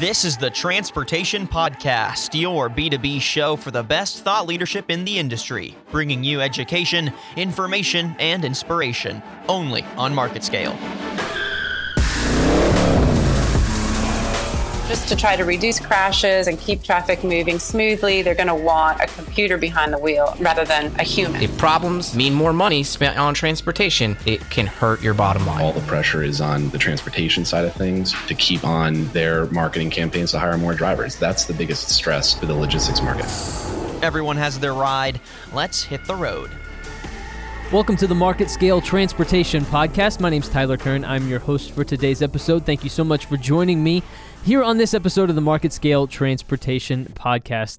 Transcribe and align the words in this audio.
This 0.00 0.26
is 0.26 0.36
the 0.36 0.50
Transportation 0.50 1.48
Podcast, 1.48 2.38
your 2.38 2.68
B2B 2.68 3.18
show 3.18 3.56
for 3.56 3.70
the 3.70 3.82
best 3.82 4.24
thought 4.24 4.46
leadership 4.46 4.90
in 4.90 5.06
the 5.06 5.18
industry, 5.18 5.74
bringing 5.90 6.22
you 6.22 6.42
education, 6.42 7.10
information, 7.34 8.14
and 8.18 8.44
inspiration 8.44 9.22
only 9.48 9.84
on 9.96 10.14
market 10.14 10.44
scale. 10.44 10.76
Just 14.88 15.08
to 15.08 15.16
try 15.16 15.34
to 15.34 15.44
reduce 15.44 15.80
crashes 15.80 16.46
and 16.46 16.60
keep 16.60 16.80
traffic 16.80 17.24
moving 17.24 17.58
smoothly, 17.58 18.22
they're 18.22 18.36
going 18.36 18.46
to 18.46 18.54
want 18.54 19.00
a 19.00 19.08
computer 19.08 19.58
behind 19.58 19.92
the 19.92 19.98
wheel 19.98 20.36
rather 20.38 20.64
than 20.64 20.94
a 21.00 21.02
human. 21.02 21.42
If 21.42 21.58
problems 21.58 22.14
mean 22.14 22.34
more 22.34 22.52
money 22.52 22.84
spent 22.84 23.18
on 23.18 23.34
transportation, 23.34 24.16
it 24.26 24.48
can 24.48 24.68
hurt 24.68 25.02
your 25.02 25.12
bottom 25.12 25.44
line. 25.44 25.60
All 25.60 25.72
the 25.72 25.80
pressure 25.80 26.22
is 26.22 26.40
on 26.40 26.68
the 26.68 26.78
transportation 26.78 27.44
side 27.44 27.64
of 27.64 27.74
things 27.74 28.14
to 28.28 28.34
keep 28.36 28.62
on 28.62 29.08
their 29.08 29.46
marketing 29.46 29.90
campaigns 29.90 30.30
to 30.30 30.38
hire 30.38 30.56
more 30.56 30.72
drivers. 30.72 31.16
That's 31.16 31.46
the 31.46 31.54
biggest 31.54 31.88
stress 31.88 32.32
for 32.38 32.46
the 32.46 32.54
logistics 32.54 33.02
market. 33.02 33.26
Everyone 34.04 34.36
has 34.36 34.60
their 34.60 34.74
ride. 34.74 35.20
Let's 35.52 35.82
hit 35.82 36.04
the 36.04 36.14
road. 36.14 36.52
Welcome 37.72 37.96
to 37.96 38.06
the 38.06 38.14
Market 38.14 38.48
Scale 38.48 38.80
Transportation 38.80 39.64
Podcast. 39.64 40.20
My 40.20 40.30
name 40.30 40.42
is 40.42 40.48
Tyler 40.48 40.76
Kern. 40.76 41.04
I'm 41.04 41.26
your 41.26 41.40
host 41.40 41.72
for 41.72 41.82
today's 41.82 42.22
episode. 42.22 42.64
Thank 42.64 42.84
you 42.84 42.90
so 42.90 43.02
much 43.02 43.26
for 43.26 43.36
joining 43.36 43.82
me 43.82 44.04
here 44.46 44.62
on 44.62 44.78
this 44.78 44.94
episode 44.94 45.28
of 45.28 45.34
the 45.34 45.40
Market 45.40 45.72
Scale 45.72 46.06
Transportation 46.06 47.06
Podcast. 47.06 47.78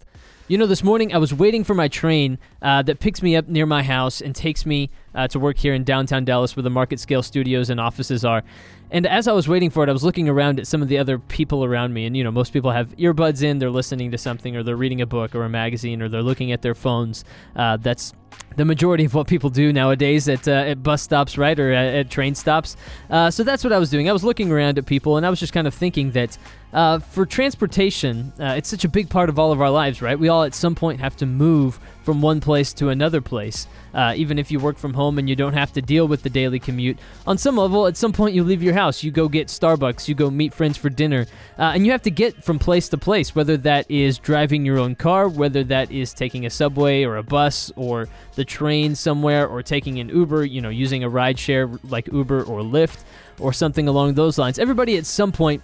You 0.50 0.58
know, 0.58 0.66
this 0.66 0.84
morning 0.84 1.14
I 1.14 1.18
was 1.18 1.34
waiting 1.34 1.64
for 1.64 1.74
my 1.74 1.88
train 1.88 2.38
uh, 2.62 2.82
that 2.82 3.00
picks 3.00 3.22
me 3.22 3.38
up 3.38 3.48
near 3.48 3.66
my 3.66 3.84
house 3.84 4.20
and 4.20 4.36
takes 4.36 4.66
me 4.66 4.90
uh, 5.16 5.30
to 5.30 5.40
work 5.40 5.58
here 5.58 5.74
in 5.74 5.86
downtown 5.86 6.26
Dallas 6.26 6.58
where 6.58 6.64
the 6.64 6.70
Market 6.70 7.00
Scale 7.00 7.24
studios 7.24 7.70
and 7.70 7.80
offices 7.80 8.26
are. 8.26 8.44
And 8.92 9.08
as 9.08 9.30
I 9.30 9.32
was 9.32 9.48
waiting 9.48 9.70
for 9.70 9.82
it, 9.82 9.88
I 9.88 9.94
was 9.94 10.04
looking 10.04 10.28
around 10.28 10.60
at 10.60 10.68
some 10.68 10.82
of 10.82 10.90
the 10.90 10.98
other 10.98 11.20
people 11.20 11.64
around 11.64 11.94
me. 11.94 12.06
And, 12.06 12.18
you 12.18 12.24
know, 12.26 12.32
most 12.32 12.52
people 12.52 12.72
have 12.72 12.90
earbuds 12.98 13.44
in, 13.44 13.60
they're 13.60 13.70
listening 13.70 14.12
to 14.12 14.18
something, 14.18 14.58
or 14.58 14.62
they're 14.62 14.76
reading 14.76 15.00
a 15.00 15.06
book 15.06 15.36
or 15.36 15.46
a 15.46 15.50
magazine, 15.50 16.02
or 16.02 16.10
they're 16.10 16.22
looking 16.22 16.52
at 16.52 16.64
their 16.64 16.76
phones. 16.76 17.24
Uh, 17.56 17.78
that's 17.78 18.14
the 18.58 18.66
majority 18.66 19.06
of 19.06 19.14
what 19.14 19.28
people 19.28 19.50
do 19.50 19.72
nowadays 19.72 20.28
at, 20.28 20.48
uh, 20.48 20.52
at 20.52 20.82
bus 20.82 21.02
stops, 21.04 21.38
right, 21.38 21.60
or 21.60 21.72
at, 21.72 21.94
at 21.94 22.10
train 22.10 22.34
stops. 22.34 22.76
Uh, 23.10 23.30
so 23.30 23.44
that's 23.44 23.64
what 23.64 23.72
I 23.72 23.78
was 23.78 23.90
doing. 23.90 24.10
I 24.10 24.14
was 24.14 24.24
looking 24.24 24.52
around 24.52 24.78
at 24.78 24.86
people, 24.86 25.16
and 25.16 25.26
I 25.26 25.30
was 25.30 25.40
just 25.40 25.54
kind 25.54 25.68
of 25.68 25.74
thinking 25.74 26.12
that 26.12 26.38
uh, 26.74 27.00
for 27.00 27.26
transportation, 27.26 28.34
uh, 28.40 28.56
it's 28.58 28.68
such 28.68 28.84
a 28.84 28.90
big 28.90 29.10
part 29.10 29.30
of 29.30 29.40
all 29.40 29.52
of 29.52 29.62
our 29.62 29.70
lives, 29.70 30.02
right? 30.02 30.20
We 30.20 30.28
all 30.28 30.44
at 30.44 30.54
some 30.54 30.76
point 30.76 31.00
have 31.00 31.16
to 31.18 31.26
move 31.26 31.80
from 32.04 32.22
one 32.22 32.42
place 32.42 32.74
to 32.74 32.90
another 32.90 33.22
place. 33.22 33.68
Uh, 33.94 34.14
even 34.16 34.38
if 34.38 34.52
you 34.52 34.60
work 34.60 34.78
from 34.78 34.94
home 34.94 35.18
and 35.18 35.30
you 35.30 35.36
don't 35.36 35.54
have 35.54 35.74
to 35.74 35.82
deal 35.82 36.08
with 36.08 36.24
the 36.24 36.30
daily 36.30 36.60
commute, 36.60 37.00
on 37.26 37.38
some 37.38 37.58
level, 37.58 37.88
at 37.88 37.96
some 37.96 38.12
point 38.12 38.36
you 38.36 38.44
leave 38.44 38.62
your 38.62 38.74
house, 38.74 39.02
you 39.02 39.12
go 39.12 39.28
get 39.28 39.48
Starbucks, 39.48 40.08
you 40.08 40.16
go 40.16 40.30
meet 40.30 40.54
friends 40.54 40.78
for 40.78 40.90
dinner, 40.90 41.26
uh, 41.58 41.72
and 41.74 41.86
you 41.86 41.92
have 41.92 42.02
to 42.02 42.12
get 42.12 42.44
from 42.44 42.60
place 42.60 42.90
to 42.90 42.98
place, 42.98 43.34
whether 43.34 43.58
that 43.58 43.90
is 43.90 44.20
driving 44.20 44.66
your 44.66 44.78
own 44.78 44.94
car, 44.94 45.30
whether 45.30 45.64
that 45.64 45.90
is 45.90 46.14
taking 46.14 46.46
a 46.46 46.50
subway 46.50 47.04
or 47.04 47.18
a 47.18 47.24
bus 47.24 47.72
or 47.76 48.08
the 48.36 48.46
train 48.46 48.96
somewhere, 48.96 49.48
or 49.48 49.64
taking 49.64 50.00
an 50.00 50.10
Uber, 50.10 50.46
you 50.46 50.62
know, 50.62 50.70
using 50.70 51.04
a 51.04 51.10
rideshare 51.10 51.80
like 51.90 52.08
Uber 52.12 52.44
or 52.44 52.62
Lyft 52.62 53.04
or 53.40 53.54
something 53.54 53.88
along 53.88 54.14
those 54.14 54.38
lines. 54.38 54.60
Everybody 54.60 54.98
at 54.98 55.06
some 55.06 55.32
point 55.32 55.62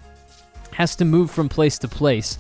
has 0.72 0.96
to 0.98 1.06
move 1.06 1.30
from 1.32 1.50
place 1.50 1.78
to 1.80 1.88
place. 1.88 2.38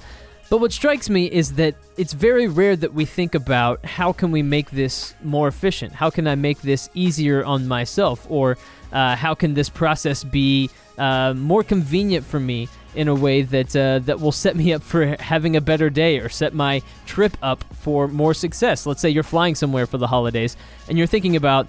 But 0.49 0.59
what 0.59 0.71
strikes 0.71 1.09
me 1.09 1.25
is 1.25 1.53
that 1.53 1.75
it's 1.97 2.13
very 2.13 2.47
rare 2.47 2.75
that 2.75 2.93
we 2.93 3.05
think 3.05 3.33
about 3.33 3.83
how 3.85 4.11
can 4.11 4.31
we 4.31 4.43
make 4.43 4.69
this 4.71 5.15
more 5.23 5.47
efficient? 5.47 5.93
How 5.93 6.09
can 6.09 6.27
I 6.27 6.35
make 6.35 6.61
this 6.61 6.89
easier 6.93 7.43
on 7.43 7.67
myself? 7.67 8.27
Or 8.29 8.57
uh, 8.91 9.15
how 9.15 9.33
can 9.33 9.53
this 9.53 9.69
process 9.69 10.23
be 10.23 10.69
uh, 10.97 11.33
more 11.35 11.63
convenient 11.63 12.25
for 12.25 12.39
me 12.39 12.67
in 12.95 13.07
a 13.07 13.15
way 13.15 13.41
that 13.41 13.75
uh, 13.75 13.99
that 13.99 14.19
will 14.19 14.31
set 14.31 14.55
me 14.55 14.73
up 14.73 14.81
for 14.81 15.15
having 15.19 15.55
a 15.55 15.61
better 15.61 15.89
day 15.89 16.19
or 16.19 16.29
set 16.29 16.53
my 16.53 16.81
trip 17.05 17.37
up 17.41 17.63
for 17.73 18.07
more 18.07 18.33
success? 18.33 18.85
Let's 18.85 19.01
say 19.01 19.09
you're 19.09 19.23
flying 19.23 19.55
somewhere 19.55 19.85
for 19.85 19.97
the 19.97 20.07
holidays 20.07 20.57
and 20.87 20.97
you're 20.97 21.07
thinking 21.07 21.35
about 21.35 21.67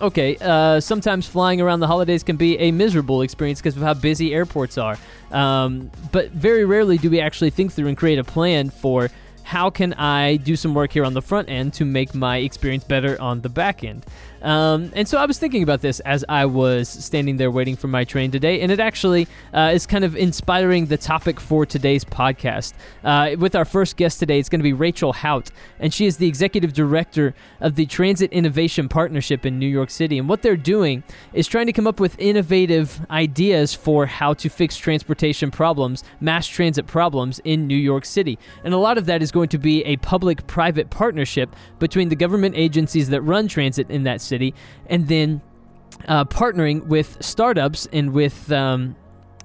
okay, 0.00 0.36
uh, 0.40 0.78
sometimes 0.78 1.26
flying 1.26 1.60
around 1.60 1.80
the 1.80 1.86
holidays 1.86 2.22
can 2.22 2.36
be 2.36 2.56
a 2.58 2.70
miserable 2.70 3.22
experience 3.22 3.60
because 3.60 3.76
of 3.76 3.82
how 3.82 3.94
busy 3.94 4.32
airports 4.32 4.78
are. 4.78 4.96
Um, 5.32 5.90
but 6.12 6.30
very 6.30 6.64
rarely 6.64 6.98
do 6.98 7.10
we 7.10 7.20
actually 7.20 7.50
think 7.50 7.72
through 7.72 7.88
and 7.88 7.96
create 7.96 8.18
a 8.18 8.24
plan 8.24 8.70
for 8.70 9.10
how 9.48 9.70
can 9.70 9.94
I 9.94 10.36
do 10.36 10.56
some 10.56 10.74
work 10.74 10.92
here 10.92 11.06
on 11.06 11.14
the 11.14 11.22
front 11.22 11.48
end 11.48 11.72
to 11.74 11.86
make 11.86 12.14
my 12.14 12.36
experience 12.36 12.84
better 12.84 13.18
on 13.18 13.40
the 13.40 13.48
back 13.48 13.82
end. 13.82 14.04
Um, 14.42 14.92
and 14.94 15.08
so 15.08 15.18
I 15.18 15.26
was 15.26 15.38
thinking 15.38 15.62
about 15.62 15.80
this 15.80 16.00
as 16.00 16.24
I 16.28 16.46
was 16.46 16.88
standing 16.88 17.36
there 17.36 17.50
waiting 17.50 17.76
for 17.76 17.88
my 17.88 18.04
train 18.04 18.30
today, 18.30 18.60
and 18.60 18.70
it 18.70 18.80
actually 18.80 19.26
uh, 19.52 19.70
is 19.74 19.86
kind 19.86 20.04
of 20.04 20.16
inspiring 20.16 20.86
the 20.86 20.96
topic 20.96 21.40
for 21.40 21.66
today's 21.66 22.04
podcast. 22.04 22.74
Uh, 23.04 23.36
with 23.38 23.54
our 23.54 23.64
first 23.64 23.96
guest 23.96 24.18
today, 24.18 24.38
it's 24.38 24.48
going 24.48 24.60
to 24.60 24.64
be 24.64 24.72
Rachel 24.72 25.12
Haot, 25.12 25.50
and 25.80 25.92
she 25.92 26.06
is 26.06 26.18
the 26.18 26.28
executive 26.28 26.72
director 26.72 27.34
of 27.60 27.74
the 27.74 27.86
Transit 27.86 28.32
Innovation 28.32 28.88
Partnership 28.88 29.44
in 29.44 29.58
New 29.58 29.66
York 29.66 29.90
City. 29.90 30.18
And 30.18 30.28
what 30.28 30.42
they're 30.42 30.56
doing 30.56 31.02
is 31.32 31.46
trying 31.46 31.66
to 31.66 31.72
come 31.72 31.86
up 31.86 32.00
with 32.00 32.18
innovative 32.18 33.00
ideas 33.10 33.74
for 33.74 34.06
how 34.06 34.34
to 34.34 34.48
fix 34.48 34.76
transportation 34.76 35.50
problems, 35.50 36.04
mass 36.20 36.46
transit 36.46 36.86
problems 36.86 37.40
in 37.44 37.66
New 37.66 37.76
York 37.76 38.04
City. 38.04 38.38
And 38.64 38.74
a 38.74 38.78
lot 38.78 38.98
of 38.98 39.06
that 39.06 39.22
is 39.22 39.32
going 39.32 39.48
to 39.48 39.58
be 39.58 39.84
a 39.84 39.96
public 39.96 40.46
private 40.46 40.90
partnership 40.90 41.54
between 41.78 42.08
the 42.08 42.16
government 42.16 42.54
agencies 42.56 43.08
that 43.08 43.22
run 43.22 43.48
transit 43.48 43.90
in 43.90 44.04
that 44.04 44.20
city, 44.28 44.54
and 44.86 45.08
then 45.08 45.40
uh, 46.06 46.24
partnering 46.24 46.86
with 46.86 47.16
startups 47.20 47.88
and 47.92 48.12
with 48.12 48.52
um, 48.52 48.94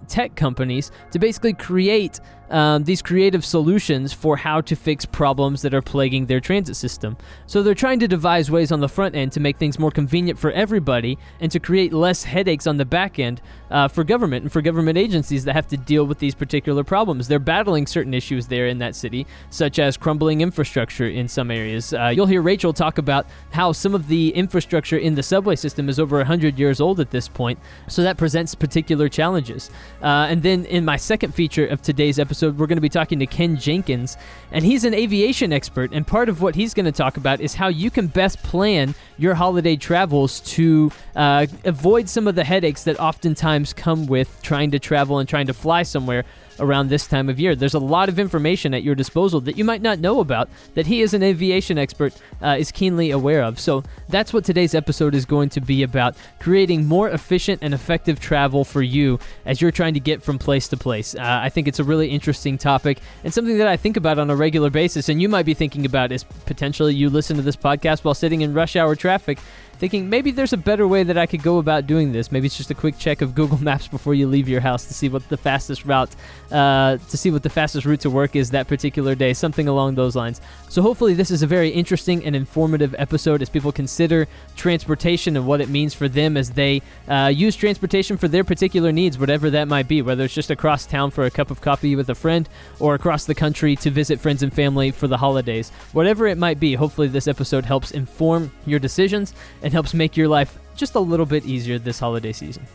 tech 0.08 0.36
companies 0.36 0.92
to 1.12 1.20
basically 1.20 1.54
create 1.54 2.20
um, 2.54 2.84
these 2.84 3.02
creative 3.02 3.44
solutions 3.44 4.14
for 4.14 4.38
how 4.38 4.62
to 4.62 4.76
fix 4.76 5.06
problems 5.06 5.64
that 5.64 5.74
are 5.74 5.82
plaguing 5.82 6.28
their 6.28 6.40
transit 6.40 6.76
system. 6.76 7.18
So 7.48 7.64
they're 7.64 7.74
trying 7.74 8.00
to 8.00 8.08
devise 8.08 8.52
ways 8.52 8.72
on 8.72 8.80
the 8.80 8.88
front 8.88 9.16
end 9.16 9.32
to 9.34 9.40
make 9.40 9.58
things 9.58 9.80
more 9.80 9.90
convenient 9.90 10.38
for 10.38 10.52
everybody 10.52 11.18
and 11.40 11.52
to 11.52 11.60
create 11.60 11.92
less 11.92 12.24
headaches 12.24 12.68
on 12.68 12.78
the 12.78 12.86
back 12.86 13.18
end 13.18 13.42
uh, 13.72 13.88
for 13.88 14.04
government 14.04 14.44
and 14.44 14.52
for 14.52 14.62
government 14.62 15.00
agencies 15.00 15.44
that 15.46 15.54
have 15.54 15.68
to 15.68 15.78
deal 15.78 16.06
with 16.06 16.20
these 16.20 16.36
particular 16.36 16.84
problems. 16.84 17.28
They're 17.28 17.40
battling 17.40 17.88
certain 17.88 18.14
issues 18.14 18.46
there 18.46 18.68
in 18.68 18.78
that 18.78 18.96
city, 18.96 19.26
such 19.50 19.80
as 19.80 19.98
crumbling 19.98 20.42
infrastructure 20.42 21.08
in 21.08 21.28
some 21.28 21.50
areas. 21.50 21.92
Uh, 21.92 22.12
you'll 22.14 22.28
hear 22.28 22.44
Rachel 22.44 22.72
talk 22.72 23.00
about 23.00 23.26
how 23.52 23.72
some 23.72 23.96
of 23.96 24.08
the 24.08 24.30
infrastructure 24.30 24.98
in 24.98 25.16
the 25.16 25.24
subway 25.24 25.56
system 25.56 25.90
is 25.90 26.00
over 26.00 26.18
100 26.18 26.60
years 26.60 26.80
old 26.80 27.00
at 27.00 27.10
this 27.10 27.28
point, 27.28 27.58
so 27.88 28.04
that 28.04 28.18
presents 28.18 28.54
particular 28.54 29.10
challenges. 29.10 29.72
Uh, 30.04 30.28
and 30.30 30.44
then 30.44 30.66
in 30.66 30.86
my 30.86 30.98
second 30.98 31.34
feature 31.34 31.66
of 31.66 31.82
today's 31.82 32.20
episode, 32.20 32.43
episode, 32.44 32.60
we're 32.60 32.68
going 32.68 32.78
to 32.78 32.82
be 32.82 32.90
talking 32.90 33.20
to 33.20 33.26
Ken 33.26 33.56
Jenkins, 33.56 34.18
and 34.52 34.66
he's 34.66 34.84
an 34.84 34.94
aviation 34.94 35.54
expert. 35.54 35.94
And 35.94 36.06
part 36.06 36.28
of 36.28 36.42
what 36.42 36.56
he's 36.56 36.74
going 36.74 36.86
to 36.86 36.92
talk 36.92 37.16
about 37.16 37.40
is 37.40 37.56
how 37.56 37.70
you 37.70 37.90
can 37.90 38.08
best 38.08 38.44
plan 38.44 38.96
your 39.18 39.34
holiday 39.34 39.78
travels 39.78 40.42
to 40.42 40.92
uh, 41.16 41.48
avoid 41.64 42.10
some 42.10 42.28
of 42.28 42.36
the 42.36 42.44
headaches 42.44 42.84
that 42.84 43.00
oftentimes 43.00 43.72
come 43.72 44.08
with 44.08 44.40
trying 44.42 44.72
to 44.72 44.80
travel 44.80 45.20
and 45.20 45.30
trying 45.30 45.48
to 45.48 45.54
fly 45.54 45.84
somewhere 45.84 46.26
around 46.64 46.90
this 46.90 47.06
time 47.08 47.30
of 47.30 47.40
year. 47.40 47.56
There's 47.56 47.74
a 47.74 47.80
lot 47.80 48.10
of 48.10 48.18
information 48.18 48.74
at 48.74 48.84
your 48.84 48.96
disposal 48.96 49.42
that 49.42 49.58
you 49.58 49.64
might 49.64 49.82
not 49.82 50.00
know 50.00 50.20
about 50.20 50.50
that 50.74 50.88
he, 50.88 51.02
as 51.02 51.14
an 51.14 51.22
aviation 51.24 51.78
expert, 51.78 52.14
uh, 52.42 52.56
is 52.58 52.72
keenly 52.72 53.12
aware 53.12 53.44
of. 53.44 53.60
So 53.60 53.84
that's 54.10 54.34
what 54.34 54.46
today's 54.46 54.74
episode 54.74 55.14
is 55.14 55.26
going 55.26 55.50
to 55.50 55.62
be 55.62 55.84
about 55.84 56.16
creating 56.40 56.86
more 56.86 57.10
efficient 57.10 57.60
and 57.62 57.74
effective 57.74 58.20
travel 58.20 58.64
for 58.64 58.82
you 58.82 59.20
as 59.46 59.62
you're 59.62 59.72
trying 59.72 59.94
to 59.94 60.00
get 60.00 60.24
from 60.24 60.40
place 60.40 60.68
to 60.70 60.78
place. 60.78 61.16
Uh, 61.16 61.22
I 61.22 61.50
think 61.50 61.68
it's 61.68 61.80
a 61.80 61.84
really 61.84 62.10
interesting 62.10 62.58
topic 62.58 63.00
and 63.24 63.34
something 63.34 63.58
that 63.58 63.68
I 63.68 63.78
think 63.78 63.98
about 63.98 64.20
on 64.20 64.30
a 64.30 64.36
regular 64.36 64.70
basis, 64.70 65.10
and 65.10 65.22
you 65.22 65.30
might 65.30 65.46
be 65.46 65.54
thinking 65.54 65.86
about 65.86 66.12
is 66.12 66.24
potentially 66.24 66.96
you 66.96 67.10
listen 67.10 67.36
to 67.38 67.44
this 67.44 67.56
podcast 67.56 68.04
while 68.04 68.14
sitting 68.14 68.42
in 68.42 68.54
rush 68.54 68.76
hour 68.76 68.96
traffic 68.96 69.40
thinking 69.84 70.10
maybe 70.10 70.32
there's 70.32 70.54
a 70.54 70.58
better 70.58 70.88
way 70.88 71.04
that 71.04 71.18
I 71.18 71.26
could 71.26 71.44
go 71.44 71.58
about 71.58 71.88
doing 71.88 72.14
this. 72.14 72.32
Maybe 72.32 72.46
it's 72.46 72.56
just 72.56 72.72
a 72.72 72.74
quick 72.74 72.98
check 72.98 73.22
of 73.22 73.36
Google 73.36 73.58
Maps 73.62 73.86
before 73.86 74.14
you 74.14 74.28
leave 74.28 74.48
your 74.48 74.62
house 74.62 74.86
to 74.86 74.94
see 74.94 75.10
what 75.10 75.28
the 75.28 75.36
fastest 75.36 75.84
route, 75.84 76.16
uh, 76.54 76.96
to 76.96 77.18
see 77.18 77.32
what 77.32 77.44
the 77.44 77.50
fastest 77.50 77.86
route 77.86 78.00
to 78.00 78.10
work 78.10 78.38
is 78.38 78.52
that 78.52 78.70
particular 78.70 79.14
day, 79.14 79.34
something 79.34 79.68
along 79.68 79.96
those 79.96 80.16
lines. 80.16 80.40
So 80.70 80.82
hopefully 80.82 81.16
this 81.16 81.32
is 81.32 81.44
a 81.44 81.48
very 81.48 81.68
interesting 81.68 82.24
and 82.24 82.34
informative 82.34 82.96
episode 82.98 83.42
as 83.42 83.50
people 83.50 83.74
consider 83.74 84.26
transportation 84.56 85.36
and 85.36 85.46
what 85.46 85.60
it 85.60 85.68
means 85.68 85.94
for 85.94 86.08
them 86.08 86.38
as 86.38 86.52
they 86.52 86.82
uh, 87.10 87.30
use 87.36 87.58
transportation 87.58 88.16
for 88.16 88.30
their 88.30 88.46
particular 88.46 88.94
needs, 88.94 89.20
whatever 89.20 89.50
that 89.50 89.68
might 89.68 89.90
be, 89.90 90.02
whether 90.02 90.24
it's 90.24 90.34
just 90.34 90.50
across 90.50 90.86
town 90.86 91.12
for 91.12 91.26
a 91.26 91.30
cup 91.30 91.52
of 91.52 91.60
coffee 91.60 91.98
with 91.98 92.10
a 92.10 92.16
friend 92.16 92.48
or 92.80 92.96
across 92.96 93.26
the 93.26 93.36
country 93.36 93.76
to 93.76 93.90
visit 93.90 94.18
friends 94.18 94.44
and 94.44 94.54
family 94.54 94.92
for 94.92 95.10
the 95.10 95.18
holidays. 95.18 95.72
Whatever 95.92 96.28
it 96.28 96.38
might 96.38 96.62
be, 96.62 96.74
hopefully 96.74 97.10
this 97.10 97.28
episode 97.28 97.66
helps 97.66 97.92
inform 97.92 98.50
your 98.66 98.80
decisions 98.80 99.34
and 99.62 99.73
helps 99.74 99.94
make 99.94 100.16
your 100.16 100.30
life 100.30 100.58
just 100.76 100.96
a 100.96 101.00
little 101.00 101.26
bit 101.26 101.46
easier 101.46 101.78
this 101.78 102.00
holiday 102.00 102.32
season. 102.32 102.66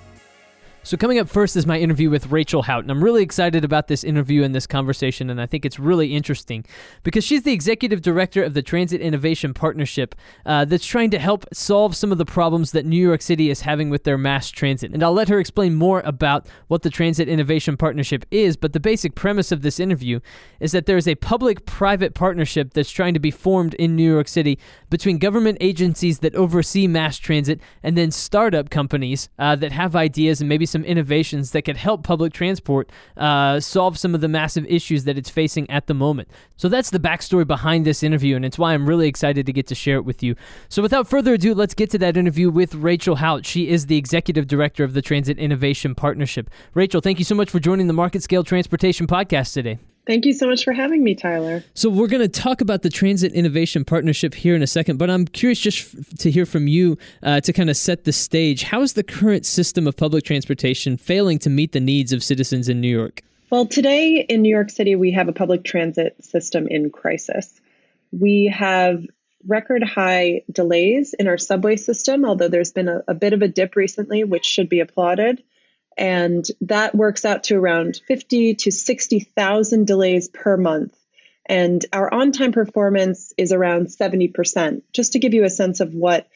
So, 0.89 0.97
coming 0.97 1.19
up 1.19 1.29
first 1.29 1.55
is 1.55 1.67
my 1.67 1.79
interview 1.79 2.09
with 2.09 2.29
Rachel 2.29 2.63
Houghton. 2.63 2.91
I'm 2.91 3.05
really 3.05 3.23
excited 3.23 3.63
about 3.63 3.89
this 3.89 4.03
interview 4.03 4.43
and 4.43 4.55
this 4.55 4.67
conversation, 4.67 5.29
and 5.29 5.39
I 5.39 5.45
think 5.45 5.67
it's 5.67 5.79
really 5.79 6.17
interesting 6.17 6.65
because 7.03 7.25
she's 7.25 7.43
the 7.43 7.53
executive 7.53 8.01
director 8.01 8.43
of 8.43 8.55
the 8.55 8.63
Transit 8.63 9.03
Innovation 9.03 9.53
Partnership 9.53 10.15
uh, 10.47 10.65
that's 10.65 10.87
trying 10.87 11.11
to 11.11 11.19
help 11.19 11.45
solve 11.53 11.95
some 11.95 12.11
of 12.11 12.17
the 12.17 12.25
problems 12.25 12.73
that 12.73 12.87
New 12.87 13.07
York 13.07 13.21
City 13.21 13.51
is 13.51 13.61
having 13.61 13.91
with 13.91 14.05
their 14.05 14.17
mass 14.17 14.49
transit. 14.49 14.93
And 14.93 15.03
I'll 15.03 15.13
let 15.13 15.29
her 15.29 15.39
explain 15.39 15.75
more 15.75 16.01
about 16.07 16.47
what 16.69 16.81
the 16.81 16.89
Transit 16.89 17.29
Innovation 17.29 17.77
Partnership 17.77 18.25
is, 18.31 18.57
but 18.57 18.73
the 18.73 18.81
basic 18.81 19.15
premise 19.15 19.53
of 19.53 19.61
this 19.61 19.79
interview 19.79 20.21
is 20.59 20.73
that 20.73 20.87
there 20.87 20.97
is 20.97 21.07
a 21.07 21.17
public 21.17 21.67
private 21.67 22.15
partnership 22.15 22.73
that's 22.73 22.91
trying 22.91 23.13
to 23.13 23.21
be 23.21 23.31
formed 23.31 23.75
in 23.75 23.95
New 23.95 24.11
York 24.11 24.27
City 24.27 24.59
between 24.89 25.19
government 25.19 25.59
agencies 25.61 26.21
that 26.21 26.35
oversee 26.35 26.87
mass 26.87 27.19
transit 27.19 27.61
and 27.83 27.95
then 27.95 28.11
startup 28.11 28.71
companies 28.71 29.29
uh, 29.39 29.55
that 29.55 29.73
have 29.73 29.95
ideas 29.95 30.41
and 30.41 30.49
maybe 30.49 30.65
some 30.65 30.78
innovations 30.85 31.53
that 31.53 31.63
could 31.63 31.77
help 31.77 32.03
public 32.03 32.33
transport 32.33 32.91
uh, 33.17 33.61
solve 33.61 33.99
some 33.99 34.15
of 34.15 34.21
the 34.21 34.29
massive 34.29 34.65
issues 34.67 35.05
that 35.05 35.19
it's 35.19 35.31
facing 35.31 35.69
at 35.71 35.87
the 35.87 35.95
moment. 35.95 36.29
So 36.57 36.69
that's 36.69 36.91
the 36.91 36.99
backstory 36.99 37.47
behind 37.47 37.85
this 37.85 38.03
interview, 38.03 38.37
and 38.37 38.45
it's 38.45 38.59
why 38.59 38.75
I'm 38.75 38.89
really 38.89 39.09
excited 39.09 39.47
to 39.47 39.53
get 39.53 39.67
to 39.69 39.75
share 39.75 39.97
it 39.97 40.05
with 40.05 40.23
you. 40.23 40.35
So 40.69 40.83
without 40.83 41.09
further 41.09 41.35
ado, 41.35 41.55
let's 41.55 41.75
get 41.75 41.91
to 41.91 41.99
that 41.99 42.17
interview 42.17 42.51
with 42.51 42.75
Rachel 42.75 43.17
Haot. 43.17 43.45
She 43.45 43.69
is 43.69 43.87
the 43.87 43.97
executive 43.97 44.47
director 44.47 44.85
of 44.85 44.95
the 44.95 45.03
Transit 45.03 45.39
Innovation 45.39 45.95
Partnership. 45.95 46.51
Rachel, 46.75 47.01
thank 47.01 47.19
you 47.19 47.25
so 47.25 47.35
much 47.35 47.51
for 47.51 47.61
joining 47.61 47.87
the 47.87 47.93
Market 47.93 48.23
Scale 48.23 48.45
Transportation 48.45 49.07
Podcast 49.07 49.53
today. 49.53 49.79
Thank 50.09 50.25
you 50.25 50.33
so 50.33 50.49
much 50.49 50.65
for 50.65 50.73
having 50.73 51.05
me, 51.05 51.15
Tyler. 51.15 51.63
So, 51.75 51.91
we're 51.91 52.07
going 52.07 52.23
to 52.23 52.29
talk 52.29 52.63
about 52.63 52.81
the 52.81 52.89
Transit 52.89 53.31
Innovation 53.35 53.85
Partnership 53.85 54.33
here 54.33 54.55
in 54.55 54.63
a 54.63 54.67
second, 54.67 54.97
but 54.97 55.11
I'm 55.11 55.27
curious 55.27 55.61
just 55.61 55.95
f- 55.95 56.19
to 56.21 56.31
hear 56.31 56.47
from 56.47 56.67
you 56.67 56.97
uh, 57.23 57.43
to 57.43 57.53
kind 57.53 57.69
of 57.69 57.77
set 57.77 58.05
the 58.05 58.13
stage. 58.13 58.63
How 58.63 58.81
is 58.81 58.95
the 58.95 59.03
current 59.03 59.45
system 59.45 59.87
of 59.87 59.99
public 59.99 60.25
transportation 60.25 60.97
failing 60.97 61.39
to 61.41 61.51
meet 61.51 61.73
the 61.73 61.81
needs 61.81 62.15
of 62.15 62.25
citizens 62.25 62.71
in 62.71 62.81
New 62.81 62.89
York? 62.89 63.21
Well, 63.51 63.67
today 63.67 64.25
in 64.31 64.41
New 64.41 64.49
York 64.49 64.71
City, 64.71 64.97
we 64.97 65.11
have 65.11 65.29
a 65.29 65.33
public 65.35 65.63
transit 65.63 66.17
system 66.25 66.67
in 66.69 66.89
crisis. 66.89 67.61
We 68.11 68.47
have 68.47 69.05
record 69.47 69.83
high 69.83 70.41
delays 70.51 71.13
in 71.13 71.29
our 71.29 71.37
subway 71.37 71.77
system, 71.77 72.25
although 72.25 72.49
there's 72.49 72.73
been 72.73 72.89
a, 72.89 73.03
a 73.09 73.15
bit 73.15 73.35
of 73.35 73.43
a 73.43 73.49
dip 73.49 73.77
recently, 73.77 74.25
which 74.25 74.47
should 74.47 74.71
be 74.71 74.81
applauded 74.81 75.43
and 75.99 76.47
that 76.63 76.95
works 76.95 77.25
out 77.25 77.45
to 77.45 77.57
around 77.57 78.01
50 78.07 78.55
to 78.55 78.71
60,000 78.71 79.87
delays 79.87 80.29
per 80.29 80.57
month. 80.57 80.95
And 81.47 81.85
our 81.93 82.13
on 82.13 82.33
time 82.33 82.53
performance 82.53 83.33
is 83.37 83.53
around 83.53 83.87
70%, 83.89 84.83
just 84.93 85.13
to 85.13 85.19
give 85.19 85.35
you 85.35 85.45
a 85.45 85.51
sense 85.51 85.81
of 85.81 85.95
what 85.95 86.29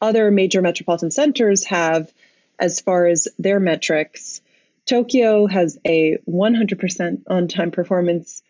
other 0.00 0.30
major 0.30 0.62
metropolitan 0.62 1.10
centers 1.10 1.64
have 1.64 2.12
as 2.58 2.80
far 2.80 3.06
as 3.06 3.28
their 3.38 3.60
metrics. 3.60 4.40
Tokyo 4.86 5.46
has 5.46 5.78
a 5.84 6.18
100% 6.28 7.22
on 7.26 7.48
time 7.48 7.70
performance 7.70 8.42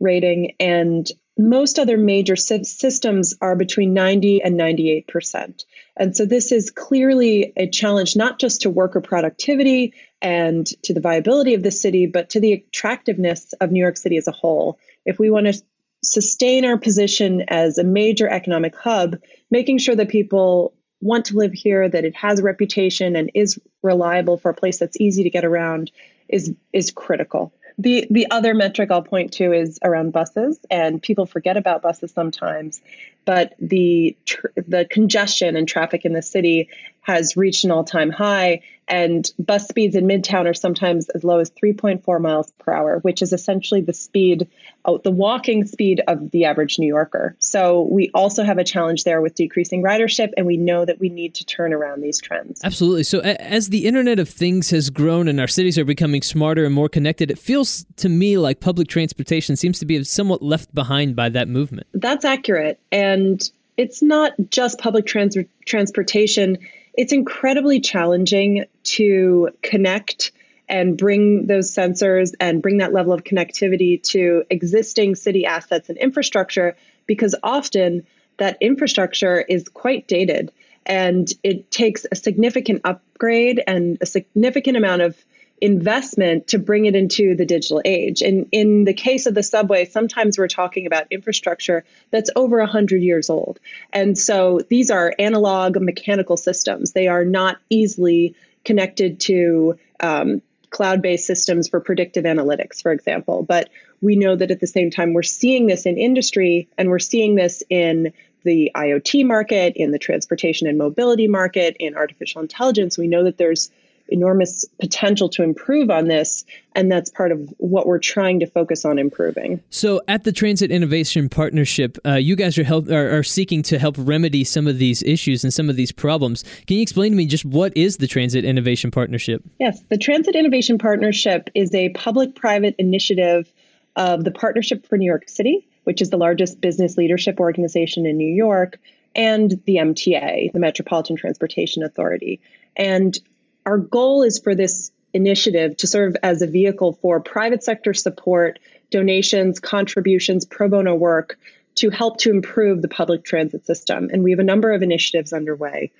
rating, 0.00 0.54
and 0.58 1.08
most 1.36 1.78
other 1.78 1.96
major 1.96 2.36
systems 2.36 3.34
are 3.40 3.56
between 3.56 3.92
90 3.92 4.42
and 4.42 4.58
98%. 4.58 5.64
And 5.96 6.16
so 6.16 6.26
this 6.26 6.52
is 6.52 6.70
clearly 6.70 7.52
a 7.56 7.68
challenge 7.68 8.16
not 8.16 8.38
just 8.38 8.62
to 8.62 8.70
worker 8.70 9.00
productivity 9.00 9.94
and 10.24 10.66
to 10.82 10.94
the 10.94 11.00
viability 11.00 11.52
of 11.52 11.62
the 11.62 11.70
city, 11.70 12.06
but 12.06 12.30
to 12.30 12.40
the 12.40 12.54
attractiveness 12.54 13.52
of 13.60 13.70
New 13.70 13.80
York 13.80 13.98
City 13.98 14.16
as 14.16 14.26
a 14.26 14.32
whole. 14.32 14.78
If 15.04 15.18
we 15.18 15.30
want 15.30 15.46
to 15.46 15.62
sustain 16.02 16.64
our 16.64 16.78
position 16.78 17.44
as 17.48 17.76
a 17.76 17.84
major 17.84 18.26
economic 18.26 18.74
hub, 18.74 19.18
making 19.50 19.78
sure 19.78 19.94
that 19.94 20.08
people 20.08 20.72
want 21.02 21.26
to 21.26 21.36
live 21.36 21.52
here, 21.52 21.90
that 21.90 22.06
it 22.06 22.16
has 22.16 22.40
a 22.40 22.42
reputation 22.42 23.16
and 23.16 23.30
is 23.34 23.60
reliable 23.82 24.38
for 24.38 24.50
a 24.50 24.54
place 24.54 24.78
that's 24.78 24.98
easy 24.98 25.22
to 25.22 25.30
get 25.30 25.44
around 25.44 25.92
is 26.28 26.54
is 26.72 26.90
critical. 26.90 27.52
The 27.76 28.06
the 28.10 28.26
other 28.30 28.54
metric 28.54 28.90
I'll 28.90 29.02
point 29.02 29.32
to 29.34 29.52
is 29.52 29.78
around 29.84 30.12
buses, 30.12 30.58
and 30.70 31.02
people 31.02 31.26
forget 31.26 31.58
about 31.58 31.82
buses 31.82 32.12
sometimes, 32.12 32.80
but 33.26 33.54
the 33.58 34.16
tr- 34.24 34.46
the 34.56 34.86
congestion 34.90 35.54
and 35.54 35.68
traffic 35.68 36.06
in 36.06 36.14
the 36.14 36.22
city 36.22 36.70
has 37.04 37.36
reached 37.36 37.64
an 37.64 37.70
all 37.70 37.84
time 37.84 38.10
high, 38.10 38.62
and 38.88 39.30
bus 39.38 39.68
speeds 39.68 39.94
in 39.94 40.06
Midtown 40.06 40.46
are 40.46 40.54
sometimes 40.54 41.08
as 41.10 41.22
low 41.22 41.38
as 41.38 41.50
3.4 41.50 42.20
miles 42.20 42.50
per 42.58 42.72
hour, 42.72 42.98
which 43.00 43.22
is 43.22 43.32
essentially 43.32 43.82
the 43.82 43.92
speed, 43.92 44.48
oh, 44.86 44.98
the 44.98 45.10
walking 45.10 45.66
speed 45.66 46.02
of 46.08 46.30
the 46.30 46.46
average 46.46 46.78
New 46.78 46.86
Yorker. 46.86 47.36
So 47.38 47.82
we 47.82 48.10
also 48.14 48.42
have 48.42 48.56
a 48.56 48.64
challenge 48.64 49.04
there 49.04 49.20
with 49.20 49.34
decreasing 49.34 49.82
ridership, 49.82 50.32
and 50.36 50.46
we 50.46 50.56
know 50.56 50.86
that 50.86 50.98
we 50.98 51.10
need 51.10 51.34
to 51.34 51.44
turn 51.44 51.74
around 51.74 52.00
these 52.00 52.20
trends. 52.20 52.62
Absolutely. 52.64 53.04
So 53.04 53.20
as 53.20 53.68
the 53.68 53.86
Internet 53.86 54.18
of 54.18 54.28
Things 54.28 54.70
has 54.70 54.88
grown 54.88 55.28
and 55.28 55.38
our 55.40 55.48
cities 55.48 55.78
are 55.78 55.84
becoming 55.84 56.22
smarter 56.22 56.64
and 56.64 56.74
more 56.74 56.88
connected, 56.88 57.30
it 57.30 57.38
feels 57.38 57.84
to 57.96 58.08
me 58.08 58.38
like 58.38 58.60
public 58.60 58.88
transportation 58.88 59.56
seems 59.56 59.78
to 59.78 59.86
be 59.86 60.02
somewhat 60.04 60.42
left 60.42 60.74
behind 60.74 61.14
by 61.14 61.28
that 61.28 61.48
movement. 61.48 61.86
That's 61.92 62.24
accurate. 62.24 62.80
And 62.90 63.42
it's 63.76 64.02
not 64.02 64.32
just 64.50 64.78
public 64.78 65.06
trans- 65.06 65.36
transportation 65.66 66.58
it's 66.96 67.12
incredibly 67.12 67.80
challenging 67.80 68.66
to 68.84 69.50
connect 69.62 70.32
and 70.68 70.96
bring 70.96 71.46
those 71.46 71.70
sensors 71.70 72.32
and 72.40 72.62
bring 72.62 72.78
that 72.78 72.92
level 72.92 73.12
of 73.12 73.24
connectivity 73.24 74.02
to 74.02 74.44
existing 74.50 75.14
city 75.14 75.44
assets 75.44 75.88
and 75.88 75.98
infrastructure 75.98 76.76
because 77.06 77.34
often 77.42 78.06
that 78.38 78.56
infrastructure 78.60 79.40
is 79.40 79.68
quite 79.68 80.08
dated 80.08 80.50
and 80.86 81.32
it 81.42 81.70
takes 81.70 82.06
a 82.10 82.16
significant 82.16 82.80
upgrade 82.84 83.62
and 83.66 83.98
a 84.00 84.06
significant 84.06 84.76
amount 84.76 85.02
of 85.02 85.16
investment 85.64 86.46
to 86.48 86.58
bring 86.58 86.84
it 86.84 86.94
into 86.94 87.34
the 87.34 87.46
digital 87.46 87.80
age. 87.86 88.20
And 88.20 88.46
in 88.52 88.84
the 88.84 88.92
case 88.92 89.24
of 89.24 89.32
the 89.32 89.42
subway, 89.42 89.86
sometimes 89.86 90.36
we're 90.36 90.46
talking 90.46 90.86
about 90.86 91.06
infrastructure 91.10 91.86
that's 92.10 92.28
over 92.36 92.58
100 92.58 93.00
years 93.00 93.30
old. 93.30 93.58
And 93.90 94.18
so 94.18 94.60
these 94.68 94.90
are 94.90 95.14
analog 95.18 95.80
mechanical 95.80 96.36
systems. 96.36 96.92
They 96.92 97.08
are 97.08 97.24
not 97.24 97.56
easily 97.70 98.34
connected 98.66 99.20
to 99.20 99.78
um, 100.00 100.42
cloud 100.68 101.00
based 101.00 101.26
systems 101.26 101.66
for 101.66 101.80
predictive 101.80 102.24
analytics, 102.24 102.82
for 102.82 102.92
example. 102.92 103.42
But 103.42 103.70
we 104.02 104.16
know 104.16 104.36
that 104.36 104.50
at 104.50 104.60
the 104.60 104.66
same 104.66 104.90
time, 104.90 105.14
we're 105.14 105.22
seeing 105.22 105.66
this 105.66 105.86
in 105.86 105.96
industry 105.96 106.68
and 106.76 106.90
we're 106.90 106.98
seeing 106.98 107.36
this 107.36 107.62
in 107.70 108.12
the 108.42 108.70
IoT 108.74 109.24
market, 109.24 109.72
in 109.76 109.92
the 109.92 109.98
transportation 109.98 110.66
and 110.66 110.76
mobility 110.76 111.26
market, 111.26 111.74
in 111.80 111.96
artificial 111.96 112.42
intelligence. 112.42 112.98
We 112.98 113.08
know 113.08 113.24
that 113.24 113.38
there's 113.38 113.70
enormous 114.08 114.64
potential 114.80 115.28
to 115.30 115.42
improve 115.42 115.90
on 115.90 116.08
this 116.08 116.44
and 116.76 116.90
that's 116.90 117.08
part 117.10 117.32
of 117.32 117.48
what 117.58 117.86
we're 117.86 117.98
trying 117.98 118.40
to 118.40 118.46
focus 118.46 118.84
on 118.84 118.98
improving. 118.98 119.62
So 119.70 120.02
at 120.08 120.24
the 120.24 120.32
transit 120.32 120.70
innovation 120.70 121.28
partnership 121.28 121.98
uh, 122.04 122.14
you 122.14 122.36
guys 122.36 122.58
are, 122.58 122.64
help, 122.64 122.88
are, 122.88 123.18
are, 123.18 123.22
seeking 123.22 123.62
to 123.62 123.78
help 123.78 123.96
remedy 123.98 124.44
some 124.44 124.66
of 124.66 124.78
these 124.78 125.02
issues 125.02 125.42
and 125.42 125.52
some 125.52 125.70
of 125.70 125.76
these 125.76 125.92
problems. 125.92 126.42
Can 126.66 126.76
you 126.76 126.82
explain 126.82 127.12
to 127.12 127.16
me 127.16 127.26
just 127.26 127.44
what 127.44 127.74
is 127.76 127.96
the 127.96 128.06
transit 128.06 128.44
innovation 128.44 128.90
partnership? 128.90 129.42
Yes 129.58 129.82
the 129.88 129.98
transit 129.98 130.36
innovation 130.36 130.78
partnership 130.78 131.48
is 131.54 131.74
a 131.74 131.88
public-private 131.90 132.74
initiative 132.78 133.52
of 133.96 134.24
the 134.24 134.30
partnership 134.30 134.86
for 134.86 134.98
new 134.98 135.06
york 135.06 135.28
city 135.28 135.66
which 135.84 136.02
is 136.02 136.10
the 136.10 136.16
largest 136.16 136.60
business 136.60 136.96
leadership 136.96 137.38
organization 137.38 138.06
in 138.06 138.16
new 138.16 138.34
york 138.34 138.78
and 139.14 139.60
the 139.66 139.76
mta 139.76 140.52
the 140.52 140.58
metropolitan 140.58 141.16
transportation 141.16 141.82
authority. 141.82 142.40
And 142.76 143.18
our 143.66 143.78
goal 143.78 144.22
is 144.22 144.38
for 144.38 144.54
this 144.54 144.90
initiative 145.12 145.76
to 145.78 145.86
serve 145.86 146.16
as 146.22 146.42
a 146.42 146.46
vehicle 146.46 146.92
for 147.00 147.20
private 147.20 147.62
sector 147.62 147.94
support, 147.94 148.58
donations, 148.90 149.60
contributions, 149.60 150.44
pro 150.44 150.68
bono 150.68 150.94
work 150.94 151.38
to 151.76 151.90
help 151.90 152.18
to 152.18 152.30
improve 152.30 152.82
the 152.82 152.88
public 152.88 153.24
transit 153.24 153.66
system. 153.66 154.08
And 154.12 154.22
we 154.22 154.30
have 154.30 154.40
a 154.40 154.44
number 154.44 154.72
of 154.72 154.82
initiatives 154.82 155.32
underway. 155.32 155.90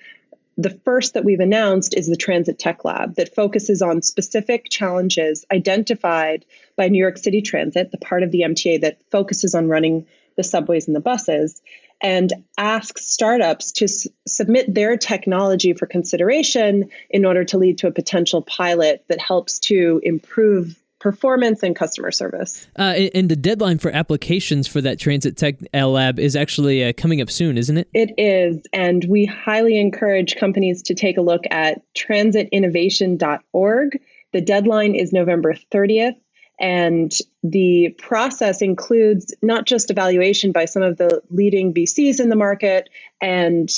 The 0.57 0.69
first 0.85 1.13
that 1.13 1.25
we've 1.25 1.41
announced 1.41 1.97
is 1.97 2.07
the 2.07 2.15
Transit 2.15 2.57
Tech 2.57 2.85
Lab 2.85 3.15
that 3.15 3.35
focuses 3.35 3.81
on 3.81 4.01
specific 4.01 4.69
challenges 4.69 5.45
identified 5.51 6.45
by 6.77 6.87
New 6.87 6.97
York 6.97 7.17
City 7.17 7.41
Transit, 7.41 7.91
the 7.91 7.97
part 7.97 8.23
of 8.23 8.31
the 8.31 8.41
MTA 8.41 8.79
that 8.81 9.01
focuses 9.11 9.53
on 9.53 9.67
running 9.67 10.05
the 10.37 10.43
subways 10.43 10.87
and 10.87 10.95
the 10.95 11.01
buses, 11.01 11.61
and 12.01 12.33
ask 12.57 12.97
startups 12.97 13.71
to 13.73 13.85
s- 13.85 14.07
submit 14.27 14.73
their 14.73 14.97
technology 14.97 15.71
for 15.73 15.85
consideration 15.85 16.89
in 17.09 17.25
order 17.25 17.45
to 17.45 17.57
lead 17.57 17.77
to 17.79 17.87
a 17.87 17.91
potential 17.91 18.41
pilot 18.41 19.03
that 19.07 19.19
helps 19.19 19.59
to 19.59 19.99
improve 20.03 20.81
performance 20.99 21.61
and 21.61 21.75
customer 21.75 22.11
service. 22.11 22.65
Uh, 22.79 23.09
and 23.13 23.29
the 23.29 23.35
deadline 23.35 23.77
for 23.77 23.91
applications 23.91 24.67
for 24.67 24.81
that 24.81 24.97
Transit 24.97 25.37
Tech 25.37 25.57
Lab 25.71 26.17
is 26.17 26.35
actually 26.35 26.83
uh, 26.83 26.93
coming 26.93 27.21
up 27.21 27.29
soon, 27.29 27.59
isn't 27.59 27.77
it? 27.77 27.87
It 27.93 28.11
is. 28.17 28.65
And 28.73 29.05
we 29.05 29.25
highly 29.25 29.79
encourage 29.79 30.35
companies 30.35 30.81
to 30.81 30.95
take 30.95 31.17
a 31.17 31.21
look 31.21 31.43
at 31.51 31.83
transitinnovation.org. 31.93 33.99
The 34.33 34.41
deadline 34.41 34.95
is 34.95 35.13
November 35.13 35.53
30th. 35.71 36.15
And 36.59 37.11
the 37.43 37.89
process 37.97 38.61
includes 38.61 39.33
not 39.41 39.65
just 39.65 39.91
evaluation 39.91 40.51
by 40.51 40.65
some 40.65 40.83
of 40.83 40.97
the 40.97 41.21
leading 41.29 41.73
VCs 41.73 42.19
in 42.19 42.29
the 42.29 42.35
market 42.35 42.89
and 43.19 43.69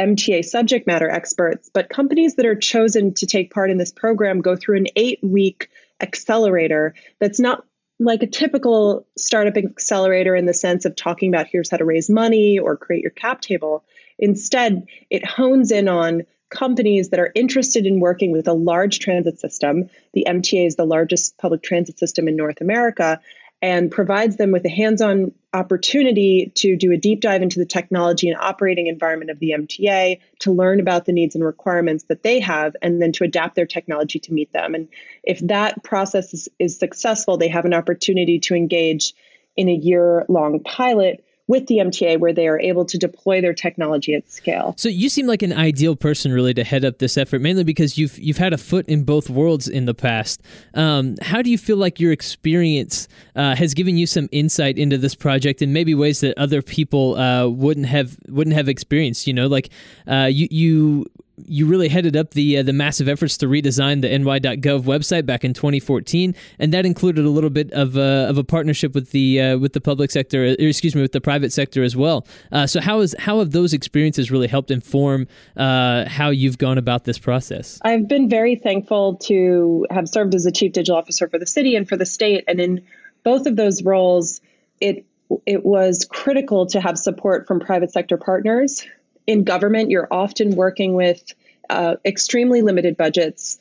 MTA 0.00 0.44
subject 0.44 0.86
matter 0.86 1.10
experts, 1.10 1.70
but 1.72 1.90
companies 1.90 2.36
that 2.36 2.46
are 2.46 2.54
chosen 2.54 3.12
to 3.14 3.26
take 3.26 3.52
part 3.52 3.70
in 3.70 3.78
this 3.78 3.92
program 3.92 4.40
go 4.40 4.56
through 4.56 4.78
an 4.78 4.86
eight 4.96 5.18
week 5.22 5.68
accelerator 6.00 6.94
that's 7.20 7.40
not 7.40 7.64
like 8.00 8.22
a 8.22 8.26
typical 8.26 9.06
startup 9.16 9.56
accelerator 9.56 10.34
in 10.34 10.46
the 10.46 10.54
sense 10.54 10.84
of 10.84 10.96
talking 10.96 11.32
about 11.32 11.46
here's 11.46 11.70
how 11.70 11.76
to 11.76 11.84
raise 11.84 12.10
money 12.10 12.58
or 12.58 12.76
create 12.76 13.02
your 13.02 13.10
cap 13.10 13.40
table. 13.40 13.84
Instead, 14.18 14.86
it 15.10 15.24
hones 15.24 15.70
in 15.70 15.88
on 15.88 16.22
companies 16.54 17.10
that 17.10 17.20
are 17.20 17.32
interested 17.34 17.84
in 17.84 18.00
working 18.00 18.32
with 18.32 18.48
a 18.48 18.52
large 18.54 19.00
transit 19.00 19.38
system. 19.38 19.90
The 20.14 20.26
MTA 20.26 20.66
is 20.66 20.76
the 20.76 20.86
largest 20.86 21.36
public 21.36 21.62
transit 21.62 21.98
system 21.98 22.28
in 22.28 22.36
North 22.36 22.60
America 22.60 23.20
and 23.60 23.90
provides 23.90 24.36
them 24.36 24.50
with 24.50 24.64
a 24.66 24.68
hands 24.68 25.00
on 25.00 25.32
opportunity 25.54 26.52
to 26.54 26.76
do 26.76 26.92
a 26.92 26.98
deep 26.98 27.20
dive 27.20 27.40
into 27.40 27.58
the 27.58 27.64
technology 27.64 28.28
and 28.28 28.38
operating 28.38 28.88
environment 28.88 29.30
of 29.30 29.38
the 29.38 29.54
MTA, 29.56 30.20
to 30.40 30.52
learn 30.52 30.80
about 30.80 31.06
the 31.06 31.12
needs 31.12 31.34
and 31.34 31.42
requirements 31.42 32.04
that 32.04 32.22
they 32.22 32.40
have, 32.40 32.76
and 32.82 33.00
then 33.00 33.10
to 33.12 33.24
adapt 33.24 33.54
their 33.54 33.64
technology 33.64 34.18
to 34.18 34.34
meet 34.34 34.52
them. 34.52 34.74
And 34.74 34.88
if 35.22 35.38
that 35.40 35.82
process 35.82 36.34
is, 36.34 36.48
is 36.58 36.78
successful, 36.78 37.38
they 37.38 37.48
have 37.48 37.64
an 37.64 37.72
opportunity 37.72 38.38
to 38.40 38.54
engage 38.54 39.14
in 39.56 39.68
a 39.68 39.74
year 39.74 40.26
long 40.28 40.60
pilot 40.60 41.24
with 41.46 41.66
the 41.66 41.76
MTA 41.76 42.18
where 42.18 42.32
they 42.32 42.48
are 42.48 42.58
able 42.58 42.84
to 42.86 42.96
deploy 42.96 43.40
their 43.40 43.52
technology 43.52 44.14
at 44.14 44.30
scale. 44.30 44.74
So 44.78 44.88
you 44.88 45.08
seem 45.08 45.26
like 45.26 45.42
an 45.42 45.52
ideal 45.52 45.94
person 45.94 46.32
really 46.32 46.54
to 46.54 46.64
head 46.64 46.84
up 46.84 46.98
this 46.98 47.18
effort, 47.18 47.40
mainly 47.40 47.64
because 47.64 47.98
you've 47.98 48.18
you've 48.18 48.38
had 48.38 48.52
a 48.52 48.58
foot 48.58 48.88
in 48.88 49.04
both 49.04 49.28
worlds 49.28 49.68
in 49.68 49.84
the 49.84 49.94
past. 49.94 50.40
Um, 50.72 51.16
how 51.20 51.42
do 51.42 51.50
you 51.50 51.58
feel 51.58 51.76
like 51.76 52.00
your 52.00 52.12
experience 52.12 53.08
uh, 53.36 53.54
has 53.56 53.74
given 53.74 53.98
you 53.98 54.06
some 54.06 54.28
insight 54.32 54.78
into 54.78 54.96
this 54.96 55.14
project 55.14 55.60
and 55.60 55.72
maybe 55.72 55.94
ways 55.94 56.20
that 56.20 56.36
other 56.38 56.62
people 56.62 57.16
uh, 57.16 57.46
wouldn't 57.46 57.86
have 57.86 58.16
wouldn't 58.28 58.56
have 58.56 58.68
experienced? 58.68 59.26
You 59.26 59.34
know, 59.34 59.46
like 59.46 59.70
uh, 60.08 60.28
you 60.30 60.48
you 60.50 61.06
you 61.46 61.66
really 61.66 61.88
headed 61.88 62.16
up 62.16 62.30
the 62.30 62.58
uh, 62.58 62.62
the 62.62 62.72
massive 62.72 63.08
efforts 63.08 63.36
to 63.38 63.46
redesign 63.46 64.02
the 64.02 64.18
ny.gov 64.18 64.82
website 64.82 65.26
back 65.26 65.44
in 65.44 65.52
2014, 65.52 66.34
and 66.58 66.72
that 66.72 66.86
included 66.86 67.24
a 67.24 67.28
little 67.28 67.50
bit 67.50 67.72
of 67.72 67.96
a, 67.96 68.26
of 68.28 68.38
a 68.38 68.44
partnership 68.44 68.94
with 68.94 69.10
the 69.10 69.40
uh, 69.40 69.58
with 69.58 69.72
the 69.72 69.80
public 69.80 70.10
sector, 70.10 70.44
or 70.44 70.54
excuse 70.58 70.94
me, 70.94 71.02
with 71.02 71.12
the 71.12 71.20
private 71.20 71.52
sector 71.52 71.82
as 71.82 71.96
well. 71.96 72.26
Uh, 72.52 72.66
so 72.66 72.80
how 72.80 73.00
is 73.00 73.14
how 73.18 73.40
have 73.40 73.50
those 73.50 73.72
experiences 73.72 74.30
really 74.30 74.46
helped 74.46 74.70
inform 74.70 75.26
uh, 75.56 76.08
how 76.08 76.30
you've 76.30 76.58
gone 76.58 76.78
about 76.78 77.04
this 77.04 77.18
process? 77.18 77.78
I've 77.82 78.08
been 78.08 78.28
very 78.28 78.56
thankful 78.56 79.16
to 79.24 79.86
have 79.90 80.08
served 80.08 80.34
as 80.34 80.46
a 80.46 80.52
chief 80.52 80.72
digital 80.72 80.96
officer 80.96 81.28
for 81.28 81.38
the 81.38 81.46
city 81.46 81.74
and 81.74 81.88
for 81.88 81.96
the 81.96 82.06
state, 82.06 82.44
and 82.46 82.60
in 82.60 82.84
both 83.24 83.46
of 83.46 83.56
those 83.56 83.82
roles, 83.82 84.40
it 84.80 85.04
it 85.46 85.64
was 85.64 86.06
critical 86.08 86.66
to 86.66 86.80
have 86.80 86.96
support 86.96 87.48
from 87.48 87.58
private 87.58 87.90
sector 87.90 88.16
partners 88.16 88.86
in 89.26 89.44
government, 89.44 89.90
you're 89.90 90.08
often 90.10 90.56
working 90.56 90.94
with 90.94 91.32
uh, 91.70 91.96
extremely 92.04 92.62
limited 92.62 92.96
budgets, 92.96 93.58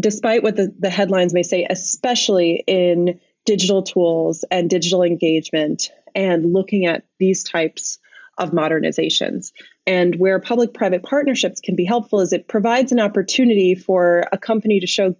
despite 0.00 0.42
what 0.42 0.56
the, 0.56 0.72
the 0.78 0.90
headlines 0.90 1.34
may 1.34 1.42
say, 1.42 1.66
especially 1.68 2.64
in 2.66 3.18
digital 3.44 3.82
tools 3.82 4.44
and 4.50 4.70
digital 4.70 5.02
engagement 5.02 5.90
and 6.14 6.52
looking 6.52 6.86
at 6.86 7.04
these 7.18 7.42
types 7.42 7.98
of 8.38 8.50
modernizations. 8.50 9.52
And 9.86 10.16
where 10.16 10.40
public 10.40 10.74
private 10.74 11.02
partnerships 11.02 11.60
can 11.60 11.76
be 11.76 11.84
helpful 11.84 12.20
is 12.20 12.32
it 12.32 12.48
provides 12.48 12.90
an 12.90 13.00
opportunity 13.00 13.74
for 13.74 14.24
a 14.32 14.38
company 14.38 14.80
to 14.80 14.86
show 14.86 15.14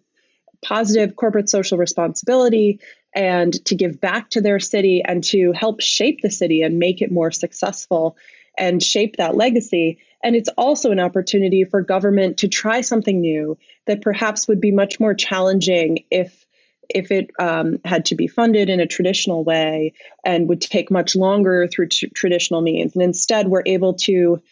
positive 0.63 1.17
corporate 1.17 1.49
social 1.49 1.79
responsibility 1.79 2.81
and 3.15 3.65
to 3.67 3.75
give 3.75 4.01
back 4.01 4.31
to 4.31 4.41
their 4.41 4.59
city 4.59 5.03
and 5.05 5.23
to 5.23 5.53
help 5.53 5.81
shape 5.81 6.21
the 6.23 6.31
city 6.31 6.63
and 6.63 6.79
make 6.79 7.03
it 7.03 7.13
more 7.13 7.31
successful 7.31 8.17
and 8.59 8.83
shape 8.83 9.17
that 9.17 9.37
legacy. 9.37 9.99
And 10.23 10.35
it's 10.37 10.49
also 10.57 10.91
an 10.91 11.01
opportunity 11.01 11.65
for 11.65 11.83
government 11.83 12.39
to 12.39 12.49
try 12.49 12.81
something 12.81 13.21
new 13.21 13.59
that 13.87 14.03
perhaps 14.03 14.49
would 14.49 14.61
be 14.61 14.73
much 14.73 15.01
more 15.01 15.15
challenging 15.15 16.05
if 16.11 16.45
if 16.91 17.11
it 17.11 17.31
um, 17.39 17.79
had 17.87 18.05
to 18.05 18.15
be 18.15 18.27
funded 18.27 18.69
in 18.69 18.79
a 18.79 18.87
traditional 18.87 19.43
way 19.43 19.95
and 20.23 20.49
would 20.51 20.61
take 20.61 20.91
much 20.91 21.17
longer 21.17 21.67
through 21.67 21.89
t- 21.89 22.11
traditional 22.15 22.61
means. 22.61 22.95
And 22.95 23.03
instead, 23.03 23.49
we're 23.49 23.63
able 23.65 23.95
to 23.95 24.43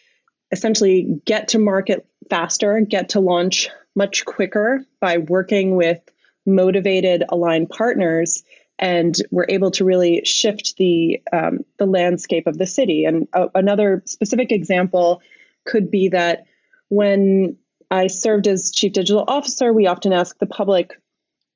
essentially 0.51 1.21
get 1.25 1.49
to 1.49 1.59
market 1.59 2.07
faster, 2.31 2.79
get 2.81 3.09
to 3.09 3.19
launch 3.19 3.69
much 3.95 4.25
quicker 4.25 4.83
by 4.99 5.19
working 5.19 5.75
with 5.75 5.99
motivated, 6.45 7.23
aligned 7.29 7.69
partners 7.69 8.43
and 8.79 9.15
we're 9.31 9.45
able 9.49 9.71
to 9.71 9.85
really 9.85 10.21
shift 10.25 10.75
the 10.77 11.21
um, 11.31 11.59
the 11.77 11.85
landscape 11.85 12.47
of 12.47 12.57
the 12.57 12.65
city. 12.65 13.05
And 13.05 13.27
uh, 13.33 13.47
another 13.55 14.01
specific 14.05 14.51
example 14.51 15.21
could 15.65 15.91
be 15.91 16.09
that 16.09 16.45
when 16.89 17.57
I 17.91 18.07
served 18.07 18.47
as 18.47 18.71
chief 18.71 18.93
digital 18.93 19.23
officer, 19.27 19.71
we 19.71 19.87
often 19.87 20.13
ask 20.13 20.37
the 20.39 20.45
public 20.45 20.99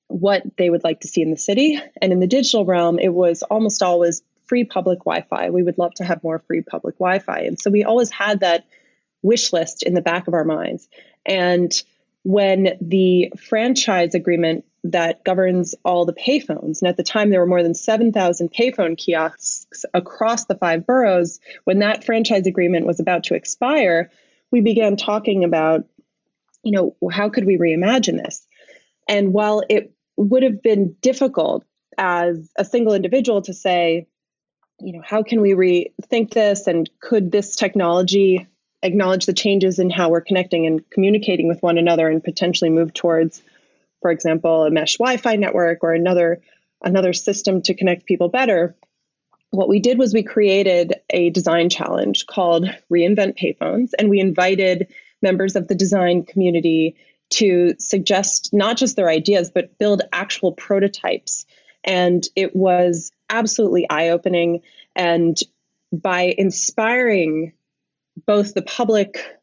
what 0.08 0.44
they 0.58 0.70
would 0.70 0.84
like 0.84 1.02
to 1.02 1.08
see 1.08 1.22
in 1.22 1.32
the 1.32 1.38
city. 1.38 1.80
And 2.02 2.14
in 2.14 2.20
the 2.20 2.28
digital 2.28 2.66
realm, 2.66 3.00
it 3.00 3.14
was 3.14 3.44
almost 3.44 3.84
always 3.84 4.22
free 4.46 4.64
public 4.64 5.00
Wi-Fi. 5.00 5.50
We 5.50 5.64
would 5.64 5.78
love 5.78 5.94
to 5.96 6.06
have 6.06 6.24
more 6.24 6.40
free 6.40 6.62
public 6.62 6.96
Wi-Fi, 7.00 7.40
and 7.40 7.60
so 7.60 7.70
we 7.70 7.84
always 7.84 8.10
had 8.10 8.40
that 8.40 8.66
wish 9.22 9.52
list 9.52 9.84
in 9.84 9.94
the 9.94 10.02
back 10.02 10.28
of 10.28 10.34
our 10.34 10.46
minds. 10.46 10.88
And 11.26 11.74
when 12.24 12.78
the 12.80 13.34
franchise 13.38 14.16
agreement 14.16 14.66
that 14.92 15.24
governs 15.24 15.76
all 15.84 16.06
the 16.06 16.14
payphones. 16.14 16.82
And 16.82 16.88
at 16.88 16.98
the 16.98 17.04
time, 17.04 17.30
there 17.30 17.40
were 17.40 17.46
more 17.46 17.64
than 17.64 17.74
7,000 17.74 18.52
payphone 18.52 18.98
kiosks 18.98 19.86
across 19.94 20.46
the 20.46 20.56
five 20.56 20.86
boroughs. 20.86 21.40
When 21.64 21.80
that 21.80 22.04
franchise 22.04 22.48
agreement 22.48 22.86
was 22.86 23.00
about 23.00 23.26
to 23.26 23.36
expire, 23.36 24.12
we 24.52 24.62
began 24.62 24.98
talking 24.98 25.44
about, 25.44 25.86
you 26.64 26.72
know, 26.72 26.96
how 27.12 27.30
could 27.30 27.46
we 27.46 27.58
reimagine 27.58 28.18
this? 28.18 28.46
And 29.08 29.34
while 29.34 29.64
it 29.70 29.94
would 30.18 30.44
have 30.44 30.62
been 30.62 30.96
difficult 31.02 31.64
as 31.98 32.50
a 32.58 32.66
single 32.66 32.94
individual 32.94 33.42
to 33.44 33.54
say, 33.54 34.08
you 34.80 34.94
know, 34.94 35.02
how 35.04 35.24
can 35.24 35.42
we 35.42 35.52
rethink 35.52 36.32
this? 36.32 36.68
And 36.68 36.90
could 37.00 37.32
this 37.32 37.56
technology 37.56 38.48
acknowledge 38.84 39.26
the 39.26 39.34
changes 39.34 39.80
in 39.80 39.90
how 39.90 40.10
we're 40.10 40.22
connecting 40.22 40.66
and 40.68 40.88
communicating 40.90 41.48
with 41.48 41.62
one 41.64 41.78
another 41.78 42.08
and 42.08 42.24
potentially 42.24 42.70
move 42.70 42.94
towards 42.94 43.42
for 44.02 44.12
example, 44.12 44.64
a 44.64 44.72
mesh 44.72 44.98
Wi-Fi 44.98 45.36
network 45.36 45.84
or 45.84 45.94
another 45.94 46.42
another 46.84 47.14
system 47.14 47.62
to 47.64 47.74
connect 47.74 48.06
people 48.06 48.30
better, 48.30 48.76
what 49.52 49.70
we 49.70 49.80
did 49.80 49.98
was 49.98 50.14
we 50.14 50.24
created 50.24 50.96
a 51.10 51.30
design 51.32 51.70
challenge 51.70 52.26
called 52.28 52.66
Reinvent 52.92 53.38
Payphones, 53.38 53.92
and 53.98 54.10
we 54.10 54.20
invited 54.20 54.88
members 55.22 55.56
of 55.56 55.68
the 55.68 55.76
design 55.76 56.24
community 56.24 56.96
to 57.30 57.74
suggest 57.80 58.50
not 58.54 58.78
just 58.78 58.96
their 58.96 59.10
ideas, 59.10 59.52
but 59.54 59.78
build 59.78 60.02
actual 60.14 60.52
prototypes. 60.52 61.46
And 61.84 62.28
it 62.36 62.56
was 62.56 63.12
absolutely 63.30 63.90
eye 63.90 64.10
opening. 64.10 64.62
And 64.96 65.38
by 65.92 66.36
inspiring 66.38 67.54
both 68.26 68.54
the 68.54 68.62
public 68.62 69.37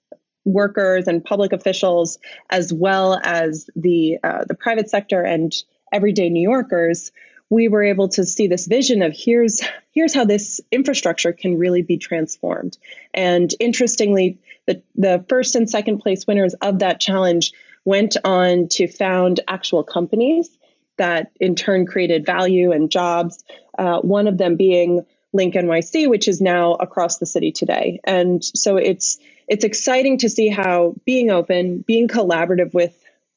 workers 0.44 1.06
and 1.06 1.24
public 1.24 1.52
officials, 1.52 2.18
as 2.50 2.72
well 2.72 3.20
as 3.24 3.68
the 3.76 4.18
uh, 4.22 4.44
the 4.44 4.54
private 4.54 4.90
sector 4.90 5.22
and 5.22 5.54
everyday 5.92 6.28
New 6.28 6.42
Yorkers, 6.42 7.12
we 7.50 7.68
were 7.68 7.82
able 7.82 8.08
to 8.08 8.24
see 8.24 8.46
this 8.46 8.66
vision 8.66 9.02
of 9.02 9.12
here's 9.16 9.62
here's 9.92 10.14
how 10.14 10.24
this 10.24 10.60
infrastructure 10.72 11.32
can 11.32 11.58
really 11.58 11.82
be 11.82 11.96
transformed. 11.96 12.76
And 13.12 13.54
interestingly, 13.60 14.38
the 14.66 14.82
the 14.96 15.24
first 15.28 15.54
and 15.54 15.68
second 15.68 15.98
place 15.98 16.26
winners 16.26 16.54
of 16.54 16.80
that 16.80 17.00
challenge 17.00 17.52
went 17.84 18.16
on 18.24 18.68
to 18.68 18.88
found 18.88 19.40
actual 19.46 19.82
companies 19.82 20.48
that 20.96 21.32
in 21.40 21.54
turn 21.54 21.86
created 21.86 22.24
value 22.24 22.72
and 22.72 22.90
jobs. 22.90 23.44
Uh, 23.78 23.98
one 24.00 24.28
of 24.28 24.38
them 24.38 24.56
being 24.56 25.04
Link 25.32 25.54
NYC, 25.54 26.08
which 26.08 26.28
is 26.28 26.40
now 26.40 26.74
across 26.74 27.18
the 27.18 27.26
city 27.26 27.50
today. 27.50 28.00
And 28.04 28.42
so 28.42 28.76
it's 28.76 29.18
it's 29.48 29.64
exciting 29.64 30.18
to 30.18 30.28
see 30.28 30.48
how 30.48 30.94
being 31.04 31.30
open, 31.30 31.84
being 31.86 32.08
collaborative 32.08 32.72
with 32.72 32.94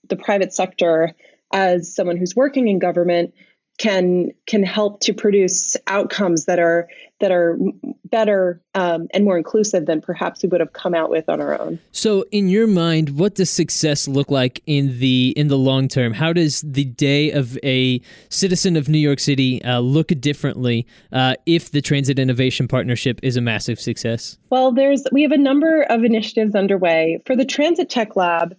the 0.07 0.15
private 0.15 0.53
sector 0.53 1.13
as 1.51 1.93
someone 1.93 2.17
who's 2.17 2.35
working 2.35 2.67
in 2.67 2.79
government 2.79 3.33
can 3.77 4.31
can 4.47 4.63
help 4.63 4.99
to 5.01 5.13
produce 5.13 5.75
outcomes 5.87 6.45
that 6.45 6.59
are 6.59 6.87
that 7.19 7.31
are 7.31 7.57
better 8.05 8.61
um, 8.75 9.07
and 9.13 9.23
more 9.23 9.37
inclusive 9.37 9.85
than 9.85 10.01
perhaps 10.01 10.43
we 10.43 10.49
would 10.49 10.59
have 10.59 10.73
come 10.73 10.93
out 10.93 11.09
with 11.09 11.27
on 11.29 11.41
our 11.41 11.59
own. 11.59 11.79
So, 11.91 12.25
in 12.31 12.47
your 12.47 12.67
mind, 12.67 13.17
what 13.17 13.35
does 13.35 13.49
success 13.49 14.07
look 14.07 14.29
like 14.31 14.61
in 14.65 14.99
the 14.99 15.33
in 15.35 15.47
the 15.47 15.57
long 15.57 15.87
term? 15.87 16.13
How 16.13 16.33
does 16.33 16.61
the 16.61 16.85
day 16.85 17.31
of 17.31 17.57
a 17.63 18.01
citizen 18.29 18.75
of 18.75 18.89
New 18.89 18.99
York 18.99 19.19
City 19.19 19.63
uh, 19.63 19.79
look 19.79 20.07
differently 20.19 20.87
uh, 21.11 21.35
if 21.45 21.71
the 21.71 21.81
Transit 21.81 22.19
Innovation 22.19 22.67
Partnership 22.67 23.19
is 23.23 23.37
a 23.37 23.41
massive 23.41 23.79
success? 23.79 24.37
Well, 24.49 24.71
there's 24.71 25.03
we 25.11 25.21
have 25.23 25.31
a 25.31 25.37
number 25.37 25.83
of 25.83 26.03
initiatives 26.03 26.55
underway 26.55 27.21
for 27.25 27.35
the 27.35 27.45
Transit 27.45 27.89
Tech 27.89 28.15
Lab. 28.15 28.55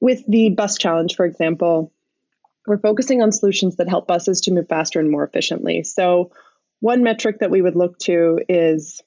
With 0.00 0.24
the 0.28 0.50
bus 0.50 0.78
challenge, 0.78 1.16
for 1.16 1.26
example, 1.26 1.92
we're 2.68 2.78
focusing 2.78 3.22
on 3.22 3.32
solutions 3.32 3.76
that 3.76 3.88
help 3.88 4.06
buses 4.06 4.42
to 4.42 4.52
move 4.52 4.68
faster 4.68 5.00
and 5.00 5.10
more 5.10 5.24
efficiently. 5.24 5.82
So, 5.84 6.32
one 6.80 7.02
metric 7.02 7.40
that 7.40 7.50
we 7.50 7.62
would 7.62 7.74
look 7.74 7.98
to 8.00 8.38
is 8.48 9.00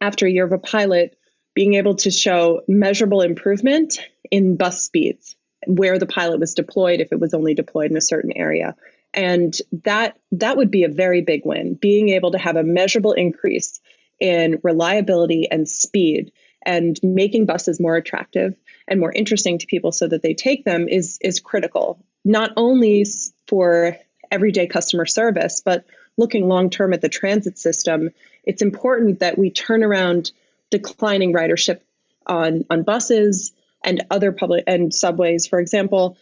after 0.00 0.26
a 0.26 0.30
year 0.30 0.44
of 0.44 0.52
a 0.52 0.58
pilot, 0.58 1.16
being 1.54 1.74
able 1.74 1.94
to 1.96 2.10
show 2.10 2.60
measurable 2.68 3.22
improvement 3.22 3.98
in 4.30 4.56
bus 4.56 4.82
speeds 4.82 5.36
where 5.66 5.98
the 5.98 6.06
pilot 6.06 6.38
was 6.38 6.54
deployed 6.54 7.00
if 7.00 7.12
it 7.12 7.20
was 7.20 7.32
only 7.34 7.54
deployed 7.54 7.90
in 7.90 7.96
a 7.96 8.02
certain 8.02 8.32
area 8.36 8.76
and 9.14 9.56
that 9.84 10.18
that 10.32 10.56
would 10.56 10.70
be 10.70 10.84
a 10.84 10.88
very 10.88 11.22
big 11.22 11.42
win 11.44 11.74
being 11.74 12.10
able 12.10 12.30
to 12.30 12.38
have 12.38 12.56
a 12.56 12.62
measurable 12.62 13.12
increase 13.12 13.80
in 14.20 14.60
reliability 14.62 15.48
and 15.50 15.68
speed 15.68 16.30
and 16.64 17.00
making 17.02 17.46
buses 17.46 17.80
more 17.80 17.96
attractive 17.96 18.54
and 18.88 19.00
more 19.00 19.12
interesting 19.12 19.58
to 19.58 19.66
people 19.66 19.92
so 19.92 20.06
that 20.06 20.22
they 20.22 20.34
take 20.34 20.64
them 20.64 20.88
is 20.88 21.18
is 21.22 21.40
critical 21.40 22.04
not 22.26 22.52
only 22.56 23.06
for 23.46 23.96
everyday 24.30 24.66
customer 24.66 25.06
service 25.06 25.62
but 25.64 25.84
looking 26.18 26.48
long 26.48 26.68
term 26.68 26.92
at 26.92 27.00
the 27.00 27.08
transit 27.08 27.58
system 27.58 28.10
it's 28.44 28.62
important 28.62 29.20
that 29.20 29.38
we 29.38 29.50
turn 29.50 29.82
around 29.82 30.32
declining 30.70 31.32
ridership 31.32 31.80
on 32.26 32.64
on 32.70 32.82
buses 32.82 33.52
and 33.84 34.04
other 34.10 34.32
public 34.32 34.64
and 34.66 34.94
subways. 34.94 35.46
For 35.46 35.60
example 35.60 36.16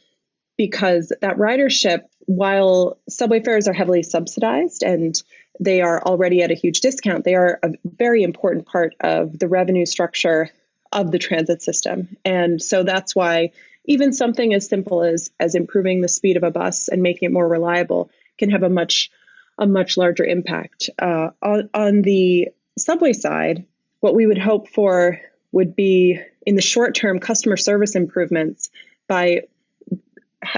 because 0.56 1.12
that 1.20 1.36
ridership 1.36 2.02
while 2.26 2.98
subway 3.08 3.42
fares 3.42 3.66
are 3.66 3.72
heavily 3.72 4.02
subsidized 4.02 4.82
and 4.82 5.20
they 5.58 5.80
are 5.80 6.00
already 6.02 6.42
at 6.42 6.50
a 6.50 6.54
huge 6.54 6.80
discount 6.80 7.24
they 7.24 7.34
are 7.34 7.58
a 7.62 7.72
very 7.84 8.22
important 8.22 8.66
part 8.66 8.94
of 9.00 9.38
the 9.38 9.48
revenue 9.48 9.86
structure 9.86 10.50
of 10.92 11.10
the 11.10 11.18
transit 11.18 11.60
system. 11.60 12.16
And 12.24 12.62
so 12.62 12.84
that's 12.84 13.16
why 13.16 13.50
even 13.84 14.12
something 14.12 14.54
as 14.54 14.68
simple 14.68 15.02
as 15.02 15.30
as 15.38 15.54
improving 15.54 16.00
the 16.00 16.08
speed 16.08 16.36
of 16.36 16.42
a 16.42 16.50
bus 16.50 16.88
and 16.88 17.02
making 17.02 17.26
it 17.26 17.32
more 17.32 17.48
reliable 17.48 18.10
can 18.38 18.50
have 18.50 18.62
a 18.62 18.70
much 18.70 19.10
a 19.58 19.66
much 19.66 19.96
larger 19.96 20.24
impact 20.24 20.90
uh, 20.98 21.30
on, 21.42 21.70
on 21.74 22.02
the 22.02 22.48
subway 22.76 23.12
side 23.12 23.64
what 24.00 24.14
we 24.14 24.26
would 24.26 24.38
hope 24.38 24.68
for 24.68 25.20
would 25.52 25.76
be 25.76 26.20
in 26.44 26.56
the 26.56 26.62
short 26.62 26.94
term 26.94 27.20
customer 27.20 27.56
service 27.56 27.94
improvements 27.94 28.70
by 29.06 29.42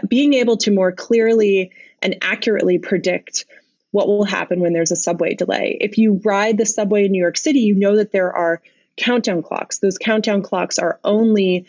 being 0.08 0.34
able 0.34 0.56
to 0.56 0.70
more 0.70 0.92
clearly 0.92 1.70
and 2.02 2.16
accurately 2.22 2.78
predict 2.78 3.44
what 3.92 4.08
will 4.08 4.24
happen 4.24 4.60
when 4.60 4.72
there's 4.72 4.90
a 4.90 4.96
subway 4.96 5.34
delay. 5.34 5.78
If 5.80 5.96
you 5.96 6.20
ride 6.24 6.58
the 6.58 6.66
subway 6.66 7.04
in 7.04 7.12
New 7.12 7.22
York 7.22 7.36
City, 7.36 7.60
you 7.60 7.74
know 7.74 7.96
that 7.96 8.12
there 8.12 8.32
are 8.32 8.60
countdown 8.96 9.42
clocks. 9.42 9.78
Those 9.78 9.98
countdown 9.98 10.42
clocks 10.42 10.78
are 10.78 10.98
only 11.04 11.66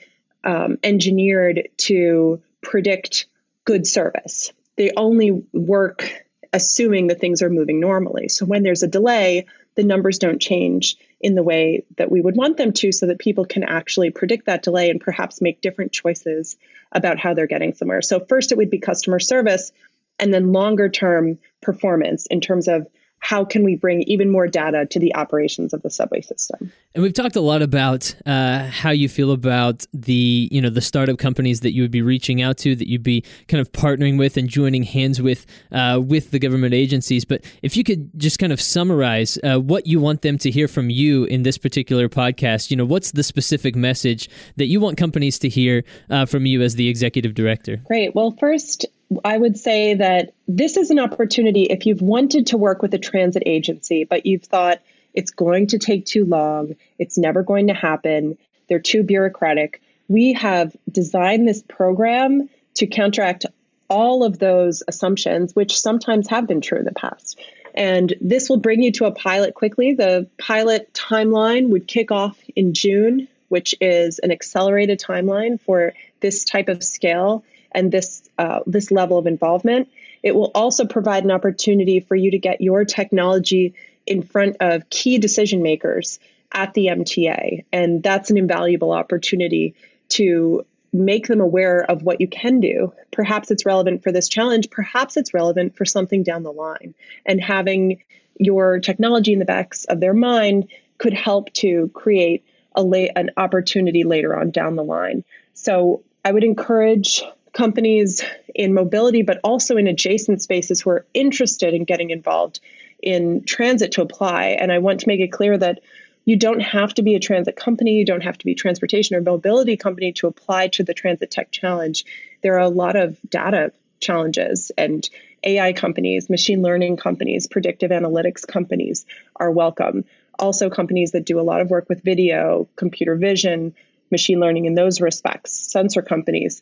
um, 0.47 0.79
engineered 0.83 1.69
to 1.77 2.41
predict 2.61 3.27
good 3.65 3.85
service. 3.85 4.51
They 4.77 4.91
only 4.97 5.43
work 5.53 6.25
assuming 6.53 7.07
that 7.07 7.19
things 7.19 7.41
are 7.41 7.49
moving 7.49 7.79
normally. 7.79 8.29
So 8.29 8.45
when 8.45 8.63
there's 8.63 8.81
a 8.81 8.87
delay, 8.87 9.45
the 9.75 9.83
numbers 9.83 10.17
don't 10.17 10.41
change 10.41 10.95
in 11.19 11.35
the 11.35 11.43
way 11.43 11.83
that 11.97 12.09
we 12.09 12.21
would 12.21 12.37
want 12.37 12.57
them 12.57 12.71
to 12.71 12.91
so 12.91 13.05
that 13.07 13.19
people 13.19 13.45
can 13.45 13.63
actually 13.63 14.09
predict 14.09 14.45
that 14.45 14.63
delay 14.63 14.89
and 14.89 15.01
perhaps 15.01 15.41
make 15.41 15.61
different 15.61 15.91
choices 15.91 16.57
about 16.93 17.19
how 17.19 17.33
they're 17.33 17.45
getting 17.45 17.73
somewhere. 17.73 18.01
So, 18.01 18.19
first, 18.21 18.51
it 18.51 18.57
would 18.57 18.69
be 18.69 18.79
customer 18.79 19.19
service, 19.19 19.71
and 20.19 20.33
then 20.33 20.53
longer 20.53 20.89
term 20.89 21.37
performance 21.61 22.25
in 22.27 22.41
terms 22.41 22.67
of 22.67 22.87
how 23.19 23.43
can 23.43 23.63
we 23.63 23.75
bring 23.75 24.03
even 24.03 24.29
more 24.29 24.47
data 24.47 24.85
to 24.85 24.99
the 24.99 25.13
operations 25.15 25.73
of 25.73 25.81
the 25.81 25.89
subway 25.89 26.21
system? 26.21 26.71
And 26.93 27.03
we've 27.03 27.13
talked 27.13 27.35
a 27.35 27.41
lot 27.41 27.61
about 27.61 28.15
uh, 28.25 28.67
how 28.67 28.91
you 28.91 29.09
feel 29.09 29.31
about 29.31 29.85
the 29.93 30.47
you 30.51 30.61
know 30.61 30.69
the 30.69 30.81
startup 30.81 31.17
companies 31.17 31.61
that 31.61 31.73
you 31.73 31.81
would 31.81 31.91
be 31.91 32.01
reaching 32.01 32.41
out 32.41 32.57
to 32.59 32.75
that 32.75 32.87
you'd 32.87 33.03
be 33.03 33.23
kind 33.47 33.61
of 33.61 33.71
partnering 33.71 34.17
with 34.17 34.37
and 34.37 34.47
joining 34.49 34.83
hands 34.83 35.21
with 35.21 35.45
uh, 35.71 36.01
with 36.03 36.31
the 36.31 36.39
government 36.39 36.73
agencies. 36.73 37.25
But 37.25 37.43
if 37.61 37.75
you 37.75 37.83
could 37.83 38.09
just 38.17 38.39
kind 38.39 38.53
of 38.53 38.61
summarize 38.61 39.37
uh, 39.43 39.59
what 39.59 39.87
you 39.87 39.99
want 39.99 40.21
them 40.21 40.37
to 40.39 40.51
hear 40.51 40.67
from 40.67 40.89
you 40.89 41.25
in 41.25 41.43
this 41.43 41.57
particular 41.57 42.09
podcast 42.09 42.71
you 42.71 42.77
know 42.77 42.85
what's 42.85 43.11
the 43.11 43.23
specific 43.23 43.75
message 43.75 44.29
that 44.55 44.65
you 44.65 44.79
want 44.79 44.97
companies 44.97 45.39
to 45.39 45.49
hear 45.49 45.83
uh, 46.09 46.25
from 46.25 46.45
you 46.45 46.61
as 46.61 46.75
the 46.75 46.87
executive 46.87 47.33
director? 47.33 47.77
Great. 47.85 48.15
Well 48.15 48.31
first 48.31 48.85
I 49.23 49.37
would 49.37 49.57
say 49.57 49.93
that 49.95 50.33
this 50.47 50.77
is 50.77 50.91
an 50.91 50.99
opportunity 50.99 51.63
if 51.63 51.85
you've 51.85 52.01
wanted 52.01 52.47
to 52.47 52.57
work 52.57 52.81
with 52.81 52.93
a 52.93 52.99
transit 52.99 53.43
agency, 53.45 54.03
but 54.03 54.25
you've 54.25 54.43
thought 54.43 54.81
it's 55.13 55.31
going 55.31 55.67
to 55.67 55.79
take 55.79 56.05
too 56.05 56.25
long, 56.25 56.75
it's 56.99 57.17
never 57.17 57.41
going 57.41 57.67
to 57.67 57.73
happen, 57.73 58.37
they're 58.67 58.79
too 58.79 59.03
bureaucratic. 59.03 59.81
We 60.09 60.33
have 60.33 60.75
designed 60.91 61.47
this 61.47 61.63
program 61.63 62.49
to 62.75 62.87
counteract 62.87 63.45
all 63.89 64.23
of 64.23 64.39
those 64.39 64.83
assumptions, 64.87 65.55
which 65.55 65.79
sometimes 65.79 66.27
have 66.27 66.47
been 66.47 66.61
true 66.61 66.79
in 66.79 66.85
the 66.85 66.91
past. 66.91 67.39
And 67.73 68.13
this 68.19 68.49
will 68.49 68.57
bring 68.57 68.81
you 68.81 68.91
to 68.93 69.05
a 69.05 69.11
pilot 69.11 69.53
quickly. 69.53 69.93
The 69.93 70.27
pilot 70.37 70.91
timeline 70.93 71.69
would 71.69 71.87
kick 71.87 72.11
off 72.11 72.37
in 72.55 72.73
June, 72.73 73.27
which 73.49 73.75
is 73.79 74.19
an 74.19 74.31
accelerated 74.31 74.99
timeline 74.99 75.59
for 75.61 75.93
this 76.19 76.43
type 76.43 76.67
of 76.67 76.83
scale 76.83 77.43
and 77.77 77.91
this 77.91 78.27
uh, 78.39 78.59
this 78.65 78.91
level 78.91 79.17
of 79.17 79.27
involvement. 79.27 79.87
It 80.23 80.35
will 80.35 80.51
also 80.55 80.85
provide 80.85 81.23
an 81.23 81.31
opportunity 81.31 81.99
for 81.99 82.15
you 82.15 82.31
to 82.31 82.39
get 82.39 82.59
your 82.59 82.83
technology 82.83 83.75
in 84.05 84.23
front 84.23 84.57
of 84.59 84.89
key 84.89 85.19
decision 85.19 85.61
makers 85.61 86.19
at 86.51 86.73
the 86.73 86.87
MTA, 86.87 87.65
and 87.71 88.01
that's 88.01 88.31
an 88.31 88.37
invaluable 88.37 88.91
opportunity 88.91 89.75
to 90.09 90.65
make 90.91 91.27
them 91.27 91.39
aware 91.39 91.83
of 91.83 92.01
what 92.01 92.19
you 92.19 92.27
can 92.27 92.59
do. 92.59 92.93
Perhaps 93.11 93.51
it's 93.51 93.65
relevant 93.65 94.03
for 94.03 94.11
this 94.11 94.27
challenge, 94.27 94.71
perhaps 94.71 95.15
it's 95.17 95.33
relevant 95.33 95.75
for 95.75 95.85
something 95.85 96.23
down 96.23 96.43
the 96.43 96.51
line. 96.51 96.95
And 97.25 97.39
having 97.39 98.01
your 98.39 98.79
technology 98.79 99.33
in 99.33 99.39
the 99.39 99.45
backs 99.45 99.85
of 99.85 99.99
their 99.99 100.13
mind 100.13 100.69
could 100.97 101.13
help 101.13 101.53
to 101.53 101.91
create 101.93 102.43
a 102.73 102.81
late, 102.81 103.11
an 103.15 103.31
opportunity 103.37 104.03
later 104.03 104.35
on 104.35 104.49
down 104.49 104.75
the 104.75 104.83
line. 104.83 105.23
So 105.53 106.03
I 106.23 106.31
would 106.31 106.43
encourage 106.43 107.23
companies 107.57 108.23
in 108.53 108.73
mobility, 108.75 109.23
but 109.23 109.39
also 109.43 109.77
in 109.77 109.87
adjacent 109.87 110.43
spaces 110.43 110.79
who 110.79 110.91
are 110.91 111.05
interested 111.15 111.73
in 111.73 111.85
getting 111.85 112.11
involved 112.11 112.59
in 113.01 113.43
transit 113.45 113.93
to 113.93 114.03
apply. 114.03 114.57
And 114.59 114.71
I 114.71 114.77
want 114.77 114.99
to 115.01 115.07
make 115.07 115.19
it 115.19 115.31
clear 115.31 115.57
that 115.57 115.79
you 116.25 116.35
don't 116.35 116.59
have 116.59 116.93
to 116.93 117.01
be 117.01 117.15
a 117.15 117.19
transit 117.19 117.55
company, 117.55 117.93
you 117.93 118.05
don't 118.05 118.23
have 118.23 118.37
to 118.37 118.45
be 118.45 118.53
transportation 118.53 119.15
or 119.15 119.21
mobility 119.21 119.75
company 119.75 120.11
to 120.13 120.27
apply 120.27 120.67
to 120.67 120.83
the 120.83 120.93
Transit 120.93 121.31
Tech 121.31 121.51
Challenge. 121.51 122.05
There 122.43 122.55
are 122.55 122.59
a 122.59 122.69
lot 122.69 122.95
of 122.95 123.17
data 123.27 123.71
challenges 123.99 124.71
and 124.77 125.09
AI 125.43 125.73
companies, 125.73 126.29
machine 126.29 126.61
learning 126.61 126.97
companies, 126.97 127.47
predictive 127.47 127.89
analytics 127.89 128.45
companies 128.45 129.05
are 129.35 129.49
welcome. 129.49 130.05
Also, 130.37 130.69
companies 130.69 131.11
that 131.13 131.25
do 131.25 131.39
a 131.39 131.41
lot 131.41 131.61
of 131.61 131.71
work 131.71 131.89
with 131.89 132.03
video, 132.03 132.67
computer 132.75 133.15
vision, 133.15 133.73
machine 134.11 134.39
learning 134.39 134.65
in 134.65 134.75
those 134.75 135.01
respects, 135.01 135.53
sensor 135.71 136.01
companies 136.01 136.61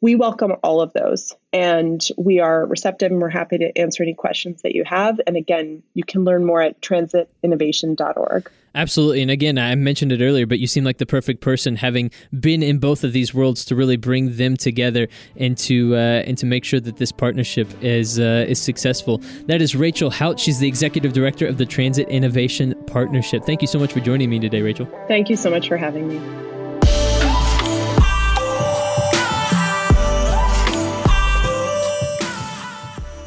we 0.00 0.14
welcome 0.14 0.52
all 0.62 0.80
of 0.80 0.92
those 0.92 1.34
and 1.52 2.06
we 2.18 2.38
are 2.40 2.66
receptive 2.66 3.10
and 3.10 3.20
we're 3.20 3.28
happy 3.28 3.58
to 3.58 3.76
answer 3.78 4.02
any 4.02 4.14
questions 4.14 4.62
that 4.62 4.74
you 4.74 4.84
have. 4.84 5.20
And 5.26 5.36
again, 5.36 5.82
you 5.94 6.04
can 6.04 6.24
learn 6.24 6.44
more 6.44 6.60
at 6.60 6.80
transitinnovation.org. 6.80 8.50
Absolutely. 8.74 9.22
And 9.22 9.30
again, 9.30 9.56
I 9.56 9.74
mentioned 9.74 10.12
it 10.12 10.20
earlier, 10.20 10.46
but 10.46 10.58
you 10.58 10.66
seem 10.66 10.84
like 10.84 10.98
the 10.98 11.06
perfect 11.06 11.40
person 11.40 11.76
having 11.76 12.10
been 12.38 12.62
in 12.62 12.78
both 12.78 13.04
of 13.04 13.14
these 13.14 13.32
worlds 13.32 13.64
to 13.66 13.74
really 13.74 13.96
bring 13.96 14.36
them 14.36 14.54
together 14.54 15.08
and 15.34 15.56
to 15.58 15.96
uh, 15.96 16.22
and 16.26 16.36
to 16.36 16.44
make 16.44 16.62
sure 16.62 16.78
that 16.80 16.98
this 16.98 17.10
partnership 17.10 17.68
is 17.80 18.20
uh, 18.20 18.44
is 18.46 18.60
successful. 18.60 19.22
That 19.46 19.62
is 19.62 19.74
Rachel 19.74 20.10
Haot. 20.10 20.38
She's 20.38 20.58
the 20.58 20.68
executive 20.68 21.14
director 21.14 21.46
of 21.46 21.56
the 21.56 21.64
Transit 21.64 22.06
Innovation 22.10 22.74
Partnership. 22.86 23.44
Thank 23.44 23.62
you 23.62 23.68
so 23.68 23.78
much 23.78 23.94
for 23.94 24.00
joining 24.00 24.28
me 24.28 24.38
today, 24.38 24.60
Rachel. 24.60 24.86
Thank 25.08 25.30
you 25.30 25.36
so 25.36 25.48
much 25.48 25.68
for 25.68 25.78
having 25.78 26.08
me. 26.08 26.55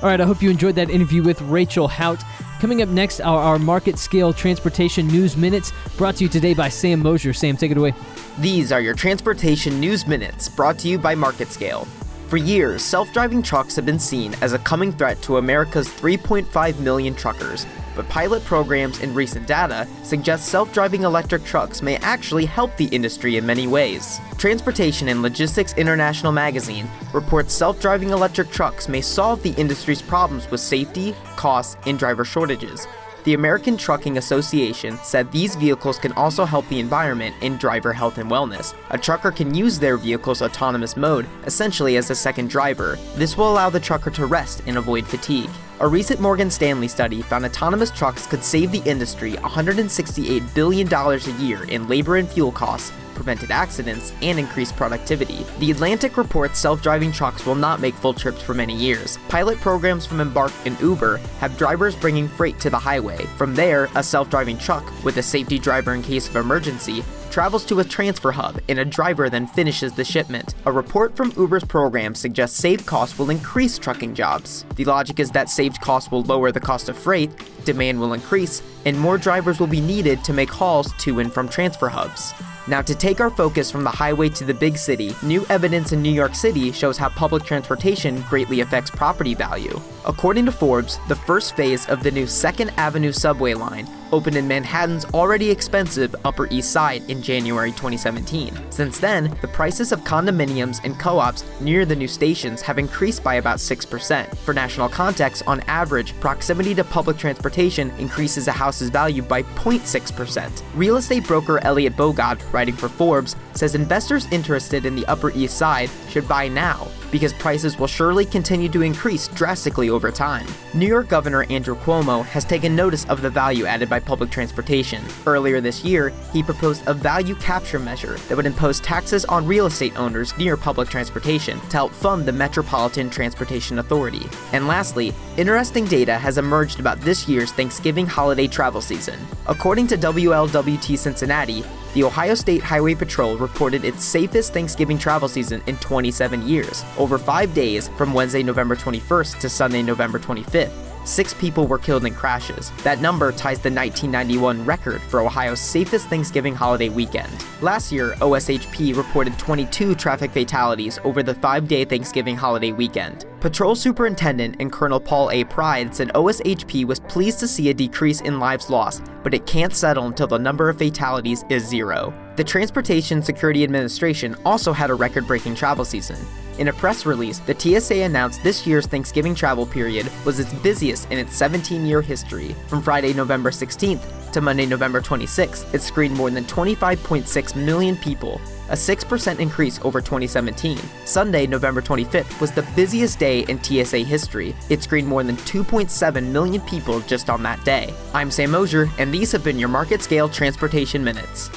All 0.02 0.08
right, 0.08 0.22
I 0.22 0.24
hope 0.24 0.42
you 0.42 0.50
enjoyed 0.50 0.76
that 0.76 0.90
interview 0.90 1.22
with 1.22 1.42
Rachel 1.42 1.90
Haot. 1.90 2.24
Coming 2.62 2.82
up 2.82 2.88
next 2.88 3.20
are 3.20 3.38
our 3.42 3.60
market 3.60 4.00
scale 4.00 4.32
transportation 4.32 5.06
news 5.08 5.36
minutes 5.36 5.74
brought 5.98 6.16
to 6.18 6.24
you 6.24 6.30
today 6.30 6.54
by 6.54 6.70
Sam 6.70 7.02
Mosier. 7.02 7.34
Sam, 7.34 7.58
take 7.58 7.72
it 7.72 7.78
away. 7.78 7.94
These 8.38 8.72
are 8.72 8.80
your 8.80 8.94
transportation 8.94 9.78
news 9.78 10.08
minutes 10.08 10.48
brought 10.48 10.80
to 10.80 10.88
you 10.88 10.98
by 11.00 11.16
Market 11.16 11.50
Scale. 11.50 11.84
For 12.30 12.38
years, 12.38 12.82
self 12.82 13.12
driving 13.12 13.44
trucks 13.44 13.76
have 13.76 13.86
been 13.86 14.00
seen 14.00 14.34
as 14.42 14.54
a 14.54 14.60
coming 14.60 14.94
threat 14.94 15.22
to 15.24 15.36
America's 15.36 15.90
3.5 15.90 16.80
million 16.80 17.14
truckers 17.14 17.66
but 18.00 18.08
pilot 18.08 18.42
programs 18.46 19.02
and 19.02 19.14
recent 19.14 19.46
data 19.46 19.86
suggest 20.04 20.46
self 20.46 20.72
driving 20.72 21.04
electric 21.04 21.44
trucks 21.44 21.82
may 21.82 21.98
actually 21.98 22.46
help 22.46 22.74
the 22.78 22.86
industry 22.86 23.36
in 23.36 23.46
many 23.46 23.68
ways. 23.68 24.22
Transportation 24.38 25.10
and 25.10 25.22
Logistics 25.22 25.74
International 25.74 26.32
magazine 26.32 26.88
reports 27.12 27.54
self 27.54 27.82
driving 27.82 28.12
electric 28.12 28.52
trucks 28.52 28.88
may 28.88 29.02
solve 29.02 29.44
the 29.44 29.52
industry's 29.56 30.02
problems 30.02 30.50
with 30.50 30.62
safety, 30.62 31.14
costs, 31.36 31.76
and 31.88 32.00
driver 32.00 32.24
shortages. 32.24 32.88
The 33.26 33.34
American 33.34 33.76
Trucking 33.76 34.18
Association 34.18 34.96
said 35.04 35.30
these 35.30 35.58
vehicles 35.58 36.00
can 36.00 36.14
also 36.14 36.46
help 36.46 36.66
the 36.70 36.80
environment 36.80 37.36
and 37.42 37.60
driver 37.60 37.92
health 37.92 38.18
and 38.18 38.32
wellness. 38.32 38.74
A 38.92 38.98
trucker 38.98 39.30
can 39.30 39.54
use 39.54 39.78
their 39.78 39.98
vehicle's 39.98 40.42
autonomous 40.42 40.96
mode 40.96 41.28
essentially 41.46 41.98
as 41.98 42.10
a 42.10 42.16
second 42.16 42.50
driver. 42.50 42.98
This 43.16 43.36
will 43.36 43.52
allow 43.52 43.70
the 43.70 43.82
trucker 43.82 44.10
to 44.12 44.26
rest 44.26 44.64
and 44.68 44.78
avoid 44.78 45.06
fatigue. 45.06 45.50
A 45.82 45.88
recent 45.88 46.20
Morgan 46.20 46.52
Stanley 46.52 46.90
study 46.90 47.22
found 47.22 47.46
autonomous 47.46 47.90
trucks 47.90 48.28
could 48.28 48.44
save 48.44 48.72
the 48.72 48.82
industry 48.84 49.32
$168 49.34 50.54
billion 50.54 50.94
a 50.94 51.42
year 51.42 51.64
in 51.70 51.88
labor 51.88 52.18
and 52.18 52.28
fuel 52.28 52.52
costs 52.52 52.92
prevented 53.20 53.52
accidents, 53.52 54.14
and 54.22 54.40
increased 54.40 54.78
productivity. 54.78 55.46
The 55.60 55.72
Atlantic 55.72 56.16
reports 56.16 56.58
self 56.58 56.82
driving 56.82 57.12
trucks 57.12 57.46
will 57.46 57.54
not 57.54 57.82
make 57.82 57.94
full 57.96 58.14
trips 58.14 58.42
for 58.42 58.54
many 58.54 58.74
years. 58.74 59.20
Pilot 59.28 59.60
programs 59.60 60.06
from 60.06 60.22
Embark 60.22 60.54
and 60.66 60.80
Uber 60.80 61.18
have 61.42 61.58
drivers 61.58 61.98
bringing 61.98 62.30
freight 62.30 62.62
to 62.62 62.70
the 62.70 62.80
highway. 62.80 63.26
From 63.38 63.54
there, 63.56 63.90
a 63.96 64.04
self 64.04 64.30
driving 64.30 64.58
truck, 64.58 64.86
with 65.04 65.18
a 65.18 65.22
safety 65.22 65.60
driver 65.60 65.94
in 65.94 66.02
case 66.02 66.30
of 66.30 66.38
emergency, 66.38 67.04
travels 67.30 67.66
to 67.66 67.80
a 67.80 67.84
transfer 67.84 68.32
hub, 68.32 68.60
and 68.68 68.80
a 68.80 68.86
driver 68.86 69.30
then 69.30 69.48
finishes 69.48 69.94
the 69.94 70.04
shipment. 70.04 70.56
A 70.66 70.72
report 70.72 71.16
from 71.16 71.32
Uber's 71.38 71.64
program 71.64 72.16
suggests 72.16 72.58
saved 72.58 72.86
costs 72.86 73.18
will 73.18 73.30
increase 73.30 73.78
trucking 73.78 74.16
jobs. 74.16 74.66
The 74.76 74.86
logic 74.86 75.20
is 75.20 75.32
that 75.32 75.50
saved 75.50 75.82
costs 75.82 76.12
will 76.12 76.24
lower 76.24 76.52
the 76.52 76.60
cost 76.60 76.90
of 76.90 76.98
freight, 76.98 77.32
demand 77.66 78.00
will 78.00 78.14
increase, 78.14 78.62
and 78.86 79.00
more 79.00 79.18
drivers 79.18 79.60
will 79.60 79.68
be 79.68 79.82
needed 79.82 80.24
to 80.24 80.34
make 80.34 80.50
hauls 80.50 80.94
to 81.00 81.20
and 81.20 81.32
from 81.32 81.48
transfer 81.48 81.90
hubs. 81.90 82.34
Now, 82.68 82.84
to 82.84 82.94
take 82.94 83.20
our 83.20 83.32
focus 83.32 83.72
from 83.72 83.84
the 83.84 83.90
highway 83.90 84.30
to 84.30 84.44
the 84.44 84.54
big 84.54 84.78
city, 84.78 85.16
new 85.24 85.44
evidence 85.50 85.92
in 85.92 86.04
New 86.04 86.12
York 86.12 86.36
City 86.36 86.72
shows 86.72 86.98
how 87.00 87.10
public 87.10 87.44
transportation 87.44 88.22
greatly 88.30 88.60
affects 88.60 88.92
property 88.92 89.34
value. 89.34 89.82
According 90.06 90.46
to 90.46 90.52
Forbes, 90.52 91.00
the 91.08 91.16
first 91.16 91.56
phase 91.56 91.90
of 91.90 92.04
the 92.04 92.12
new 92.12 92.26
2nd 92.26 92.72
Avenue 92.78 93.12
subway 93.12 93.56
line 93.56 93.88
opened 94.12 94.36
in 94.36 94.48
Manhattan's 94.48 95.06
already 95.14 95.50
expensive 95.50 96.16
Upper 96.26 96.48
East 96.52 96.72
Side 96.72 97.10
in 97.10 97.22
January 97.22 97.72
2017. 97.72 98.72
Since 98.72 99.00
then, 99.00 99.36
the 99.42 99.48
prices 99.48 99.92
of 99.92 100.02
condominiums 100.02 100.80
and 100.84 101.00
co 101.00 101.20
ops 101.20 101.44
near 101.62 101.86
the 101.86 101.96
new 101.96 102.08
stations 102.08 102.62
have 102.62 102.78
increased 102.78 103.24
by 103.24 103.36
about 103.36 103.58
6%. 103.58 104.38
For 104.38 104.54
national 104.54 104.90
context, 104.90 105.44
on 105.48 105.62
average, 105.62 106.20
proximity 106.20 106.76
to 106.76 106.84
public 106.84 107.18
transportation 107.18 107.92
increases 108.00 108.48
a 108.48 108.52
house's 108.52 108.90
value 108.90 109.22
by 109.22 109.44
0.6%. 109.44 110.64
Real 110.76 110.98
estate 110.98 111.26
broker 111.26 111.60
Elliot 111.64 111.96
Bogod, 111.96 112.42
writing 112.52 112.76
for 112.76 112.90
Forbes, 112.90 113.36
says 113.54 113.76
investors 113.76 114.28
interested 114.32 114.86
in 114.86 114.96
the 114.96 115.06
Upper 115.08 115.32
East 115.32 115.58
Side 115.58 115.90
should 116.10 116.28
buy 116.28 116.48
now 116.48 116.88
because 117.12 117.34
prices 117.34 117.78
will 117.78 117.88
surely 117.88 118.26
continue 118.26 118.70
to 118.70 118.82
increase 118.82 119.28
drastically 119.30 119.90
over 119.90 120.12
time. 120.12 120.46
New 120.74 120.88
York 120.88 121.08
Governor 121.08 121.44
Andrew 121.50 121.76
Cuomo 121.76 122.26
has 122.26 122.46
taken 122.46 122.76
notice 122.76 123.06
of 123.06 123.22
the 123.22 123.30
value 123.30 123.66
added 123.66 123.90
by 123.90 124.00
public 124.00 124.30
transportation. 124.30 125.04
Earlier 125.26 125.62
this 125.62 125.84
year, 125.84 126.14
he 126.32 126.44
proposed 126.44 126.88
a 126.88 126.94
value 126.94 127.36
capture 127.36 127.80
measure 127.80 128.16
that 128.28 128.36
would 128.36 128.46
impose 128.46 128.80
taxes 128.80 129.26
on 129.26 129.46
real 129.46 129.66
estate 129.66 129.98
owners 129.98 130.38
near 130.38 130.58
public 130.58 130.90
transportation 130.90 131.60
to 131.60 131.78
help 131.78 131.92
fund 131.92 132.26
the 132.26 132.32
Metropolitan 132.32 133.10
Transportation 133.10 133.80
Authority. 133.80 134.26
And 134.54 134.68
lastly, 134.68 135.14
interesting 135.38 135.86
data 135.86 136.18
has 136.18 136.38
emerged 136.38 136.80
about 136.80 137.02
this 137.02 137.28
year's 137.28 137.52
Thanksgiving 137.52 138.06
holiday 138.06 138.48
travel 138.48 138.82
season. 138.82 139.20
According 139.48 139.88
to 139.88 139.98
WLWT 139.98 140.98
Cincinnati, 140.98 141.64
the 141.94 142.04
Ohio 142.04 142.36
State 142.36 142.62
Highway 142.62 142.96
Patrol 142.96 143.38
reported 143.38 143.84
its 143.84 144.04
safest 144.04 144.54
Thanksgiving 144.54 144.98
travel 144.98 145.28
season 145.28 145.62
in 145.68 145.78
27 145.78 146.48
years. 146.48 146.84
Over 146.98 147.18
five 147.18 147.54
days, 147.54 147.88
from 147.90 148.14
Wednesday, 148.14 148.44
November 148.44 148.76
21st 148.76 149.40
to 149.40 149.50
Sunday, 149.50 149.82
November 149.82 150.20
25th, 150.20 150.89
six 151.10 151.34
people 151.34 151.68
were 151.68 151.78
killed 151.78 152.06
in 152.06 152.14
crashes. 152.14 152.72
That 152.84 153.02
number 153.02 153.32
ties 153.32 153.60
the 153.60 153.72
1991 153.72 154.64
record 154.64 155.02
for 155.02 155.22
Ohio's 155.22 155.60
safest 155.60 156.08
Thanksgiving 156.08 156.54
holiday 156.54 156.90
weekend. 156.90 157.32
Last 157.62 157.92
year, 157.92 158.16
OSHP 158.22 158.96
reported 158.96 159.38
22 159.40 159.96
traffic 159.96 160.32
fatalities 160.32 161.00
over 161.04 161.24
the 161.24 161.34
five 161.36 161.68
day 161.68 161.84
Thanksgiving 161.84 162.36
holiday 162.36 162.72
weekend. 162.72 163.26
Patrol 163.40 163.76
Superintendent 163.76 164.58
and 164.60 164.72
Colonel 164.72 165.00
Paul 165.00 165.32
A. 165.32 165.44
Pride 165.46 165.96
said 165.96 166.10
OSHP 166.10 166.86
was 166.86 167.00
pleased 167.00 167.40
to 167.40 167.48
see 167.48 167.70
a 167.70 167.74
decrease 167.74 168.22
in 168.22 168.40
lives 168.40 168.70
lost, 168.70 169.04
but 169.24 169.34
it 169.34 169.46
can't 169.46 169.74
settle 169.74 170.08
until 170.08 170.28
the 170.28 170.38
number 170.38 170.70
of 170.70 170.78
fatalities 170.78 171.44
is 171.50 171.66
zero. 171.66 172.14
The 172.40 172.46
Transportation 172.46 173.22
Security 173.22 173.66
Administration 173.66 174.34
also 174.46 174.72
had 174.72 174.90
a 174.90 174.94
record 174.94 175.28
breaking 175.28 175.56
travel 175.56 175.84
season. 175.84 176.16
In 176.58 176.70
a 176.70 176.74
press 176.74 177.06
release, 177.06 177.40
the 177.40 177.54
TSA 177.54 178.04
announced 178.04 178.42
this 178.44 178.66
year's 178.66 178.86
Thanksgiving 178.86 179.36
travel 179.36 179.66
period 179.66 180.10
was 180.24 180.40
its 180.40 180.54
busiest 180.54 181.12
in 181.12 181.18
its 181.18 181.36
17 181.36 181.86
year 181.86 182.02
history. 182.02 182.56
From 182.68 182.82
Friday, 182.82 183.14
November 183.14 183.52
16th 183.52 184.32
to 184.32 184.40
Monday, 184.40 184.66
November 184.66 185.02
26th, 185.02 185.74
it 185.74 185.82
screened 185.82 186.16
more 186.16 186.30
than 186.30 186.46
25.6 186.46 187.56
million 187.58 187.98
people, 187.98 188.40
a 188.70 188.74
6% 188.74 189.40
increase 189.40 189.78
over 189.84 190.00
2017. 190.00 190.80
Sunday, 191.04 191.46
November 191.46 191.82
25th, 191.82 192.40
was 192.40 192.54
the 192.54 192.66
busiest 192.74 193.20
day 193.20 193.42
in 193.50 193.62
TSA 193.62 193.98
history. 193.98 194.56
It 194.70 194.82
screened 194.82 195.10
more 195.10 195.24
than 195.24 195.36
2.7 195.36 196.26
million 196.28 196.62
people 196.62 197.02
just 197.02 197.30
on 197.30 197.44
that 197.44 197.62
day. 197.66 197.94
I'm 198.14 198.32
Sam 198.32 198.52
Mosier, 198.52 198.90
and 198.98 199.14
these 199.14 199.30
have 199.34 199.44
been 199.44 199.60
your 199.60 199.68
Market 199.68 200.02
Scale 200.02 200.30
Transportation 200.30 201.04
Minutes. 201.04 201.50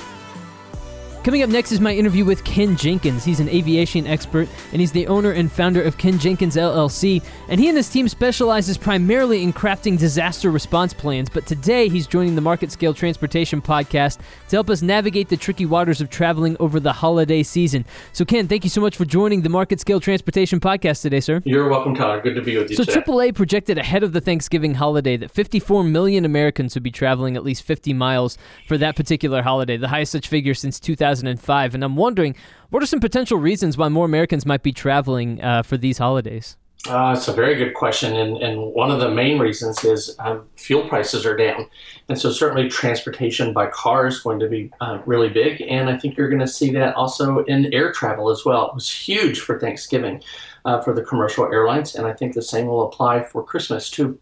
Coming 1.25 1.45
up 1.45 1.51
next 1.51 1.71
is 1.71 1.79
my 1.79 1.95
interview 1.95 2.25
with 2.25 2.43
Ken 2.43 2.77
Jenkins. 2.77 3.25
He's 3.25 3.39
an 3.39 3.49
aviation 3.49 4.09
expert 4.09 4.49
and 4.73 4.81
he's 4.81 4.91
the 4.91 5.07
owner 5.07 5.31
and 5.31 5.53
founder 5.53 5.81
of 5.81 5.97
Ken 5.97 6.19
Jenkins 6.19 6.57
LLC. 6.57 7.23
And 7.49 7.61
he 7.61 7.69
and 7.69 7.77
his 7.77 7.89
team 7.89 8.09
specializes 8.09 8.77
primarily 8.77 9.45
in 9.45 9.53
crafting 9.53 9.97
disaster 9.97 10.51
response 10.51 10.93
plans. 10.93 11.31
But 11.31 11.47
today 11.47 11.89
he's 11.89 12.09
joining 12.09 12.35
the 12.35 12.41
Market 12.41 12.73
Scale 12.73 12.93
Transportation 12.93 13.63
podcast 13.63 14.19
to 14.49 14.57
help 14.57 14.69
us 14.69 14.83
navigate 14.83 15.29
the 15.29 15.37
tricky 15.37 15.65
waters 15.65 16.01
of 16.01 16.11
traveling 16.11 16.57
over 16.59 16.81
the 16.81 16.93
holiday 16.93 17.45
season. 17.45 17.85
So, 18.13 18.25
Ken, 18.25 18.49
thank 18.49 18.65
you 18.65 18.71
so 18.71 18.81
much 18.81 18.97
for 18.97 19.05
joining 19.05 19.43
the 19.43 19.49
Market 19.49 19.79
Scale 19.79 20.01
Transportation 20.01 20.59
podcast 20.59 21.03
today, 21.03 21.21
sir. 21.21 21.41
You're 21.45 21.69
welcome, 21.69 21.95
Tyler. 21.95 22.21
Good 22.21 22.35
to 22.35 22.43
be 22.43 22.59
with 22.59 22.69
you. 22.69 22.77
So, 22.77 22.83
today. 22.83 23.01
AAA 23.01 23.35
projected 23.37 23.79
ahead 23.79 24.03
of 24.03 24.13
the 24.13 24.21
Thanksgiving 24.21 24.75
holiday 24.75 25.17
that 25.19 25.31
54 25.31 25.85
million 25.85 26.25
Americans 26.25 26.75
would 26.75 26.83
be 26.83 26.91
traveling 26.91 27.37
at 27.37 27.45
least 27.45 27.63
50 27.63 27.93
miles 27.93 28.39
for 28.67 28.77
that 28.79 28.97
particular 28.97 29.43
holiday, 29.43 29.77
the 29.77 29.87
highest 29.87 30.11
such 30.11 30.27
figure 30.27 30.55
since 30.55 30.81
2000. 30.81 31.12
2005. 31.21 31.75
And 31.75 31.85
I'm 31.85 31.97
wondering, 31.97 32.35
what 32.71 32.83
are 32.83 32.87
some 32.87 33.01
potential 33.01 33.39
reasons 33.39 33.77
why 33.77 33.89
more 33.89 34.07
Americans 34.07 34.47
might 34.47 34.63
be 34.63 34.73
traveling 34.73 35.43
uh, 35.43 35.63
for 35.63 35.77
these 35.77 35.99
holidays? 35.99 36.57
Uh, 36.89 37.15
it's 37.17 37.29
a 37.29 37.33
very 37.33 37.55
good 37.55 37.75
question. 37.75 38.17
And, 38.17 38.39
and 38.39 38.61
one 38.73 38.91
of 38.91 38.99
the 38.99 39.09
main 39.09 39.39
reasons 39.39 39.85
is 39.85 40.17
um, 40.19 40.49
fuel 40.57 40.89
prices 40.89 41.25
are 41.25 41.37
down. 41.37 41.69
And 42.09 42.19
so, 42.19 42.33
certainly, 42.33 42.69
transportation 42.69 43.53
by 43.53 43.69
car 43.69 44.09
is 44.09 44.19
going 44.19 44.41
to 44.41 44.49
be 44.49 44.73
uh, 44.81 45.01
really 45.07 45.29
big. 45.29 45.63
And 45.63 45.89
I 45.89 45.97
think 45.97 46.17
you're 46.17 46.29
going 46.29 46.41
to 46.41 46.49
see 46.49 46.73
that 46.73 46.97
also 46.97 47.45
in 47.45 47.73
air 47.73 47.93
travel 47.93 48.31
as 48.31 48.45
well. 48.45 48.69
It 48.69 48.75
was 48.75 48.91
huge 48.91 49.39
for 49.39 49.61
Thanksgiving 49.61 50.25
uh, 50.65 50.81
for 50.81 50.93
the 50.93 51.03
commercial 51.03 51.45
airlines. 51.45 51.95
And 51.95 52.05
I 52.05 52.15
think 52.15 52.35
the 52.35 52.43
same 52.43 52.67
will 52.67 52.89
apply 52.89 53.23
for 53.23 53.45
Christmas, 53.45 53.89
too. 53.89 54.19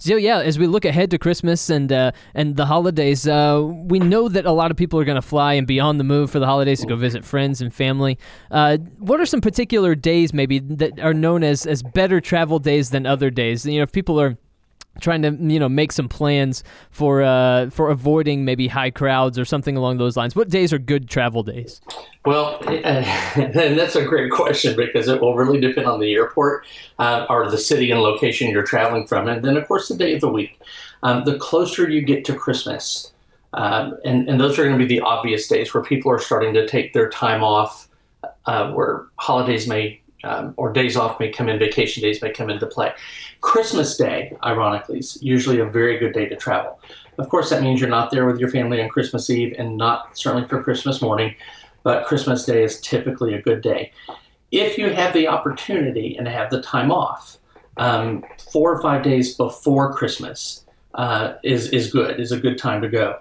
So 0.00 0.14
yeah, 0.14 0.40
as 0.40 0.60
we 0.60 0.68
look 0.68 0.84
ahead 0.84 1.10
to 1.10 1.18
Christmas 1.18 1.68
and 1.70 1.92
uh, 1.92 2.12
and 2.32 2.54
the 2.54 2.66
holidays, 2.66 3.26
uh, 3.26 3.60
we 3.64 3.98
know 3.98 4.28
that 4.28 4.46
a 4.46 4.52
lot 4.52 4.70
of 4.70 4.76
people 4.76 5.00
are 5.00 5.04
going 5.04 5.16
to 5.16 5.22
fly 5.22 5.54
and 5.54 5.66
be 5.66 5.80
on 5.80 5.98
the 5.98 6.04
move 6.04 6.30
for 6.30 6.38
the 6.38 6.46
holidays 6.46 6.80
to 6.80 6.86
go 6.86 6.94
visit 6.94 7.24
friends 7.24 7.60
and 7.60 7.74
family. 7.74 8.16
Uh, 8.52 8.76
what 8.98 9.20
are 9.20 9.26
some 9.26 9.40
particular 9.40 9.96
days 9.96 10.32
maybe 10.32 10.60
that 10.60 11.00
are 11.00 11.14
known 11.14 11.42
as 11.42 11.66
as 11.66 11.82
better 11.82 12.20
travel 12.20 12.60
days 12.60 12.90
than 12.90 13.06
other 13.06 13.28
days? 13.28 13.66
You 13.66 13.78
know, 13.78 13.82
if 13.82 13.90
people 13.90 14.20
are 14.20 14.38
trying 15.00 15.22
to 15.22 15.36
you 15.40 15.58
know 15.58 15.68
make 15.68 15.92
some 15.92 16.08
plans 16.08 16.62
for 16.90 17.22
uh, 17.22 17.70
for 17.70 17.90
avoiding 17.90 18.44
maybe 18.44 18.68
high 18.68 18.90
crowds 18.90 19.38
or 19.38 19.44
something 19.44 19.76
along 19.76 19.98
those 19.98 20.16
lines. 20.16 20.36
What 20.36 20.48
days 20.48 20.72
are 20.72 20.78
good 20.78 21.08
travel 21.08 21.42
days? 21.42 21.80
Well, 22.24 22.60
and 22.68 23.78
that's 23.78 23.96
a 23.96 24.04
great 24.04 24.30
question 24.30 24.76
because 24.76 25.08
it 25.08 25.20
will 25.20 25.34
really 25.34 25.60
depend 25.60 25.86
on 25.86 26.00
the 26.00 26.12
airport 26.14 26.66
uh, 26.98 27.26
or 27.28 27.50
the 27.50 27.58
city 27.58 27.90
and 27.90 28.00
location 28.00 28.50
you're 28.50 28.64
traveling 28.64 29.06
from, 29.06 29.28
and 29.28 29.44
then 29.44 29.56
of 29.56 29.66
course 29.66 29.88
the 29.88 29.96
day 29.96 30.14
of 30.14 30.20
the 30.20 30.28
week. 30.28 30.60
Um, 31.02 31.24
the 31.24 31.38
closer 31.38 31.88
you 31.88 32.02
get 32.02 32.24
to 32.24 32.34
Christmas, 32.34 33.12
um, 33.54 33.96
and 34.04 34.28
and 34.28 34.40
those 34.40 34.58
are 34.58 34.64
going 34.64 34.78
to 34.78 34.84
be 34.84 34.96
the 34.96 35.00
obvious 35.00 35.48
days 35.48 35.72
where 35.72 35.82
people 35.82 36.10
are 36.10 36.18
starting 36.18 36.52
to 36.54 36.66
take 36.66 36.92
their 36.92 37.08
time 37.08 37.44
off, 37.44 37.88
uh, 38.46 38.72
where 38.72 39.06
holidays 39.16 39.68
may 39.68 39.97
um, 40.24 40.54
or 40.56 40.72
days 40.72 40.96
off 40.96 41.20
may 41.20 41.30
come 41.30 41.48
in, 41.48 41.58
vacation 41.58 42.02
days 42.02 42.20
may 42.22 42.30
come 42.30 42.50
into 42.50 42.66
play. 42.66 42.92
Christmas 43.40 43.96
Day, 43.96 44.36
ironically, 44.44 44.98
is 44.98 45.22
usually 45.22 45.60
a 45.60 45.64
very 45.64 45.98
good 45.98 46.12
day 46.12 46.26
to 46.28 46.36
travel. 46.36 46.80
Of 47.18 47.28
course, 47.28 47.50
that 47.50 47.62
means 47.62 47.80
you're 47.80 47.90
not 47.90 48.10
there 48.10 48.26
with 48.26 48.38
your 48.38 48.50
family 48.50 48.80
on 48.80 48.88
Christmas 48.88 49.30
Eve 49.30 49.54
and 49.58 49.76
not 49.76 50.16
certainly 50.16 50.46
for 50.48 50.62
Christmas 50.62 51.02
morning, 51.02 51.34
but 51.82 52.06
Christmas 52.06 52.44
Day 52.44 52.62
is 52.62 52.80
typically 52.80 53.34
a 53.34 53.42
good 53.42 53.60
day. 53.60 53.92
If 54.50 54.78
you 54.78 54.90
have 54.90 55.12
the 55.12 55.28
opportunity 55.28 56.16
and 56.16 56.26
have 56.26 56.50
the 56.50 56.62
time 56.62 56.90
off, 56.90 57.38
um, 57.76 58.24
four 58.52 58.72
or 58.72 58.82
five 58.82 59.02
days 59.02 59.34
before 59.34 59.92
Christmas 59.92 60.64
uh, 60.94 61.34
is, 61.44 61.68
is 61.68 61.92
good, 61.92 62.18
is 62.18 62.32
a 62.32 62.38
good 62.38 62.58
time 62.58 62.82
to 62.82 62.88
go. 62.88 63.18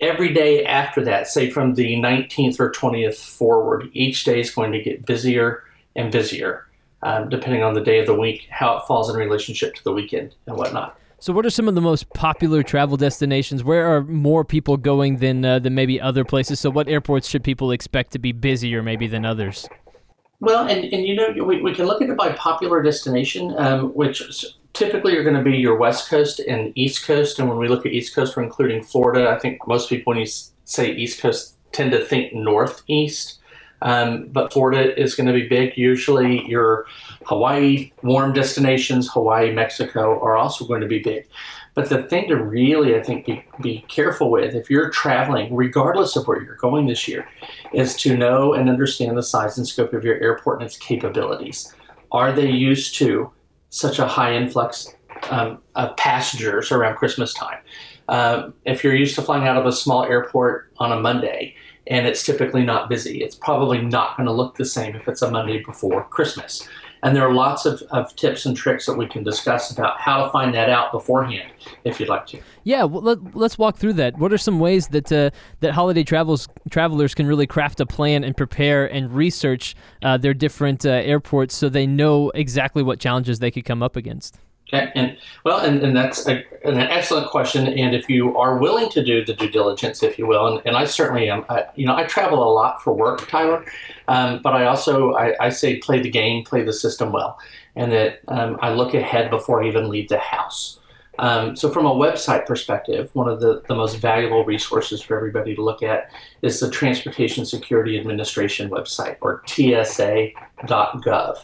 Every 0.00 0.32
day 0.32 0.64
after 0.64 1.04
that, 1.04 1.26
say 1.26 1.50
from 1.50 1.74
the 1.74 1.96
19th 1.96 2.60
or 2.60 2.70
20th 2.70 3.16
forward, 3.16 3.90
each 3.92 4.24
day 4.24 4.40
is 4.40 4.50
going 4.50 4.72
to 4.72 4.80
get 4.80 5.04
busier 5.04 5.64
and 5.98 6.10
busier, 6.10 6.66
um, 7.02 7.28
depending 7.28 7.62
on 7.62 7.74
the 7.74 7.82
day 7.82 7.98
of 7.98 8.06
the 8.06 8.14
week, 8.14 8.46
how 8.50 8.78
it 8.78 8.86
falls 8.86 9.10
in 9.10 9.16
relationship 9.16 9.74
to 9.74 9.84
the 9.84 9.92
weekend 9.92 10.34
and 10.46 10.56
whatnot. 10.56 10.98
So, 11.20 11.32
what 11.32 11.44
are 11.44 11.50
some 11.50 11.66
of 11.66 11.74
the 11.74 11.80
most 11.80 12.08
popular 12.10 12.62
travel 12.62 12.96
destinations? 12.96 13.64
Where 13.64 13.86
are 13.94 14.04
more 14.04 14.44
people 14.44 14.76
going 14.76 15.16
than 15.16 15.44
uh, 15.44 15.58
than 15.58 15.74
maybe 15.74 16.00
other 16.00 16.24
places? 16.24 16.60
So, 16.60 16.70
what 16.70 16.88
airports 16.88 17.28
should 17.28 17.42
people 17.42 17.72
expect 17.72 18.12
to 18.12 18.20
be 18.20 18.30
busier 18.30 18.82
maybe 18.82 19.08
than 19.08 19.24
others? 19.24 19.68
Well, 20.40 20.68
and, 20.68 20.84
and 20.92 21.04
you 21.04 21.16
know, 21.16 21.44
we, 21.44 21.60
we 21.60 21.74
can 21.74 21.86
look 21.86 22.00
at 22.00 22.08
it 22.08 22.16
by 22.16 22.30
popular 22.32 22.80
destination, 22.80 23.52
um, 23.58 23.88
which 23.94 24.22
typically 24.72 25.16
are 25.16 25.24
going 25.24 25.34
to 25.34 25.42
be 25.42 25.56
your 25.56 25.76
West 25.76 26.08
Coast 26.08 26.38
and 26.38 26.72
East 26.76 27.04
Coast. 27.04 27.40
And 27.40 27.48
when 27.48 27.58
we 27.58 27.66
look 27.66 27.84
at 27.84 27.92
East 27.92 28.14
Coast, 28.14 28.36
we're 28.36 28.44
including 28.44 28.84
Florida. 28.84 29.28
I 29.28 29.40
think 29.40 29.66
most 29.66 29.88
people, 29.88 30.12
when 30.12 30.20
you 30.20 30.26
say 30.64 30.92
East 30.92 31.20
Coast, 31.20 31.56
tend 31.72 31.90
to 31.90 32.04
think 32.04 32.32
Northeast. 32.32 33.40
Um, 33.82 34.28
but 34.28 34.52
Florida 34.52 35.00
is 35.00 35.14
going 35.14 35.26
to 35.26 35.32
be 35.32 35.48
big. 35.48 35.76
Usually, 35.76 36.46
your 36.48 36.86
Hawaii 37.26 37.92
warm 38.02 38.32
destinations, 38.32 39.08
Hawaii, 39.12 39.52
Mexico, 39.52 40.20
are 40.20 40.36
also 40.36 40.66
going 40.66 40.80
to 40.80 40.86
be 40.86 40.98
big. 40.98 41.28
But 41.74 41.90
the 41.90 42.02
thing 42.02 42.26
to 42.28 42.36
really, 42.36 42.96
I 42.96 43.02
think, 43.02 43.26
be, 43.26 43.44
be 43.60 43.84
careful 43.88 44.32
with 44.32 44.56
if 44.56 44.68
you're 44.68 44.90
traveling, 44.90 45.54
regardless 45.54 46.16
of 46.16 46.26
where 46.26 46.42
you're 46.42 46.56
going 46.56 46.86
this 46.86 47.06
year, 47.06 47.28
is 47.72 47.94
to 47.98 48.16
know 48.16 48.52
and 48.52 48.68
understand 48.68 49.16
the 49.16 49.22
size 49.22 49.58
and 49.58 49.68
scope 49.68 49.92
of 49.92 50.02
your 50.02 50.16
airport 50.16 50.60
and 50.60 50.66
its 50.66 50.76
capabilities. 50.76 51.72
Are 52.10 52.32
they 52.32 52.50
used 52.50 52.96
to 52.96 53.30
such 53.70 54.00
a 54.00 54.08
high 54.08 54.34
influx 54.34 54.92
um, 55.30 55.62
of 55.76 55.96
passengers 55.96 56.72
around 56.72 56.96
Christmas 56.96 57.32
time? 57.32 57.58
Uh, 58.08 58.50
if 58.64 58.82
you're 58.82 58.96
used 58.96 59.14
to 59.14 59.22
flying 59.22 59.46
out 59.46 59.56
of 59.56 59.66
a 59.66 59.72
small 59.72 60.04
airport 60.04 60.72
on 60.78 60.90
a 60.90 60.98
Monday, 60.98 61.54
and 61.88 62.06
it's 62.06 62.22
typically 62.22 62.64
not 62.64 62.88
busy. 62.88 63.22
It's 63.22 63.34
probably 63.34 63.80
not 63.80 64.16
going 64.16 64.26
to 64.26 64.32
look 64.32 64.56
the 64.56 64.64
same 64.64 64.94
if 64.94 65.08
it's 65.08 65.22
a 65.22 65.30
Monday 65.30 65.62
before 65.62 66.04
Christmas. 66.04 66.68
And 67.02 67.14
there 67.14 67.24
are 67.24 67.32
lots 67.32 67.64
of, 67.64 67.80
of 67.90 68.14
tips 68.16 68.44
and 68.44 68.56
tricks 68.56 68.86
that 68.86 68.94
we 68.94 69.06
can 69.06 69.22
discuss 69.22 69.70
about 69.70 70.00
how 70.00 70.24
to 70.24 70.30
find 70.30 70.52
that 70.54 70.68
out 70.68 70.90
beforehand, 70.90 71.50
if 71.84 72.00
you'd 72.00 72.08
like 72.08 72.26
to. 72.26 72.40
Yeah, 72.64 72.84
well, 72.84 73.02
let, 73.02 73.36
us 73.36 73.56
walk 73.56 73.76
through 73.76 73.92
that. 73.94 74.18
What 74.18 74.32
are 74.32 74.38
some 74.38 74.58
ways 74.58 74.88
that 74.88 75.12
uh, 75.12 75.30
that 75.60 75.72
holiday 75.72 76.02
travels 76.02 76.48
travelers 76.70 77.14
can 77.14 77.26
really 77.26 77.46
craft 77.46 77.78
a 77.80 77.86
plan 77.86 78.24
and 78.24 78.36
prepare 78.36 78.84
and 78.86 79.12
research 79.12 79.76
uh, 80.02 80.16
their 80.16 80.34
different 80.34 80.84
uh, 80.84 80.90
airports 80.90 81.54
so 81.54 81.68
they 81.68 81.86
know 81.86 82.30
exactly 82.30 82.82
what 82.82 82.98
challenges 82.98 83.38
they 83.38 83.52
could 83.52 83.64
come 83.64 83.82
up 83.82 83.94
against? 83.94 84.38
Okay, 84.70 84.92
and 84.94 85.16
well, 85.44 85.60
and, 85.60 85.82
and 85.82 85.96
that's 85.96 86.28
a, 86.28 86.44
an 86.62 86.76
excellent 86.76 87.30
question. 87.30 87.66
And 87.66 87.94
if 87.94 88.10
you 88.10 88.36
are 88.36 88.58
willing 88.58 88.90
to 88.90 89.02
do 89.02 89.24
the 89.24 89.32
due 89.32 89.48
diligence, 89.48 90.02
if 90.02 90.18
you 90.18 90.26
will, 90.26 90.46
and, 90.46 90.66
and 90.66 90.76
I 90.76 90.84
certainly 90.84 91.30
am, 91.30 91.46
I, 91.48 91.64
you 91.74 91.86
know, 91.86 91.96
I 91.96 92.04
travel 92.04 92.42
a 92.42 92.52
lot 92.52 92.82
for 92.82 92.92
work, 92.92 93.26
Tyler, 93.28 93.64
um, 94.08 94.42
but 94.42 94.52
I 94.52 94.66
also 94.66 95.14
I, 95.14 95.34
I, 95.40 95.48
say 95.48 95.78
play 95.78 96.00
the 96.00 96.10
game, 96.10 96.44
play 96.44 96.64
the 96.64 96.74
system 96.74 97.12
well, 97.12 97.38
and 97.76 97.90
that 97.92 98.20
um, 98.28 98.58
I 98.60 98.74
look 98.74 98.92
ahead 98.92 99.30
before 99.30 99.62
I 99.62 99.68
even 99.68 99.88
leave 99.88 100.10
the 100.10 100.18
house. 100.18 100.78
Um, 101.18 101.56
so, 101.56 101.70
from 101.70 101.86
a 101.86 101.90
website 101.90 102.46
perspective, 102.46 103.10
one 103.14 103.28
of 103.28 103.40
the, 103.40 103.62
the 103.68 103.74
most 103.74 103.96
valuable 103.96 104.44
resources 104.44 105.00
for 105.02 105.16
everybody 105.16 105.54
to 105.54 105.62
look 105.62 105.82
at 105.82 106.10
is 106.42 106.60
the 106.60 106.70
Transportation 106.70 107.44
Security 107.46 107.98
Administration 107.98 108.70
website, 108.70 109.16
or 109.22 109.42
TSA.gov. 109.46 111.38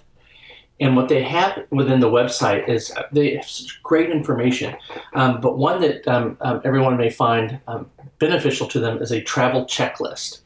And 0.80 0.96
what 0.96 1.08
they 1.08 1.22
have 1.22 1.64
within 1.70 2.00
the 2.00 2.10
website 2.10 2.68
is 2.68 2.90
uh, 2.92 3.04
they 3.12 3.36
have 3.36 3.48
such 3.48 3.80
great 3.82 4.10
information, 4.10 4.76
um, 5.14 5.40
but 5.40 5.56
one 5.56 5.80
that 5.80 6.06
um, 6.08 6.36
um, 6.40 6.60
everyone 6.64 6.96
may 6.96 7.10
find 7.10 7.60
um, 7.68 7.88
beneficial 8.18 8.66
to 8.68 8.80
them 8.80 9.00
is 9.00 9.12
a 9.12 9.20
travel 9.20 9.64
checklist. 9.66 10.40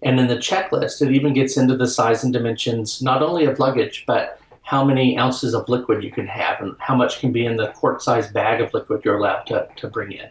And 0.00 0.18
in 0.18 0.26
the 0.26 0.36
checklist, 0.36 1.02
it 1.02 1.12
even 1.12 1.34
gets 1.34 1.56
into 1.56 1.76
the 1.76 1.86
size 1.86 2.24
and 2.24 2.32
dimensions 2.32 3.02
not 3.02 3.22
only 3.22 3.44
of 3.44 3.58
luggage, 3.58 4.04
but 4.06 4.38
how 4.62 4.82
many 4.82 5.18
ounces 5.18 5.54
of 5.54 5.68
liquid 5.68 6.02
you 6.02 6.10
can 6.10 6.26
have 6.26 6.60
and 6.60 6.74
how 6.78 6.94
much 6.94 7.20
can 7.20 7.32
be 7.32 7.44
in 7.44 7.56
the 7.56 7.68
quart 7.72 8.02
sized 8.02 8.32
bag 8.32 8.60
of 8.60 8.72
liquid 8.72 9.02
you're 9.04 9.18
allowed 9.18 9.42
to, 9.42 9.68
to 9.76 9.88
bring 9.88 10.12
in. 10.12 10.28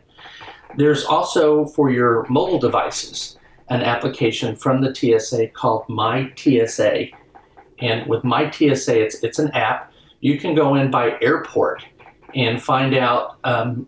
There's 0.75 1.05
also 1.05 1.65
for 1.65 1.91
your 1.91 2.25
mobile 2.29 2.57
devices 2.57 3.37
an 3.69 3.81
application 3.81 4.55
from 4.55 4.81
the 4.81 4.93
TSA 4.93 5.47
called 5.49 5.87
My 5.87 6.31
TSA 6.35 7.07
and 7.83 8.07
with 8.07 8.23
My 8.23 8.49
TSA, 8.49 9.03
it's, 9.03 9.23
it's 9.23 9.39
an 9.39 9.51
app. 9.51 9.91
You 10.21 10.39
can 10.39 10.55
go 10.55 10.75
in 10.75 10.89
by 10.89 11.17
airport 11.21 11.85
and 12.33 12.61
find 12.61 12.95
out 12.95 13.37
um, 13.43 13.87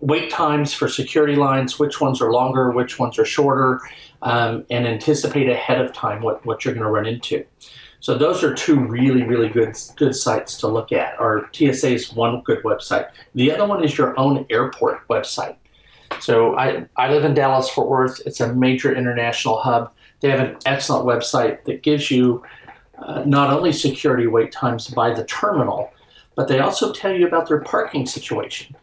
wait 0.00 0.30
times 0.30 0.72
for 0.72 0.88
security 0.88 1.34
lines, 1.34 1.80
which 1.80 2.00
ones 2.00 2.20
are 2.20 2.32
longer, 2.32 2.70
which 2.70 2.98
ones 2.98 3.18
are 3.18 3.24
shorter, 3.24 3.80
um, 4.22 4.64
and 4.70 4.86
anticipate 4.86 5.48
ahead 5.48 5.80
of 5.80 5.92
time 5.92 6.22
what, 6.22 6.46
what 6.46 6.64
you're 6.64 6.74
going 6.74 6.84
to 6.84 6.90
run 6.90 7.06
into. 7.06 7.44
So 7.98 8.16
those 8.16 8.44
are 8.44 8.54
two 8.54 8.78
really, 8.78 9.24
really 9.24 9.48
good 9.48 9.76
good 9.96 10.14
sites 10.14 10.58
to 10.58 10.68
look 10.68 10.92
at. 10.92 11.18
Our 11.18 11.48
TSA 11.52 11.92
is 11.92 12.12
one 12.12 12.42
good 12.42 12.62
website. 12.62 13.10
The 13.34 13.50
other 13.50 13.66
one 13.66 13.82
is 13.82 13.98
your 13.98 14.16
own 14.16 14.46
airport 14.48 15.08
website. 15.08 15.56
So 16.20 16.56
I, 16.56 16.86
I 16.96 17.10
live 17.10 17.24
in 17.24 17.34
Dallas 17.34 17.68
Fort 17.68 17.88
Worth. 17.88 18.20
It's 18.24 18.40
a 18.40 18.54
major 18.54 18.94
international 18.94 19.58
hub. 19.58 19.90
They 20.20 20.30
have 20.30 20.40
an 20.40 20.56
excellent 20.66 21.04
website 21.04 21.64
that 21.64 21.82
gives 21.82 22.10
you 22.10 22.44
uh, 22.98 23.22
not 23.26 23.50
only 23.50 23.72
security 23.72 24.26
wait 24.26 24.52
times 24.52 24.88
by 24.88 25.12
the 25.12 25.24
terminal, 25.24 25.90
but 26.34 26.48
they 26.48 26.60
also 26.60 26.92
tell 26.92 27.12
you 27.12 27.26
about 27.26 27.48
their 27.48 27.60
parking 27.60 28.06
situation. 28.06 28.74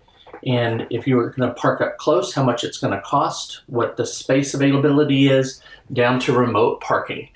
And 0.45 0.87
if 0.89 1.07
you're 1.07 1.29
going 1.29 1.47
to 1.47 1.55
park 1.55 1.81
up 1.81 1.97
close, 1.97 2.33
how 2.33 2.43
much 2.43 2.63
it's 2.63 2.77
going 2.77 2.93
to 2.93 3.01
cost, 3.01 3.61
what 3.67 3.95
the 3.95 4.05
space 4.05 4.53
availability 4.53 5.29
is, 5.29 5.61
down 5.93 6.19
to 6.21 6.33
remote 6.33 6.81
parking. 6.81 7.29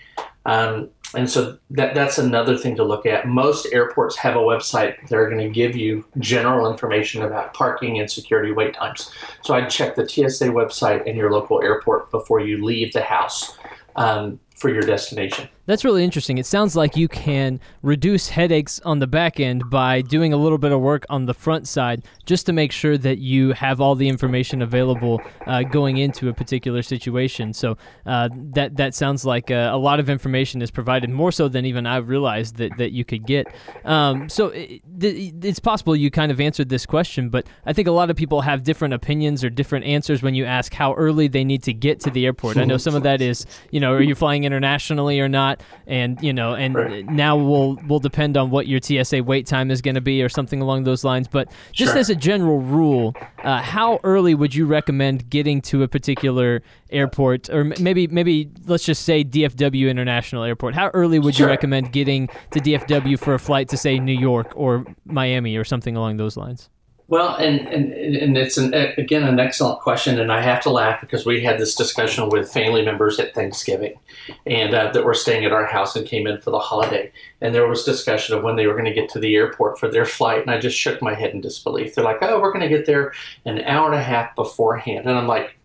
Um, 0.46 0.90
and 1.16 1.30
so 1.30 1.58
that, 1.72 1.96
that's 1.96 2.18
another 2.18 2.58
thing 2.58 2.76
to 2.76 2.84
look 2.84 3.06
at. 3.06 3.28
Most 3.28 3.68
airports 3.72 4.18
have 4.18 4.36
a 4.36 4.40
website 4.40 5.08
that 5.08 5.16
are 5.16 5.30
going 5.30 5.42
to 5.46 5.50
give 5.50 5.76
you 5.76 6.06
general 6.20 6.70
information 6.70 7.24
about 7.24 7.54
parking 7.54 8.00
and 8.00 8.12
security 8.12 8.52
wait 8.52 8.74
times. 8.74 9.12
So 9.42 9.54
I'd 9.54 9.70
check 9.70 9.96
the 9.96 10.08
TSA 10.08 10.48
website 10.48 11.06
in 11.06 11.16
your 11.16 11.32
local 11.32 11.62
airport 11.64 12.12
before 12.12 12.42
you 12.42 12.64
leave 12.64 12.92
the 12.92 13.02
house 13.02 13.58
um, 13.96 14.40
for 14.56 14.70
your 14.70 14.82
destination. 14.82 15.48
That's 15.68 15.84
really 15.84 16.06
interesting. 16.06 16.38
It 16.38 16.46
sounds 16.46 16.78
like 16.78 16.96
you 16.96 17.10
can 17.10 17.60
reduce 17.82 18.30
headaches 18.30 18.80
on 18.86 19.00
the 19.00 19.06
back 19.06 19.38
end 19.42 19.70
by 19.70 20.02
doing 20.02 20.32
a 20.32 20.38
little 20.38 20.58
bit 20.58 20.72
of 20.72 20.80
work 20.80 21.06
on 21.10 21.26
the 21.26 21.34
front 21.34 21.68
side 21.68 22.06
just 22.26 22.46
to 22.46 22.54
make 22.54 22.72
sure 22.72 22.98
that 22.98 23.18
you 23.18 23.52
have 23.52 23.82
all 23.82 23.94
the 23.94 24.08
information 24.08 24.62
available 24.62 25.22
uh, 25.46 25.64
going 25.64 25.98
into 25.98 26.30
a 26.30 26.34
particular 26.34 26.82
situation. 26.82 27.52
So 27.52 27.78
uh, 28.06 28.30
that 28.54 28.78
that 28.78 28.96
sounds 28.96 29.26
like 29.26 29.52
uh, 29.52 29.70
a 29.74 29.78
lot 29.78 30.00
of 30.00 30.10
information 30.10 30.62
is 30.62 30.72
provided, 30.72 31.10
more 31.10 31.34
so 31.34 31.50
than 31.50 31.66
even 31.66 31.86
I 31.86 31.98
realized 31.98 32.56
that, 32.58 32.78
that 32.78 32.94
you 32.94 33.04
could 33.04 33.28
get. 33.28 33.48
Um, 33.84 34.30
so 34.30 34.48
it, 34.48 34.82
it's 35.02 35.60
possible 35.60 35.98
you 35.98 36.10
kind 36.10 36.32
of 36.32 36.40
answered 36.40 36.70
this 36.70 36.86
question, 36.86 37.28
but 37.28 37.46
I 37.66 37.74
think 37.74 37.90
a 37.90 37.92
lot 37.92 38.10
of 38.10 38.16
people 38.16 38.40
have 38.40 38.64
different 38.64 38.94
opinions 38.94 39.44
or 39.44 39.50
different 39.50 39.84
answers 39.84 40.24
when 40.24 40.34
you 40.34 40.46
ask 40.46 40.74
how 40.74 40.94
early 40.94 41.28
they 41.28 41.44
need 41.44 41.64
to 41.64 41.74
get 41.74 42.00
to 42.02 42.10
the 42.10 42.26
airport. 42.26 42.56
I 42.56 42.64
know 42.64 42.78
some 42.78 42.96
of 42.96 43.04
that 43.04 43.22
is, 43.22 43.46
you 43.72 43.82
know, 43.82 43.92
are 43.92 44.02
you 44.02 44.16
flying 44.16 44.46
internationally 44.46 45.20
or 45.20 45.28
not? 45.28 45.57
And 45.86 46.22
you 46.22 46.34
know, 46.34 46.54
and 46.56 46.76
right. 46.76 47.06
now 47.06 47.36
will 47.36 47.76
will 47.88 48.00
depend 48.00 48.38
on 48.38 48.50
what 48.50 48.68
your 48.68 48.80
TSA 48.82 49.24
wait 49.24 49.46
time 49.46 49.72
is 49.72 49.82
going 49.82 49.96
to 49.96 50.02
be 50.02 50.22
or 50.22 50.30
something 50.30 50.62
along 50.62 50.84
those 50.84 51.04
lines. 51.04 51.28
But 51.28 51.52
just 51.72 51.94
sure. 51.94 52.00
as 52.00 52.10
a 52.10 52.16
general 52.16 52.60
rule, 52.60 53.16
uh, 53.44 53.62
how 53.62 54.00
early 54.04 54.36
would 54.36 54.54
you 54.54 54.66
recommend 54.66 55.30
getting 55.30 55.62
to 55.64 55.84
a 55.84 55.88
particular 55.88 56.62
airport, 56.90 57.50
or 57.50 57.64
maybe 57.64 58.08
maybe 58.08 58.50
let's 58.66 58.86
just 58.86 59.04
say 59.04 59.24
DFW 59.24 59.90
International 59.90 60.44
Airport? 60.44 60.76
How 60.76 60.90
early 60.90 61.20
would 61.20 61.36
sure. 61.36 61.48
you 61.48 61.52
recommend 61.52 61.92
getting 61.92 62.28
to 62.52 62.60
DFW 62.60 63.20
for 63.20 63.34
a 63.34 63.40
flight 63.40 63.70
to 63.70 63.78
say 63.78 64.00
New 64.00 64.18
York 64.18 64.52
or 64.56 64.86
Miami 65.06 65.56
or 65.56 65.64
something 65.64 65.96
along 65.96 66.18
those 66.18 66.38
lines? 66.38 66.70
Well, 67.10 67.36
and, 67.36 67.62
and, 67.70 67.94
and 67.94 68.38
it's 68.38 68.58
an, 68.58 68.74
again 68.74 69.24
an 69.24 69.40
excellent 69.40 69.80
question, 69.80 70.20
and 70.20 70.30
I 70.30 70.42
have 70.42 70.62
to 70.64 70.70
laugh 70.70 71.00
because 71.00 71.26
we 71.26 71.42
had 71.42 71.58
this 71.58 71.74
discussion 71.74 72.28
with 72.28 72.52
family 72.52 72.84
members 72.84 73.18
at 73.18 73.34
Thanksgiving, 73.34 73.98
and 74.46 74.74
uh, 74.74 74.92
that 74.92 75.06
were 75.06 75.14
staying 75.14 75.46
at 75.46 75.54
our 75.54 75.66
house 75.66 75.96
and 75.96 76.06
came 76.06 76.28
in 76.28 76.42
for 76.42 76.52
the 76.52 76.60
holiday, 76.60 77.10
and 77.40 77.56
there 77.56 77.68
was 77.68 77.86
discussion 77.86 78.36
of 78.36 78.44
when 78.44 78.58
they 78.58 78.68
were 78.68 78.74
going 78.74 78.86
to 78.86 78.94
get 78.94 79.10
to 79.12 79.20
the 79.20 79.36
airport 79.38 79.80
for 79.80 79.90
their 79.90 80.06
flight, 80.06 80.42
and 80.42 80.52
I 80.52 80.60
just 80.60 80.78
shook 80.78 81.02
my 81.02 81.14
head 81.14 81.32
in 81.34 81.40
disbelief. 81.40 81.96
They're 81.96 82.04
like, 82.04 82.18
"Oh, 82.22 82.42
we're 82.42 82.52
going 82.52 82.70
to 82.70 82.76
get 82.76 82.86
there 82.86 83.14
an 83.46 83.62
hour 83.62 83.86
and 83.86 83.96
a 83.96 84.04
half 84.04 84.36
beforehand," 84.36 85.08
and 85.08 85.18
I'm 85.18 85.28
like, 85.28 85.58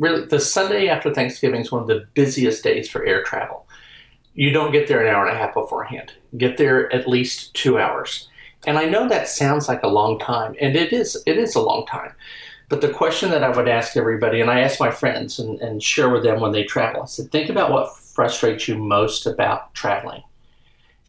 "Really? 0.00 0.26
The 0.26 0.40
Sunday 0.40 0.88
after 0.88 1.14
Thanksgiving 1.14 1.60
is 1.60 1.70
one 1.70 1.82
of 1.82 1.86
the 1.86 2.08
busiest 2.14 2.64
days 2.64 2.88
for 2.88 3.04
air 3.04 3.22
travel. 3.22 3.68
You 4.34 4.50
don't 4.50 4.72
get 4.72 4.88
there 4.88 5.00
an 5.00 5.14
hour 5.14 5.26
and 5.26 5.36
a 5.36 5.38
half 5.38 5.54
beforehand. 5.54 6.12
Get 6.36 6.56
there 6.56 6.92
at 6.92 7.06
least 7.06 7.54
two 7.54 7.78
hours." 7.78 8.27
And 8.66 8.78
I 8.78 8.86
know 8.86 9.08
that 9.08 9.28
sounds 9.28 9.68
like 9.68 9.82
a 9.82 9.88
long 9.88 10.18
time, 10.18 10.54
and 10.60 10.76
it 10.76 10.92
is 10.92 11.22
it 11.26 11.38
is 11.38 11.54
a 11.54 11.60
long 11.60 11.86
time. 11.86 12.12
But 12.68 12.80
the 12.80 12.90
question 12.90 13.30
that 13.30 13.44
I 13.44 13.48
would 13.48 13.68
ask 13.68 13.96
everybody, 13.96 14.40
and 14.40 14.50
I 14.50 14.60
ask 14.60 14.78
my 14.78 14.90
friends 14.90 15.38
and, 15.38 15.58
and 15.60 15.82
share 15.82 16.10
with 16.10 16.22
them 16.22 16.40
when 16.40 16.52
they 16.52 16.64
travel, 16.64 17.02
I 17.02 17.06
said, 17.06 17.30
think 17.30 17.48
about 17.48 17.70
what 17.70 17.96
frustrates 17.96 18.68
you 18.68 18.76
most 18.76 19.26
about 19.26 19.72
traveling. 19.74 20.22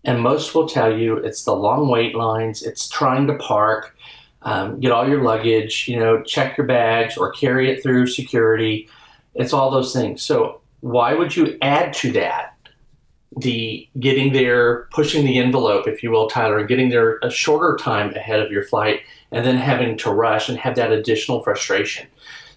And 0.05 0.21
most 0.21 0.55
will 0.55 0.69
tell 0.69 0.97
you 0.97 1.17
it's 1.17 1.43
the 1.43 1.55
long 1.55 1.89
wait 1.89 2.15
lines, 2.15 2.63
it's 2.63 2.88
trying 2.88 3.27
to 3.27 3.35
park, 3.35 3.97
um, 4.43 4.79
get 4.79 4.93
all 4.93 5.07
your 5.07 5.21
luggage, 5.21 5.88
you 5.89 5.99
know, 5.99 6.23
check 6.23 6.57
your 6.57 6.65
bags 6.65 7.17
or 7.17 7.31
carry 7.31 7.69
it 7.69 7.83
through 7.83 8.07
security. 8.07 8.88
It's 9.35 9.51
all 9.51 9.69
those 9.69 9.91
things. 9.91 10.23
So 10.23 10.62
why 10.79 11.13
would 11.13 11.35
you 11.35 11.57
add 11.62 11.93
to 11.95 12.13
that 12.13 12.55
the 13.37 13.87
getting 13.99 14.33
there, 14.33 14.87
pushing 14.91 15.25
the 15.25 15.37
envelope, 15.37 15.87
if 15.87 16.01
you 16.01 16.11
will, 16.11 16.29
Tyler, 16.29 16.59
and 16.59 16.67
getting 16.67 16.89
there 16.89 17.19
a 17.21 17.29
shorter 17.29 17.77
time 17.79 18.13
ahead 18.15 18.39
of 18.39 18.51
your 18.51 18.63
flight, 18.63 19.01
and 19.31 19.45
then 19.45 19.57
having 19.57 19.97
to 19.99 20.11
rush 20.11 20.49
and 20.49 20.57
have 20.57 20.75
that 20.75 20.91
additional 20.91 21.43
frustration. 21.43 22.07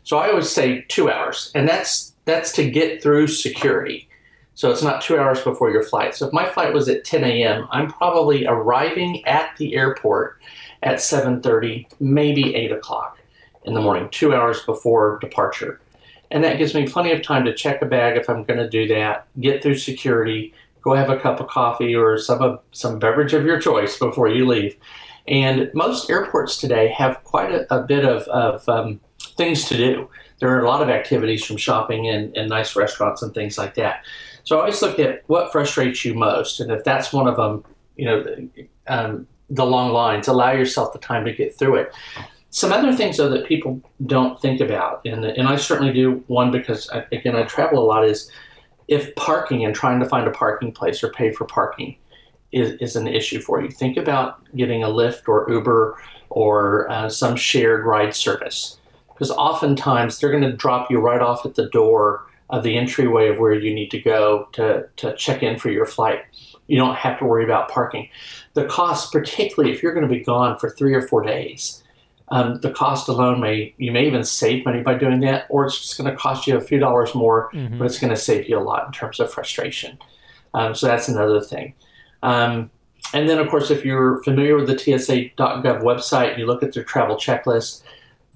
So 0.05 0.19
I 0.19 0.31
always 0.31 0.51
say 0.51 0.85
two 0.89 1.11
hours, 1.11 1.53
and 1.55 1.69
that's 1.69 2.15
that's 2.25 2.53
to 2.53 2.71
get 2.71 3.03
through 3.03 3.27
security. 3.29 4.09
So 4.55 4.71
it's 4.71 4.83
not 4.83 5.01
two 5.01 5.19
hours 5.19 5.41
before 5.41 5.71
your 5.71 5.83
flight. 5.83 6.15
So 6.15 6.27
if 6.27 6.33
my 6.33 6.47
flight 6.47 6.73
was 6.73 6.89
at 6.89 7.05
10 7.05 7.25
a.m., 7.25 7.67
I'm 7.71 7.89
probably 7.89 8.47
arriving 8.47 9.27
at 9.27 9.57
the 9.57 9.75
airport 9.75 10.39
at 10.83 10.97
7:30, 10.97 11.87
maybe 12.01 12.55
8 12.55 12.73
o'clock 12.73 13.19
in 13.65 13.75
the 13.75 13.81
morning, 13.81 14.09
two 14.11 14.35
hours 14.35 14.63
before 14.65 15.19
departure. 15.21 15.81
And 16.31 16.43
that 16.45 16.59
gives 16.59 16.75
me 16.75 16.87
plenty 16.87 17.13
of 17.13 17.23
time 17.23 17.45
to 17.45 17.55
check 17.55 17.83
a 17.83 17.87
bag 17.87 18.17
if 18.17 18.29
I'm 18.29 18.45
going 18.45 18.59
to 18.59 18.69
do 18.69 18.89
that, 18.89 19.27
get 19.41 19.63
through 19.63 19.77
security, 19.77 20.55
go 20.83 20.95
have 20.95 21.11
a 21.11 21.19
cup 21.19 21.41
of 21.41 21.49
coffee 21.49 21.95
or 21.95 22.19
some 22.19 22.59
some 22.73 22.99
beverage 22.99 23.33
of 23.33 23.45
your 23.45 23.61
choice 23.61 23.99
before 23.99 24.29
you 24.29 24.47
leave. 24.47 24.77
And 25.29 25.71
most 25.73 26.11
airports 26.11 26.57
today 26.57 26.89
have 26.89 27.23
quite 27.23 27.53
a, 27.53 27.75
a 27.75 27.83
bit 27.83 28.05
of, 28.05 28.23
of 28.25 28.69
um, 28.69 29.01
things 29.37 29.67
to 29.69 29.77
do. 29.77 30.11
There 30.41 30.51
are 30.51 30.61
a 30.61 30.69
lot 30.69 30.83
of 30.83 30.89
activities 30.89 31.45
from 31.45 31.57
shopping 31.57 32.09
and, 32.09 32.37
and 32.37 32.49
nice 32.49 32.75
restaurants 32.75 33.23
and 33.23 33.33
things 33.33 33.57
like 33.57 33.75
that. 33.75 34.05
So 34.43 34.57
I 34.57 34.61
always 34.61 34.83
look 34.83 34.99
at 34.99 35.23
what 35.29 35.53
frustrates 35.53 36.05
you 36.05 36.15
most, 36.15 36.59
and 36.59 36.73
if 36.73 36.83
that's 36.83 37.13
one 37.13 37.29
of 37.29 37.37
them, 37.37 37.65
you 37.97 38.07
know, 38.07 38.49
um, 38.89 39.29
the 39.51 39.65
long 39.65 39.93
lines, 39.93 40.27
allow 40.27 40.51
yourself 40.51 40.93
the 40.93 40.99
time 40.99 41.25
to 41.25 41.33
get 41.33 41.57
through 41.57 41.77
it. 41.77 41.95
Some 42.51 42.73
other 42.73 42.93
things 42.93 43.17
though 43.17 43.29
that 43.29 43.47
people 43.47 43.81
don't 44.05 44.41
think 44.41 44.61
about, 44.61 45.01
and 45.07 45.25
and 45.25 45.49
I 45.49 45.57
certainly 45.57 45.93
do 45.93 46.25
one 46.27 46.51
because 46.51 46.91
I, 46.91 47.05
again 47.13 47.37
I 47.37 47.45
travel 47.45 47.79
a 47.79 47.87
lot 47.87 48.05
is 48.05 48.31
if 48.89 49.15
parking 49.15 49.65
and 49.65 49.75
trying 49.75 50.01
to 50.01 50.09
find 50.09 50.27
a 50.27 50.31
parking 50.31 50.73
place 50.73 51.03
or 51.03 51.11
pay 51.11 51.33
for 51.33 51.45
parking 51.45 51.97
is, 52.53 52.73
is 52.81 52.97
an 52.97 53.09
issue 53.09 53.41
for 53.41 53.63
you. 53.63 53.71
Think 53.71 53.97
about 53.97 54.43
getting 54.55 54.83
a 54.83 54.89
Lyft 54.89 55.29
or 55.29 55.51
Uber 55.51 55.99
or 56.31 56.91
uh, 56.91 57.09
some 57.09 57.37
shared 57.37 57.85
ride 57.85 58.15
service 58.15 58.79
because 59.09 59.31
oftentimes 59.31 60.19
they're 60.19 60.31
going 60.31 60.43
to 60.43 60.53
drop 60.53 60.91
you 60.91 60.99
right 60.99 61.21
off 61.21 61.47
at 61.47 61.55
the 61.55 61.69
door 61.69 62.27
of 62.51 62.63
the 62.63 62.77
entryway 62.77 63.29
of 63.29 63.39
where 63.39 63.55
you 63.55 63.75
need 63.75 63.91
to 63.91 64.01
go 64.01 64.49
to, 64.53 64.87
to 64.97 65.15
check 65.17 65.43
in 65.43 65.59
for 65.59 65.71
your 65.71 65.87
flight. 65.87 66.21
You 66.67 66.77
don't 66.77 66.97
have 66.97 67.19
to 67.19 67.25
worry 67.25 67.45
about 67.45 67.71
parking. 67.71 68.09
The 68.55 68.67
cost, 68.67 69.13
particularly 69.13 69.75
if 69.75 69.83
you're 69.83 69.95
going 69.95 70.07
to 70.07 70.15
be 70.15 70.23
gone 70.23 70.59
for 70.59 70.71
three 70.71 70.95
or 70.95 71.03
four 71.03 71.23
days, 71.23 71.83
um, 72.33 72.61
the 72.61 72.71
cost 72.71 73.09
alone 73.09 73.41
may 73.41 73.75
you 73.77 73.93
may 73.93 74.07
even 74.07 74.25
save 74.25 74.65
money 74.65 74.83
by 74.83 74.95
doing 74.95 75.21
that, 75.21 75.47
or 75.51 75.67
it's 75.67 75.79
just 75.79 75.99
going 75.99 76.11
to 76.11 76.17
cost 76.17 76.47
you 76.47 76.57
a 76.57 76.61
few 76.61 76.79
dollars 76.79 77.15
more, 77.15 77.51
mm-hmm. 77.53 77.79
but 77.79 77.85
it's 77.85 77.99
going 77.99 78.13
to 78.13 78.17
save 78.17 78.49
you 78.49 78.59
a 78.59 78.61
lot 78.61 78.87
in 78.87 78.93
terms 78.93 79.21
of 79.21 79.31
frustration. 79.31 79.99
Um, 80.55 80.75
so 80.75 80.87
that's 80.87 81.09
another 81.09 81.43
thing. 81.43 81.75
Um, 82.23 82.71
and 83.13 83.29
then, 83.29 83.39
of 83.39 83.49
course, 83.49 83.71
if 83.71 83.85
you're 83.85 84.23
familiar 84.23 84.57
with 84.57 84.67
the 84.67 84.79
TSA.gov 84.79 85.83
website, 85.83 86.39
you 86.39 86.47
look 86.47 86.63
at 86.63 86.73
their 86.73 86.85
travel 86.85 87.17
checklist, 87.17 87.83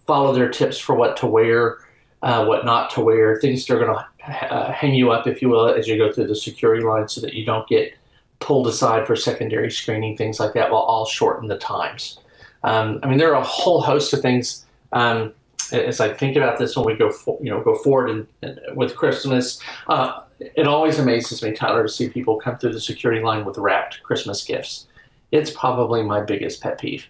follow 0.07 0.35
their 0.35 0.51
tips 0.51 0.79
for 0.79 0.95
what 0.95 1.17
to 1.19 1.27
wear 1.27 1.79
uh, 2.23 2.45
what 2.45 2.65
not 2.65 2.91
to 2.91 3.01
wear, 3.01 3.39
things 3.41 3.65
that 3.65 3.75
are 3.75 3.79
going 3.79 3.97
to 3.97 4.53
uh, 4.53 4.73
hang 4.73 4.95
you 4.95 5.11
up, 5.11 5.27
if 5.27 5.41
you 5.41 5.49
will, 5.49 5.69
as 5.69 5.87
you 5.89 5.97
go 5.97 6.13
through 6.13 6.27
the 6.27 6.37
security 6.37 6.85
line 6.85 7.09
so 7.09 7.21
that 7.21 7.35
you 7.35 7.47
don't 7.47 7.69
get 7.69 7.95
pulled 8.41 8.67
aside 8.67 9.07
for 9.07 9.17
secondary 9.17 9.71
screening, 9.71 10.17
things 10.17 10.39
like 10.39 10.53
that 10.53 10.71
will 10.71 10.79
all 10.79 11.07
shorten 11.07 11.49
the 11.49 11.59
times. 11.59 12.19
Um, 12.65 13.01
I 13.03 13.09
mean, 13.09 13.19
there 13.19 13.35
are 13.35 13.41
a 13.41 13.45
whole 13.45 13.81
host 13.81 14.13
of 14.13 14.21
things. 14.21 14.65
Um, 14.93 15.33
as 15.73 16.01
I 16.01 16.13
think 16.13 16.37
about 16.37 16.59
this 16.59 16.77
when 16.77 16.87
we 16.87 16.95
go, 16.95 17.11
for, 17.11 17.39
you 17.43 17.51
know, 17.51 17.61
go 17.61 17.75
forward 17.77 18.11
and, 18.11 18.27
and 18.43 18.61
with 18.77 18.95
Christmas, 18.95 19.61
uh, 19.89 20.21
it 20.39 20.67
always 20.67 20.99
amazes 20.99 21.43
me, 21.43 21.53
Tyler, 21.53 21.83
to 21.83 21.89
see 21.89 22.09
people 22.09 22.37
come 22.37 22.59
through 22.59 22.73
the 22.73 22.81
security 22.81 23.23
line 23.23 23.45
with 23.45 23.59
wrapped 23.59 24.03
Christmas 24.03 24.45
gifts. 24.45 24.87
It's 25.33 25.51
probably 25.51 26.03
my 26.03 26.21
biggest 26.21 26.61
pet 26.61 26.79
peeve. 26.79 27.07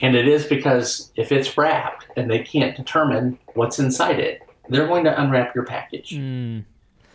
And 0.00 0.14
it 0.14 0.28
is 0.28 0.46
because 0.46 1.12
if 1.16 1.32
it's 1.32 1.56
wrapped 1.58 2.06
and 2.16 2.30
they 2.30 2.40
can't 2.40 2.76
determine 2.76 3.38
what's 3.54 3.78
inside 3.78 4.18
it, 4.20 4.42
they're 4.68 4.86
going 4.86 5.04
to 5.04 5.20
unwrap 5.20 5.54
your 5.54 5.64
package. 5.64 6.10
Mm. 6.10 6.64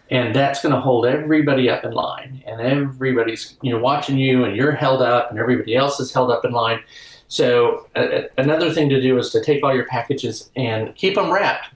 And 0.09 0.35
that's 0.35 0.61
going 0.61 0.75
to 0.75 0.81
hold 0.81 1.05
everybody 1.05 1.69
up 1.69 1.83
in 1.85 1.91
line. 1.91 2.43
And 2.45 2.59
everybody's 2.61 3.57
you 3.61 3.71
know 3.71 3.79
watching 3.79 4.17
you 4.17 4.43
and 4.43 4.55
you're 4.55 4.71
held 4.71 5.01
up 5.01 5.29
and 5.29 5.39
everybody 5.39 5.75
else 5.75 5.99
is 5.99 6.13
held 6.13 6.29
up 6.29 6.43
in 6.45 6.51
line. 6.51 6.79
So 7.33 7.87
uh, 7.95 8.27
another 8.37 8.71
thing 8.71 8.89
to 8.89 9.01
do 9.01 9.17
is 9.17 9.31
to 9.31 9.43
take 9.43 9.63
all 9.63 9.73
your 9.73 9.87
packages 9.87 10.51
and 10.55 10.95
keep 10.95 11.15
them 11.15 11.33
wrapped, 11.33 11.73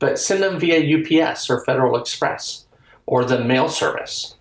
but 0.00 0.18
send 0.18 0.42
them 0.42 0.60
via 0.60 0.84
UPS 0.84 1.48
or 1.48 1.64
Federal 1.64 1.96
Express 1.96 2.66
or 3.06 3.24
the 3.24 3.42
mail 3.42 3.70
service. 3.70 4.36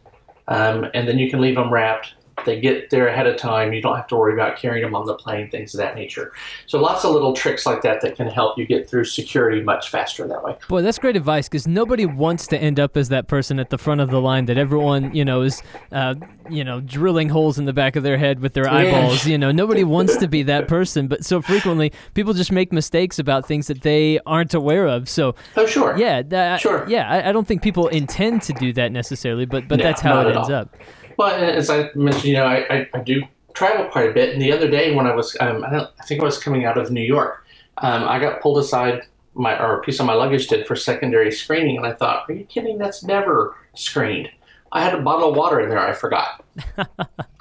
Um, 0.50 0.88
and 0.94 1.08
then 1.08 1.20
you 1.20 1.30
can 1.30 1.40
leave 1.40 1.56
them 1.56 1.72
wrapped 1.72 2.16
they 2.46 2.60
get 2.60 2.90
there 2.90 3.08
ahead 3.08 3.28
of 3.28 3.38
time. 3.38 3.74
You 3.74 3.82
don't 3.82 3.96
have 3.96 4.08
to 4.08 4.16
worry 4.16 4.34
about 4.34 4.58
carrying 4.58 4.84
them 4.84 4.96
on 4.96 5.06
the 5.06 5.16
plane, 5.16 5.50
things 5.50 5.74
of 5.74 5.80
that 5.80 5.96
nature. 5.96 6.34
So 6.66 6.80
lots 6.80 7.04
of 7.04 7.12
little 7.12 7.34
tricks 7.34 7.66
like 7.66 7.82
that 7.82 8.02
that 8.02 8.16
can 8.16 8.28
help 8.28 8.58
you 8.58 8.66
get 8.66 8.90
through 8.90 9.06
security 9.06 9.62
much 9.62 9.90
faster 9.90 10.28
that 10.28 10.44
way. 10.44 10.56
Boy, 10.70 10.82
that's 10.82 11.00
great 11.00 11.16
advice 11.16 11.50
because 11.50 11.68
nobody 11.68 12.06
wants 12.06 12.48
to 12.48 12.58
end 12.58 12.80
up 12.80 12.96
as 12.96 13.10
that 13.10 13.28
person 13.28 13.60
at 13.60 13.70
the 13.70 13.78
front 13.78 14.02
of 14.02 14.10
the 14.10 14.22
line 14.22 14.46
that 14.46 14.58
everyone 14.58 15.14
you 15.16 15.26
know 15.26 15.42
is, 15.42 15.62
uh, 15.92 16.16
you 16.50 16.64
know, 16.64 16.80
drilling 16.82 17.30
holes 17.30 17.58
in 17.58 17.66
the 17.66 17.74
back 17.74 17.96
of 17.96 18.04
their 18.04 18.18
head 18.18 18.40
with 18.40 18.54
their 18.54 18.70
eyeballs. 18.70 19.26
you 19.26 19.38
know, 19.38 19.52
nobody 19.52 19.84
wants 19.98 20.18
to 20.18 20.28
be 20.28 20.44
that 20.44 20.68
person, 20.68 21.08
but 21.08 21.26
so 21.26 21.42
frequently 21.42 21.92
people 22.14 22.34
just 22.34 22.52
make 22.52 22.72
mistakes 22.72 23.20
about 23.20 23.48
things 23.48 23.68
that 23.68 23.82
they 23.82 24.20
aren't 24.26 24.54
aware 24.54 24.88
of. 24.88 25.10
So 25.10 25.36
oh 25.56 25.66
sure, 25.66 25.98
yeah, 25.98 26.22
that, 26.24 26.62
sure, 26.62 26.86
yeah. 26.88 27.10
I, 27.10 27.30
I, 27.30 27.32
don't 27.32 27.48
think 27.48 27.62
people 27.62 27.88
intend 27.88 28.42
to 28.44 28.54
do 28.54 28.74
that 28.74 28.92
necessarily, 28.92 29.46
but 29.46 29.68
but 29.68 29.80
no, 29.80 29.84
that's 29.84 30.02
how 30.02 30.22
it 30.22 30.36
ends 30.36 30.50
up. 30.50 30.76
Well, 31.18 31.30
as 31.30 31.70
I 31.70 31.90
mentioned, 31.96 32.26
you 32.26 32.34
know, 32.34 32.46
I, 32.46 32.76
I, 32.76 32.90
I 32.94 33.00
do 33.00 33.24
travel 33.54 33.86
quite 33.88 34.10
a 34.10 34.14
bit. 34.14 34.34
And 34.34 34.42
the 34.42 34.52
other 34.52 34.70
day 34.70 34.94
when 34.94 35.08
I 35.08 35.16
was, 35.16 35.36
um, 35.40 35.64
I, 35.64 35.88
I 36.00 36.04
think 36.06 36.22
I 36.22 36.26
was 36.26 36.38
coming 36.38 36.66
out 36.66 36.78
of 36.78 36.92
New 36.92 37.02
York, 37.02 37.44
um, 37.80 38.04
I 38.04 38.20
got 38.20 38.42
pulled 38.42 38.60
aside, 38.60 39.02
my 39.34 39.60
or 39.60 39.80
a 39.80 39.82
piece 39.82 40.00
of 40.00 40.06
my 40.06 40.14
luggage 40.14 40.48
did 40.48 40.66
for 40.66 40.76
secondary 40.76 41.32
screening, 41.32 41.78
and 41.78 41.86
I 41.86 41.94
thought, 41.94 42.30
are 42.30 42.34
you 42.34 42.46
kidding? 42.46 42.78
That's 42.78 43.04
never 43.04 43.56
screened. 43.76 44.30
I 44.72 44.84
had 44.84 44.96
a 44.96 45.02
bottle 45.02 45.30
of 45.30 45.36
water 45.36 45.60
in 45.60 45.70
there. 45.70 45.80
I 45.80 45.94
forgot. 45.94 46.44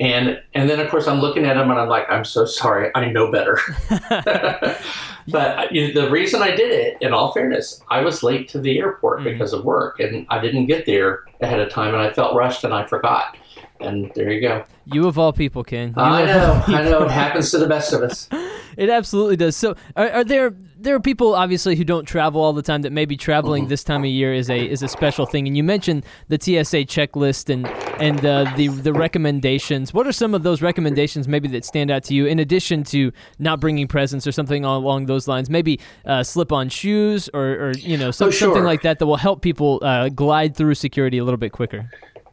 and 0.00 0.40
and 0.54 0.68
then 0.68 0.80
of 0.80 0.90
course 0.90 1.06
I'm 1.06 1.20
looking 1.20 1.44
at 1.44 1.56
him 1.56 1.70
and 1.70 1.78
I'm 1.78 1.88
like, 1.88 2.10
I'm 2.10 2.24
so 2.24 2.44
sorry. 2.44 2.90
I 2.94 3.10
know 3.10 3.30
better. 3.30 3.58
but 5.28 5.58
uh, 5.58 5.66
you 5.70 5.92
know, 5.92 6.02
the 6.02 6.10
reason 6.10 6.42
I 6.42 6.54
did 6.54 6.70
it, 6.70 6.98
in 7.00 7.12
all 7.12 7.32
fairness, 7.32 7.82
I 7.88 8.00
was 8.00 8.22
late 8.22 8.48
to 8.50 8.60
the 8.60 8.78
airport 8.78 9.20
mm-hmm. 9.20 9.30
because 9.30 9.52
of 9.52 9.64
work, 9.64 10.00
and 10.00 10.26
I 10.30 10.40
didn't 10.40 10.66
get 10.66 10.86
there 10.86 11.24
ahead 11.40 11.60
of 11.60 11.70
time, 11.70 11.94
and 11.94 12.02
I 12.02 12.12
felt 12.12 12.34
rushed 12.34 12.64
and 12.64 12.74
I 12.74 12.86
forgot. 12.86 13.36
And 13.80 14.10
there 14.14 14.30
you 14.30 14.40
go. 14.40 14.64
You 14.86 15.06
of 15.06 15.18
all 15.18 15.32
people, 15.32 15.62
Ken. 15.62 15.94
You 15.96 16.02
I 16.02 16.24
know. 16.24 16.62
I 16.66 16.82
know. 16.82 17.04
It 17.04 17.10
happens 17.10 17.50
to 17.52 17.58
the 17.58 17.68
best 17.68 17.92
of 17.92 18.02
us. 18.02 18.28
it 18.76 18.90
absolutely 18.90 19.36
does. 19.36 19.54
So, 19.54 19.76
are, 19.96 20.10
are, 20.10 20.24
there 20.24 20.54
there 20.80 20.94
are 20.94 21.00
people 21.00 21.34
obviously 21.34 21.74
who 21.74 21.84
don't 21.84 22.04
travel 22.04 22.40
all 22.40 22.52
the 22.52 22.62
time 22.62 22.82
that 22.82 22.92
maybe 22.92 23.16
traveling 23.16 23.64
mm-hmm. 23.64 23.70
this 23.70 23.82
time 23.82 24.04
of 24.04 24.10
year 24.10 24.32
is 24.32 24.48
a 24.48 24.58
is 24.58 24.82
a 24.82 24.88
special 24.88 25.26
thing? 25.26 25.46
And 25.46 25.56
you 25.56 25.64
mentioned 25.64 26.06
the 26.28 26.38
TSA 26.40 26.84
checklist 26.86 27.50
and 27.50 27.66
and 28.00 28.24
uh, 28.24 28.52
the 28.56 28.68
the 28.68 28.92
recommendations. 28.92 29.92
What 29.92 30.06
are 30.06 30.12
some 30.12 30.34
of 30.34 30.44
those 30.44 30.62
recommendations 30.62 31.26
maybe 31.26 31.48
that 31.48 31.64
stand 31.64 31.90
out 31.90 32.04
to 32.04 32.14
you? 32.14 32.26
In 32.26 32.38
addition 32.38 32.84
to 32.84 33.12
not 33.38 33.58
bringing 33.58 33.88
presents 33.88 34.26
or 34.26 34.32
something 34.32 34.64
along 34.64 35.06
those 35.06 35.26
lines, 35.26 35.50
maybe 35.50 35.80
uh, 36.04 36.22
slip 36.22 36.52
on 36.52 36.68
shoes 36.68 37.28
or, 37.34 37.42
or 37.42 37.72
you 37.72 37.96
know 37.96 38.12
some, 38.12 38.28
oh, 38.28 38.30
sure. 38.30 38.48
something 38.48 38.64
like 38.64 38.82
that 38.82 39.00
that 39.00 39.06
will 39.06 39.16
help 39.16 39.42
people 39.42 39.80
uh, 39.82 40.08
glide 40.10 40.56
through 40.56 40.74
security 40.74 41.18
a 41.18 41.24
little 41.24 41.38
bit 41.38 41.52
quicker. 41.52 41.90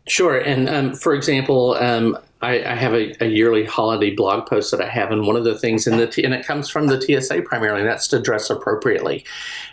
Sure. 0.08 0.38
And 0.38 0.70
um, 0.70 0.94
for 0.94 1.16
example, 1.16 1.74
um, 1.80 2.16
I, 2.46 2.74
I, 2.74 2.76
have 2.76 2.94
a, 2.94 3.24
a, 3.24 3.28
yearly 3.28 3.66
holiday 3.66 4.14
blog 4.14 4.48
post 4.48 4.70
that 4.72 4.80
I 4.80 4.88
have, 4.88 5.12
and 5.12 5.26
one 5.26 5.36
of 5.36 5.44
the 5.44 5.58
things 5.58 5.88
in 5.88 5.98
the 5.98 6.24
and 6.24 6.34
it 6.34 6.46
comes 6.46 6.70
from 6.70 6.88
the 6.88 7.02
TSA 7.02 7.42
primarily, 7.42 7.82
and 7.82 7.90
that's 7.90 8.08
to 8.10 8.20
dress 8.20 8.50
appropriately, 8.50 9.26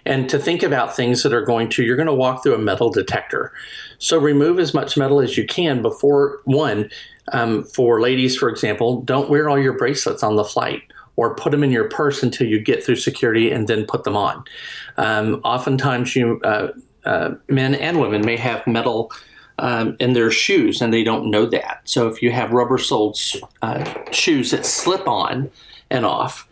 and 0.06 0.28
to 0.30 0.38
think 0.38 0.62
about 0.62 0.96
things 0.96 1.22
that 1.22 1.35
are 1.35 1.44
going 1.44 1.68
to 1.70 1.82
you're 1.82 1.96
going 1.96 2.06
to 2.06 2.14
walk 2.14 2.42
through 2.42 2.54
a 2.54 2.58
metal 2.58 2.90
detector, 2.90 3.52
so 3.98 4.18
remove 4.18 4.58
as 4.58 4.72
much 4.72 4.96
metal 4.96 5.20
as 5.20 5.37
you 5.37 5.46
can 5.46 5.82
before 5.82 6.40
one. 6.44 6.90
Um, 7.32 7.64
for 7.64 8.00
ladies, 8.00 8.37
for 8.37 8.48
example, 8.48 9.02
don't 9.02 9.30
wear 9.30 9.48
all 9.48 9.58
your 9.58 9.78
bracelets 9.78 10.22
on 10.24 10.37
the 10.37 10.44
flight 10.44 10.82
or 11.14 11.37
put 11.37 11.52
them 11.52 11.62
in 11.62 11.70
your 11.70 11.88
purse 11.88 12.22
until 12.22 12.48
you 12.48 12.58
get 12.58 12.82
through 12.82 12.96
security 12.96 13.50
and 13.50 13.68
then 13.68 13.87
put 13.87 14.02
them 14.02 14.16
on. 14.16 14.42
Um, 14.96 15.40
oftentimes, 15.44 16.16
you 16.16 16.40
uh, 16.42 16.68
uh, 17.04 17.35
men 17.48 17.74
and 17.74 18.00
women 18.00 18.24
may 18.24 18.37
have 18.37 18.66
metal 18.66 19.12
um, 19.59 19.97
in 20.01 20.12
their 20.12 20.31
shoes, 20.31 20.81
and 20.81 20.93
they 20.93 21.05
don't 21.05 21.31
know 21.31 21.47
that. 21.47 21.81
So 21.85 22.09
if 22.09 22.23
you 22.23 22.33
have 22.33 22.53
rubber 22.53 22.79
soled 22.79 23.19
uh, 23.62 24.11
shoes 24.11 24.51
that 24.51 24.67
slip 24.67 25.07
on 25.07 25.51
and 25.91 26.07
off, 26.07 26.49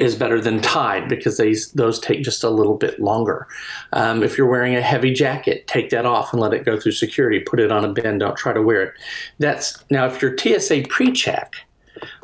is 0.00 0.14
better 0.14 0.40
than 0.40 0.62
tied 0.62 1.08
because 1.08 1.36
these 1.36 1.70
those 1.72 2.00
take 2.00 2.22
just 2.22 2.42
a 2.42 2.48
little 2.48 2.76
bit 2.76 2.98
longer. 3.00 3.46
Um, 3.92 4.22
if 4.22 4.38
you're 4.38 4.48
wearing 4.48 4.74
a 4.74 4.80
heavy 4.80 5.12
jacket, 5.12 5.66
take 5.66 5.90
that 5.90 6.06
off 6.06 6.32
and 6.32 6.40
let 6.40 6.54
it 6.54 6.64
go 6.64 6.80
through 6.80 6.92
security. 6.92 7.40
Put 7.40 7.60
it 7.60 7.70
on 7.70 7.84
a 7.84 7.92
bin. 7.92 8.18
Don't 8.18 8.36
try 8.36 8.54
to 8.54 8.62
wear 8.62 8.82
it. 8.82 8.94
That's 9.38 9.84
now 9.90 10.06
if 10.06 10.22
you're 10.22 10.36
TSA 10.36 10.84
pre-check, 10.88 11.54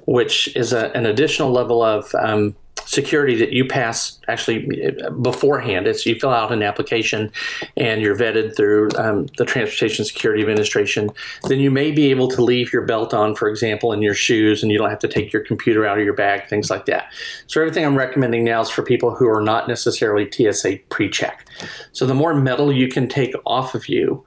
which 0.06 0.54
is 0.56 0.72
a, 0.72 0.90
an 0.96 1.04
additional 1.04 1.52
level 1.52 1.82
of 1.82 2.14
um, 2.14 2.56
security 2.86 3.36
that 3.36 3.52
you 3.52 3.64
pass 3.66 4.18
actually 4.28 4.66
beforehand. 5.20 5.86
It's 5.86 6.06
you 6.06 6.14
fill 6.14 6.30
out 6.30 6.52
an 6.52 6.62
application 6.62 7.30
and 7.76 8.00
you're 8.00 8.16
vetted 8.16 8.56
through 8.56 8.90
um, 8.96 9.26
the 9.36 9.44
Transportation 9.44 10.04
Security 10.04 10.42
Administration. 10.42 11.10
Then 11.44 11.58
you 11.58 11.70
may 11.70 11.90
be 11.90 12.10
able 12.10 12.28
to 12.28 12.42
leave 12.42 12.72
your 12.72 12.82
belt 12.82 13.12
on, 13.12 13.34
for 13.34 13.48
example, 13.48 13.92
in 13.92 14.02
your 14.02 14.14
shoes, 14.14 14.62
and 14.62 14.72
you 14.72 14.78
don't 14.78 14.90
have 14.90 15.00
to 15.00 15.08
take 15.08 15.32
your 15.32 15.42
computer 15.42 15.84
out 15.84 15.98
of 15.98 16.04
your 16.04 16.14
bag, 16.14 16.48
things 16.48 16.70
like 16.70 16.86
that. 16.86 17.12
So 17.46 17.60
everything 17.60 17.84
I'm 17.84 17.96
recommending 17.96 18.44
now 18.44 18.60
is 18.60 18.70
for 18.70 18.82
people 18.82 19.14
who 19.14 19.28
are 19.28 19.42
not 19.42 19.68
necessarily 19.68 20.30
TSA 20.30 20.78
pre-check. 20.88 21.46
So 21.92 22.06
the 22.06 22.14
more 22.14 22.34
metal 22.34 22.72
you 22.72 22.88
can 22.88 23.08
take 23.08 23.34
off 23.44 23.74
of 23.74 23.88
you, 23.88 24.24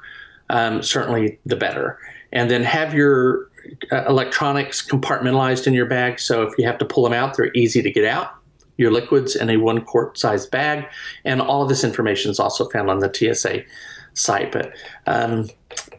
um, 0.50 0.84
certainly 0.84 1.40
the 1.46 1.56
better. 1.56 1.98
And 2.32 2.52
then 2.52 2.64
have 2.64 2.94
your 2.94 3.50
uh, 3.92 4.06
electronics 4.08 4.88
compartmentalized 4.88 5.68
in 5.68 5.74
your 5.74 5.86
bag. 5.86 6.20
So 6.20 6.44
if 6.44 6.54
you 6.58 6.66
have 6.66 6.78
to 6.80 6.86
pull 6.86 7.04
them 7.04 7.14
out, 7.14 7.38
they're 7.38 7.52
easy 7.54 7.82
to 7.82 7.92
get 7.92 8.06
out. 8.06 8.39
Your 8.80 8.92
liquids 8.92 9.36
in 9.36 9.50
a 9.50 9.58
one 9.58 9.82
quart 9.82 10.18
size 10.18 10.46
bag. 10.46 10.86
And 11.26 11.42
all 11.42 11.62
of 11.62 11.70
this 11.70 11.84
information 11.84 12.32
is 12.32 12.40
also 12.40 12.70
found 12.70 12.90
on 12.90 13.00
the 13.00 13.14
TSA 13.14 13.64
site. 14.14 14.52
But 14.52 14.74
um, 15.06 15.50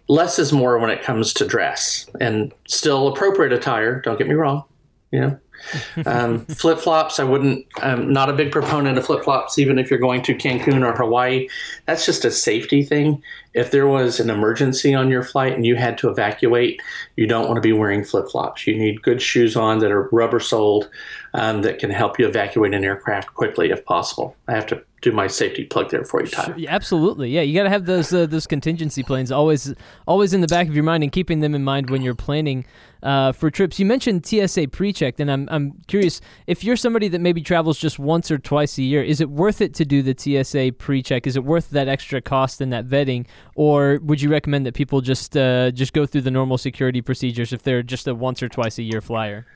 less 0.08 0.38
is 0.38 0.52
more 0.52 0.78
when 0.78 0.90
it 0.90 1.02
comes 1.02 1.34
to 1.34 1.46
dress 1.46 2.08
and 2.20 2.52
still 2.66 3.08
appropriate 3.08 3.52
attire. 3.52 4.00
Don't 4.00 4.18
get 4.18 4.28
me 4.28 4.34
wrong. 4.34 4.64
You 5.12 5.20
know, 5.20 5.38
um, 6.06 6.44
flip 6.46 6.78
flops, 6.78 7.18
I 7.18 7.24
wouldn't, 7.24 7.66
I'm 7.78 8.12
not 8.12 8.30
a 8.30 8.32
big 8.32 8.52
proponent 8.52 8.98
of 8.98 9.06
flip 9.06 9.24
flops, 9.24 9.58
even 9.58 9.78
if 9.78 9.90
you're 9.90 9.98
going 9.98 10.22
to 10.22 10.34
Cancun 10.34 10.84
or 10.84 10.94
Hawaii. 10.94 11.48
That's 11.86 12.06
just 12.06 12.24
a 12.24 12.30
safety 12.30 12.82
thing. 12.82 13.22
If 13.54 13.70
there 13.70 13.86
was 13.86 14.20
an 14.20 14.30
emergency 14.30 14.94
on 14.94 15.10
your 15.10 15.22
flight 15.22 15.54
and 15.54 15.66
you 15.66 15.76
had 15.76 15.98
to 15.98 16.08
evacuate, 16.08 16.80
you 17.16 17.26
don't 17.26 17.46
want 17.46 17.56
to 17.56 17.60
be 17.60 17.72
wearing 17.72 18.04
flip 18.04 18.28
flops. 18.30 18.66
You 18.66 18.76
need 18.76 19.02
good 19.02 19.20
shoes 19.20 19.56
on 19.56 19.80
that 19.80 19.90
are 19.90 20.08
rubber 20.12 20.40
soled 20.40 20.88
um, 21.34 21.62
that 21.62 21.78
can 21.78 21.90
help 21.90 22.18
you 22.18 22.26
evacuate 22.26 22.74
an 22.74 22.84
aircraft 22.84 23.34
quickly 23.34 23.70
if 23.70 23.84
possible. 23.84 24.36
I 24.48 24.52
have 24.52 24.66
to 24.66 24.82
do 25.00 25.12
my 25.12 25.26
safety 25.26 25.64
plug 25.64 25.90
there 25.90 26.04
for 26.04 26.20
you. 26.20 26.26
Sure, 26.26 26.54
absolutely, 26.68 27.30
yeah. 27.30 27.40
You 27.40 27.54
got 27.54 27.62
to 27.62 27.70
have 27.70 27.86
those 27.86 28.12
uh, 28.12 28.26
those 28.26 28.46
contingency 28.46 29.02
plans 29.02 29.32
always 29.32 29.72
always 30.06 30.34
in 30.34 30.40
the 30.40 30.46
back 30.46 30.68
of 30.68 30.74
your 30.74 30.84
mind 30.84 31.02
and 31.02 31.10
keeping 31.10 31.40
them 31.40 31.54
in 31.54 31.64
mind 31.64 31.88
when 31.88 32.02
you're 32.02 32.14
planning 32.14 32.66
uh, 33.02 33.32
for 33.32 33.50
trips. 33.50 33.78
You 33.78 33.86
mentioned 33.86 34.26
TSA 34.26 34.68
pre-check, 34.68 35.18
and 35.18 35.30
I'm 35.30 35.48
I'm 35.50 35.80
curious 35.86 36.20
if 36.46 36.62
you're 36.62 36.76
somebody 36.76 37.08
that 37.08 37.20
maybe 37.20 37.40
travels 37.40 37.78
just 37.78 37.98
once 37.98 38.30
or 38.30 38.38
twice 38.38 38.76
a 38.76 38.82
year. 38.82 39.02
Is 39.02 39.20
it 39.20 39.30
worth 39.30 39.60
it 39.60 39.72
to 39.74 39.84
do 39.84 40.02
the 40.02 40.14
TSA 40.16 40.72
pre-check? 40.72 41.26
Is 41.26 41.36
it 41.36 41.44
worth 41.44 41.70
that 41.70 41.88
extra 41.88 42.20
cost 42.20 42.60
and 42.60 42.72
that 42.72 42.86
vetting, 42.86 43.26
or 43.54 44.00
would 44.02 44.20
you 44.20 44.30
recommend 44.30 44.66
that 44.66 44.74
people 44.74 45.00
just 45.00 45.36
uh, 45.36 45.70
just 45.70 45.94
go 45.94 46.04
through 46.04 46.22
the 46.22 46.30
normal 46.30 46.58
security 46.58 47.00
procedures 47.00 47.52
if 47.52 47.62
they're 47.62 47.82
just 47.82 48.06
a 48.06 48.14
once 48.14 48.42
or 48.42 48.48
twice 48.48 48.78
a 48.78 48.82
year 48.82 49.00
flyer? 49.00 49.46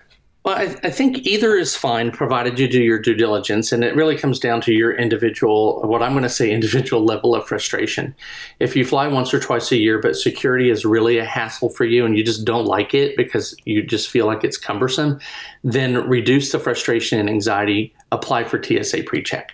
Well, 0.45 0.59
I, 0.59 0.77
I, 0.83 0.91
think 0.91 1.27
either 1.27 1.57
is 1.57 1.75
fine, 1.75 2.11
provided 2.11 2.59
you 2.59 2.69
do 2.69 2.83
your 2.83 2.99
due 2.99 3.15
diligence, 3.15 3.73
and 3.73 3.83
it 3.83 3.97
really 3.97 4.15
comes 4.15 4.39
down 4.39 4.61
to 4.63 4.75
your 4.75 4.93
individual, 4.93 5.81
what 5.85 6.03
I'm 6.03 6.13
going 6.13 6.23
to 6.23 6.29
say, 6.29 6.51
individual 6.53 7.03
level 7.03 7.35
of 7.35 7.49
frustration. 7.49 8.15
If 8.61 8.77
you 8.77 8.85
fly 8.85 9.09
once 9.09 9.33
or 9.33 9.41
twice 9.41 9.73
a 9.73 9.79
year, 9.79 9.99
but 9.99 10.17
security 10.17 10.69
is 10.69 10.85
really 10.85 11.17
a 11.17 11.25
hassle 11.25 11.71
for 11.71 11.87
you, 11.87 12.05
and 12.05 12.17
you 12.17 12.23
just 12.23 12.45
don't 12.45 12.67
like 12.67 12.93
it 12.93 13.17
because 13.17 13.57
you 13.65 13.83
just 13.83 14.11
feel 14.11 14.27
like 14.27 14.45
it's 14.45 14.59
cumbersome, 14.59 15.19
then 15.63 16.07
reduce 16.07 16.53
the 16.53 16.59
frustration 16.59 17.19
and 17.19 17.31
anxiety. 17.31 17.95
Apply 18.13 18.45
for 18.45 18.63
TSA 18.63 19.05
PreCheck. 19.05 19.51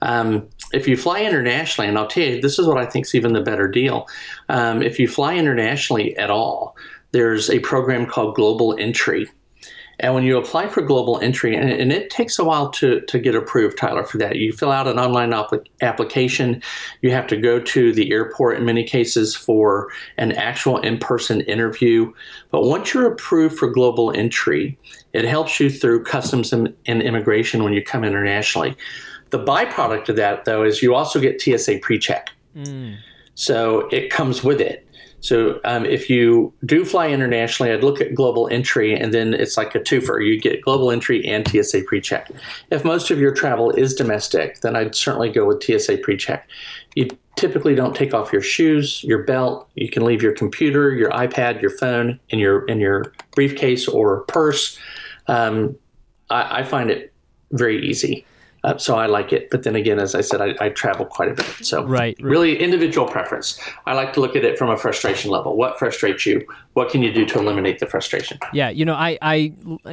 Um, 0.00 0.48
if 0.72 0.86
you 0.86 0.96
fly 0.96 1.22
internationally, 1.22 1.88
and 1.88 1.98
I'll 1.98 2.06
tell 2.06 2.22
you, 2.22 2.40
this 2.40 2.58
is 2.58 2.68
what 2.68 2.78
I 2.78 2.86
think 2.86 3.06
is 3.06 3.16
even 3.16 3.32
the 3.32 3.40
better 3.40 3.66
deal. 3.66 4.08
Um, 4.48 4.80
if 4.80 5.00
you 5.00 5.08
fly 5.08 5.34
internationally 5.34 6.16
at 6.16 6.30
all, 6.30 6.76
there's 7.10 7.50
a 7.50 7.58
program 7.58 8.06
called 8.06 8.36
Global 8.36 8.76
Entry 8.78 9.28
and 10.00 10.14
when 10.14 10.24
you 10.24 10.38
apply 10.38 10.68
for 10.68 10.80
global 10.80 11.20
entry, 11.20 11.54
and, 11.54 11.70
and, 11.70 11.92
it 11.92 12.10
takes 12.10 12.38
a 12.38 12.44
while 12.44 12.70
to, 12.70 13.00
to 13.02 13.18
get 13.18 13.34
approved, 13.34 13.76
Tyler, 13.76 14.04
for 14.04 14.18
that, 14.18 14.36
you 14.36 14.52
fill 14.52 14.72
out 14.72 14.88
an 14.88 14.98
online 14.98 15.32
application. 15.82 16.62
You 17.02 17.10
have 17.10 17.26
to 17.28 17.36
go 17.36 17.60
to 17.60 17.92
the 17.92 18.10
airport 18.10 18.56
in 18.56 18.64
many 18.64 18.82
cases 18.82 19.36
for 19.36 19.88
an 20.16 20.32
actual 20.32 20.78
in 20.78 20.98
person 20.98 21.42
interview. 21.42 22.12
But 22.50 22.64
once 22.64 22.94
you're 22.94 23.12
approved 23.12 23.58
for 23.58 23.68
global 23.68 24.10
entry, 24.12 24.78
it 25.12 25.24
helps 25.26 25.60
you 25.60 25.70
through 25.70 26.04
customs 26.04 26.52
and, 26.52 26.74
and 26.86 27.02
immigration 27.02 27.62
when 27.62 27.74
you 27.74 27.82
come 27.84 28.02
internationally. 28.02 28.76
The 29.30 29.44
byproduct 29.44 30.08
of 30.08 30.16
that, 30.16 30.46
though, 30.46 30.64
is 30.64 30.82
you 30.82 30.94
also 30.94 31.20
get 31.20 31.40
TSA 31.40 31.78
pre 31.82 31.98
check. 31.98 32.30
Mm. 32.56 32.96
So 33.34 33.88
it 33.88 34.10
comes 34.10 34.42
with 34.42 34.60
it. 34.60 34.86
So 35.20 35.60
um, 35.64 35.84
if 35.84 36.08
you 36.08 36.52
do 36.64 36.84
fly 36.84 37.08
internationally, 37.08 37.72
I'd 37.72 37.84
look 37.84 38.00
at 38.00 38.14
global 38.14 38.48
entry, 38.48 38.94
and 38.94 39.12
then 39.12 39.34
it's 39.34 39.56
like 39.56 39.74
a 39.74 39.80
twofer. 39.80 40.26
You 40.26 40.40
get 40.40 40.62
global 40.62 40.90
entry 40.90 41.24
and 41.26 41.46
TSA 41.46 41.82
pre-check. 41.82 42.30
If 42.70 42.84
most 42.84 43.10
of 43.10 43.18
your 43.18 43.32
travel 43.34 43.70
is 43.70 43.94
domestic, 43.94 44.60
then 44.60 44.76
I'd 44.76 44.94
certainly 44.94 45.30
go 45.30 45.44
with 45.44 45.62
TSA 45.62 45.98
pre-check. 45.98 46.48
You 46.94 47.08
typically 47.36 47.74
don't 47.74 47.94
take 47.94 48.14
off 48.14 48.32
your 48.32 48.42
shoes, 48.42 49.04
your 49.04 49.22
belt. 49.22 49.68
You 49.74 49.88
can 49.88 50.04
leave 50.04 50.22
your 50.22 50.32
computer, 50.32 50.90
your 50.90 51.10
iPad, 51.10 51.60
your 51.60 51.70
phone 51.70 52.18
in 52.30 52.38
your 52.38 52.64
in 52.66 52.80
your 52.80 53.12
briefcase 53.34 53.88
or 53.88 54.22
purse. 54.22 54.78
Um, 55.26 55.76
I, 56.30 56.60
I 56.60 56.62
find 56.64 56.90
it 56.90 57.12
very 57.52 57.84
easy. 57.86 58.24
Uh, 58.62 58.76
so 58.76 58.96
I 58.96 59.06
like 59.06 59.32
it. 59.32 59.50
But 59.50 59.62
then 59.62 59.76
again, 59.76 59.98
as 59.98 60.14
I 60.14 60.20
said, 60.20 60.40
I, 60.40 60.54
I 60.60 60.68
travel 60.70 61.06
quite 61.06 61.30
a 61.30 61.34
bit. 61.34 61.46
So 61.62 61.84
right, 61.84 62.16
really 62.20 62.58
individual 62.58 63.06
preference. 63.06 63.58
I 63.86 63.94
like 63.94 64.12
to 64.14 64.20
look 64.20 64.36
at 64.36 64.44
it 64.44 64.58
from 64.58 64.70
a 64.70 64.76
frustration 64.76 65.30
level. 65.30 65.56
What 65.56 65.78
frustrates 65.78 66.26
you? 66.26 66.46
What 66.74 66.90
can 66.90 67.02
you 67.02 67.12
do 67.12 67.24
to 67.26 67.38
eliminate 67.38 67.80
the 67.80 67.86
frustration? 67.86 68.38
Yeah, 68.52 68.70
you 68.70 68.84
know, 68.84 68.94
I, 68.94 69.18
I 69.20 69.34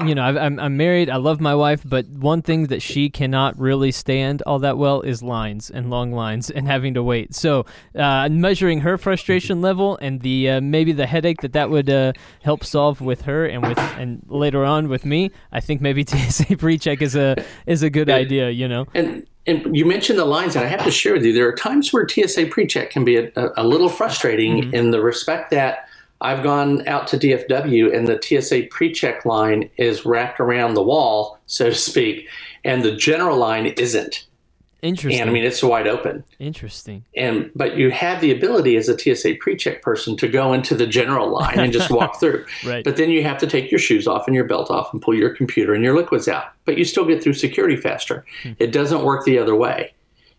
you 0.06 0.14
know, 0.14 0.22
I'm, 0.22 0.60
I'm 0.60 0.78
married. 0.78 1.10
I 1.10 1.16
love 1.16 1.42
my 1.42 1.56
wife, 1.56 1.82
but 1.84 2.08
one 2.08 2.42
thing 2.44 2.68
that 2.68 2.82
she 2.82 3.10
cannot 3.10 3.58
really 3.60 3.92
stand 3.92 4.44
all 4.44 4.60
that 4.60 4.78
well 4.78 5.02
is 5.02 5.24
lines 5.24 5.72
and 5.72 5.90
long 5.90 6.12
lines 6.12 6.52
and 6.52 6.68
having 6.68 6.94
to 6.94 7.02
wait. 7.02 7.34
So 7.34 7.66
uh, 7.96 8.30
measuring 8.30 8.82
her 8.82 8.98
frustration 8.98 9.60
level 9.62 9.98
and 10.02 10.22
the 10.22 10.50
uh, 10.50 10.62
maybe 10.62 10.92
the 10.92 11.08
headache 11.08 11.42
that 11.42 11.54
that 11.54 11.70
would 11.72 11.90
uh, 11.90 12.14
help 12.44 12.64
solve 12.64 13.02
with 13.02 13.24
her 13.24 13.46
and 13.46 13.66
with 13.68 13.80
and 13.80 14.22
later 14.28 14.64
on 14.64 14.88
with 14.88 15.04
me, 15.04 15.32
I 15.52 15.62
think 15.62 15.82
maybe 15.82 16.06
TSA 16.08 16.58
pre-check 16.58 17.02
is 17.02 17.16
a 17.16 17.44
is 17.66 17.82
a 17.82 17.90
good 17.90 18.10
idea 18.10 18.52
you 18.52 18.68
know. 18.68 18.86
And 18.94 19.26
and 19.48 19.76
you 19.76 19.86
mentioned 19.86 20.20
the 20.20 20.26
lines, 20.26 20.58
and 20.58 20.66
I 20.66 20.68
have 20.68 20.84
to 20.84 20.92
share 20.92 21.14
with 21.14 21.24
you, 21.24 21.32
there 21.32 21.48
are 21.48 21.56
times 21.56 21.94
where 21.94 22.08
TSA 22.08 22.48
pre-check 22.48 22.90
can 22.90 23.06
be 23.06 23.16
a, 23.16 23.32
a, 23.38 23.64
a 23.64 23.64
little 23.64 23.88
frustrating 23.88 24.62
mm-hmm. 24.62 24.76
in 24.76 24.92
the 24.92 25.02
respect 25.02 25.52
that 25.52 25.87
I've 26.22 26.44
gone 26.44 26.88
out 26.88 27.08
to 27.08 27.18
DFW 27.18 27.96
and 27.96 28.08
the 28.08 28.20
TSA 28.22 28.64
pre-check 28.72 29.26
line 29.26 29.70
is 29.78 30.06
wrapped 30.06 30.40
around 30.40 30.74
the 30.74 30.84
wall, 30.84 31.40
so 31.46 31.70
to 31.70 31.76
speak, 31.76 32.28
and 32.64 32.84
the 32.84 32.96
general 32.96 33.38
line 33.38 33.68
isn't. 33.68 34.26
Interesting. 34.84 35.20
And 35.20 35.30
I 35.30 35.34
mean, 35.34 35.44
it's 35.44 35.64
wide 35.64 35.88
open. 35.88 36.24
Interesting. 36.40 37.04
And 37.16 37.50
but 37.56 37.78
you 37.78 37.90
have 37.90 38.22
the 38.22 38.32
ability 38.32 38.78
as 38.78 38.88
a 38.88 38.98
TSA 38.98 39.36
pre-check 39.40 39.82
person 39.82 40.16
to 40.18 40.28
go 40.28 40.54
into 40.54 40.76
the 40.76 40.86
general 40.86 41.32
line 41.32 41.60
and 41.60 41.74
just 41.74 41.90
walk 41.90 42.16
through. 42.20 42.46
right. 42.64 42.84
But 42.84 42.98
then 42.98 43.10
you 43.10 43.24
have 43.24 43.40
to 43.40 43.48
take 43.48 43.72
your 43.72 43.80
shoes 43.80 44.08
off 44.08 44.28
and 44.28 44.36
your 44.36 44.46
belt 44.46 44.70
off 44.70 44.94
and 44.94 45.02
pull 45.02 45.16
your 45.16 45.32
computer 45.32 45.74
and 45.74 45.84
your 45.84 45.96
liquids 45.96 46.28
out. 46.28 46.54
But 46.66 46.78
you 46.78 46.86
still 46.86 47.06
get 47.06 47.24
through 47.24 47.34
security 47.34 47.76
faster. 47.76 48.24
Hmm. 48.44 48.52
It 48.60 48.72
doesn't 48.72 49.04
work 49.04 49.26
the 49.26 49.40
other 49.40 49.56
way. 49.56 49.94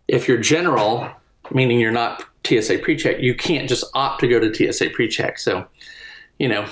If 0.06 0.28
you're 0.28 0.38
general, 0.38 1.10
meaning 1.50 1.80
you're 1.80 1.90
not 1.90 2.24
TSA 2.44 2.78
pre-check, 2.78 3.20
you 3.20 3.34
can't 3.34 3.68
just 3.68 3.84
opt 3.94 4.20
to 4.20 4.28
go 4.28 4.40
to 4.40 4.72
TSA 4.72 4.90
pre-check. 4.90 5.38
So, 5.38 5.66
you 6.38 6.48
know, 6.48 6.66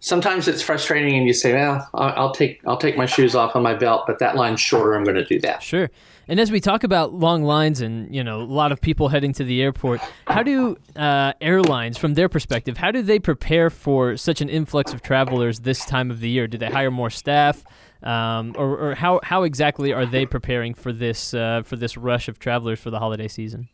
sometimes 0.00 0.48
it's 0.48 0.62
frustrating 0.62 1.16
and 1.16 1.26
you 1.26 1.32
say, 1.32 1.54
well, 1.54 1.88
I'll 1.94 2.32
take 2.32 2.60
I'll 2.66 2.76
take 2.76 2.96
my 2.96 3.06
shoes 3.06 3.34
off 3.34 3.56
on 3.56 3.62
my 3.62 3.74
belt, 3.74 4.04
but 4.06 4.18
that 4.20 4.36
line's 4.36 4.60
shorter. 4.60 4.94
I'm 4.94 5.04
going 5.04 5.16
to 5.16 5.24
do 5.24 5.40
that. 5.40 5.62
Sure. 5.62 5.90
And 6.30 6.38
as 6.38 6.52
we 6.52 6.60
talk 6.60 6.84
about 6.84 7.14
long 7.14 7.42
lines 7.42 7.80
and 7.80 8.14
you 8.14 8.22
know 8.22 8.40
a 8.40 8.44
lot 8.44 8.70
of 8.70 8.80
people 8.80 9.08
heading 9.08 9.32
to 9.34 9.44
the 9.44 9.62
airport, 9.62 10.00
how 10.26 10.42
do 10.42 10.76
uh, 10.94 11.32
airlines, 11.40 11.96
from 11.96 12.14
their 12.14 12.28
perspective, 12.28 12.76
how 12.76 12.90
do 12.90 13.02
they 13.02 13.18
prepare 13.18 13.70
for 13.70 14.16
such 14.16 14.40
an 14.40 14.48
influx 14.50 14.92
of 14.92 15.02
travelers 15.02 15.60
this 15.60 15.84
time 15.86 16.10
of 16.10 16.20
the 16.20 16.28
year? 16.28 16.46
Do 16.46 16.58
they 16.58 16.68
hire 16.68 16.90
more 16.90 17.08
staff, 17.08 17.64
um, 18.02 18.54
or, 18.58 18.90
or, 18.90 18.94
how 18.94 19.20
how 19.22 19.44
exactly 19.44 19.92
are 19.94 20.04
they 20.04 20.26
preparing 20.26 20.74
for 20.74 20.92
this 20.92 21.32
uh, 21.32 21.62
for 21.64 21.76
this 21.76 21.96
rush 21.96 22.28
of 22.28 22.38
travelers 22.38 22.78
for 22.78 22.90
the 22.90 22.98
holiday 22.98 23.28
season? 23.28 23.68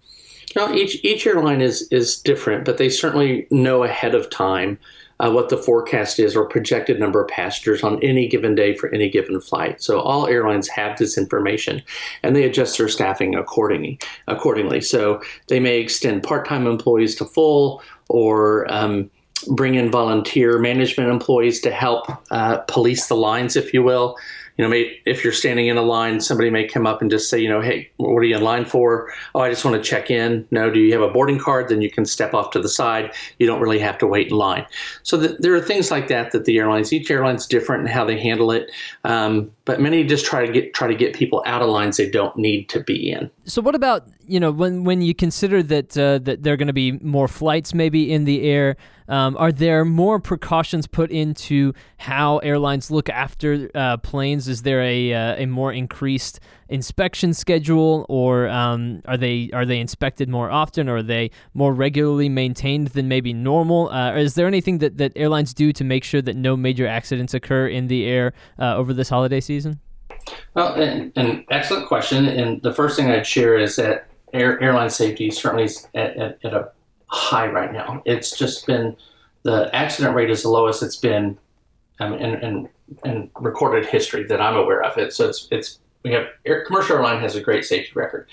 Well, 0.54 0.74
each 0.74 1.02
each 1.04 1.26
airline 1.26 1.60
is 1.60 1.88
is 1.90 2.16
different, 2.20 2.64
but 2.64 2.78
they 2.78 2.88
certainly 2.88 3.46
know 3.50 3.82
ahead 3.82 4.14
of 4.14 4.30
time 4.30 4.78
uh, 5.20 5.30
what 5.30 5.48
the 5.48 5.56
forecast 5.56 6.18
is 6.18 6.36
or 6.36 6.44
projected 6.48 6.98
number 6.98 7.22
of 7.22 7.28
passengers 7.28 7.82
on 7.82 8.02
any 8.02 8.28
given 8.28 8.54
day 8.54 8.74
for 8.74 8.88
any 8.90 9.08
given 9.08 9.40
flight. 9.40 9.82
So 9.82 10.00
all 10.00 10.26
airlines 10.26 10.68
have 10.68 10.98
this 10.98 11.16
information, 11.16 11.82
and 12.22 12.34
they 12.34 12.44
adjust 12.44 12.78
their 12.78 12.88
staffing 12.88 13.34
accordingly. 13.34 13.98
Accordingly, 14.26 14.80
so 14.80 15.22
they 15.48 15.60
may 15.60 15.78
extend 15.78 16.22
part-time 16.22 16.66
employees 16.66 17.14
to 17.16 17.24
full, 17.24 17.82
or 18.08 18.70
um, 18.72 19.10
bring 19.48 19.74
in 19.74 19.90
volunteer 19.90 20.58
management 20.58 21.10
employees 21.10 21.60
to 21.60 21.70
help 21.70 22.06
uh, 22.30 22.58
police 22.68 23.06
the 23.08 23.16
lines, 23.16 23.56
if 23.56 23.74
you 23.74 23.82
will. 23.82 24.16
You 24.56 24.64
know, 24.64 24.68
may, 24.68 25.00
if 25.04 25.24
you're 25.24 25.32
standing 25.32 25.66
in 25.66 25.76
a 25.76 25.82
line, 25.82 26.20
somebody 26.20 26.48
may 26.48 26.64
come 26.64 26.86
up 26.86 27.02
and 27.02 27.10
just 27.10 27.28
say, 27.28 27.38
you 27.40 27.48
know, 27.48 27.60
hey, 27.60 27.90
what 27.96 28.18
are 28.18 28.24
you 28.24 28.36
in 28.36 28.42
line 28.42 28.64
for? 28.64 29.12
Oh, 29.34 29.40
I 29.40 29.50
just 29.50 29.64
want 29.64 29.76
to 29.76 29.82
check 29.82 30.10
in. 30.10 30.46
No, 30.52 30.70
do 30.70 30.78
you 30.78 30.92
have 30.92 31.02
a 31.02 31.08
boarding 31.08 31.40
card? 31.40 31.68
Then 31.68 31.82
you 31.82 31.90
can 31.90 32.04
step 32.04 32.34
off 32.34 32.50
to 32.52 32.60
the 32.60 32.68
side. 32.68 33.12
You 33.40 33.46
don't 33.46 33.60
really 33.60 33.80
have 33.80 33.98
to 33.98 34.06
wait 34.06 34.28
in 34.28 34.36
line. 34.36 34.64
So 35.02 35.16
the, 35.16 35.36
there 35.40 35.54
are 35.54 35.60
things 35.60 35.90
like 35.90 36.06
that 36.08 36.30
that 36.32 36.44
the 36.44 36.58
airlines, 36.58 36.92
each 36.92 37.10
airline's 37.10 37.46
different 37.46 37.82
in 37.82 37.92
how 37.92 38.04
they 38.04 38.18
handle 38.18 38.52
it. 38.52 38.70
Um, 39.02 39.50
but 39.64 39.80
many 39.80 40.04
just 40.04 40.26
try 40.26 40.44
to 40.44 40.52
get 40.52 40.74
try 40.74 40.86
to 40.86 40.94
get 40.94 41.14
people 41.14 41.42
out 41.46 41.62
of 41.62 41.68
lines 41.68 41.96
they 41.96 42.08
don't 42.08 42.36
need 42.36 42.68
to 42.68 42.80
be 42.80 43.10
in. 43.10 43.30
So 43.46 43.62
what 43.62 43.74
about 43.74 44.06
you 44.26 44.38
know 44.38 44.50
when 44.50 44.84
when 44.84 45.02
you 45.02 45.14
consider 45.14 45.62
that 45.64 45.96
uh, 45.96 46.18
that 46.18 46.42
there 46.42 46.54
are 46.54 46.56
going 46.56 46.68
to 46.68 46.72
be 46.72 46.92
more 46.92 47.28
flights 47.28 47.74
maybe 47.74 48.12
in 48.12 48.24
the 48.24 48.42
air? 48.42 48.76
Um, 49.06 49.36
are 49.36 49.52
there 49.52 49.84
more 49.84 50.18
precautions 50.18 50.86
put 50.86 51.10
into 51.10 51.74
how 51.98 52.38
airlines 52.38 52.90
look 52.90 53.10
after 53.10 53.70
uh, 53.74 53.98
planes? 53.98 54.43
Is 54.48 54.62
there 54.62 54.82
a 54.82 55.12
uh, 55.12 55.36
a 55.36 55.46
more 55.46 55.72
increased 55.72 56.40
inspection 56.68 57.34
schedule, 57.34 58.06
or 58.08 58.48
um, 58.48 59.02
are 59.06 59.16
they 59.16 59.50
are 59.52 59.66
they 59.66 59.80
inspected 59.80 60.28
more 60.28 60.50
often, 60.50 60.88
or 60.88 60.98
are 60.98 61.02
they 61.02 61.30
more 61.54 61.72
regularly 61.72 62.28
maintained 62.28 62.88
than 62.88 63.08
maybe 63.08 63.32
normal? 63.32 63.90
Uh, 63.90 64.14
is 64.16 64.34
there 64.34 64.46
anything 64.46 64.78
that, 64.78 64.98
that 64.98 65.12
airlines 65.16 65.54
do 65.54 65.72
to 65.72 65.84
make 65.84 66.04
sure 66.04 66.22
that 66.22 66.36
no 66.36 66.56
major 66.56 66.86
accidents 66.86 67.34
occur 67.34 67.68
in 67.68 67.88
the 67.88 68.06
air 68.06 68.32
uh, 68.58 68.76
over 68.76 68.92
this 68.92 69.08
holiday 69.08 69.40
season? 69.40 69.80
Well, 70.54 70.74
an, 70.74 71.44
excellent 71.50 71.86
question, 71.86 72.26
and 72.26 72.62
the 72.62 72.72
first 72.72 72.96
thing 72.96 73.10
I'd 73.10 73.26
share 73.26 73.58
is 73.58 73.76
that 73.76 74.08
air, 74.32 74.60
airline 74.62 74.90
safety 74.90 75.30
certainly 75.30 75.64
is 75.64 75.86
at, 75.94 76.16
at, 76.16 76.38
at 76.44 76.54
a 76.54 76.70
high 77.06 77.46
right 77.46 77.72
now. 77.72 78.02
It's 78.04 78.36
just 78.36 78.66
been 78.66 78.96
the 79.42 79.74
accident 79.74 80.14
rate 80.14 80.30
is 80.30 80.42
the 80.42 80.48
lowest 80.48 80.82
it's 80.82 80.96
been 80.96 81.38
um, 82.00 82.68
in 83.04 83.30
recorded 83.40 83.86
history 83.86 84.24
that 84.24 84.40
I'm 84.40 84.56
aware 84.56 84.82
of. 84.82 84.96
It 84.98 85.12
so 85.12 85.28
it's 85.28 85.48
it's 85.50 85.78
we 86.02 86.12
have 86.12 86.26
air, 86.44 86.64
commercial 86.64 86.96
airline 86.96 87.20
has 87.20 87.34
a 87.34 87.40
great 87.40 87.64
safety 87.64 87.92
record. 87.94 88.28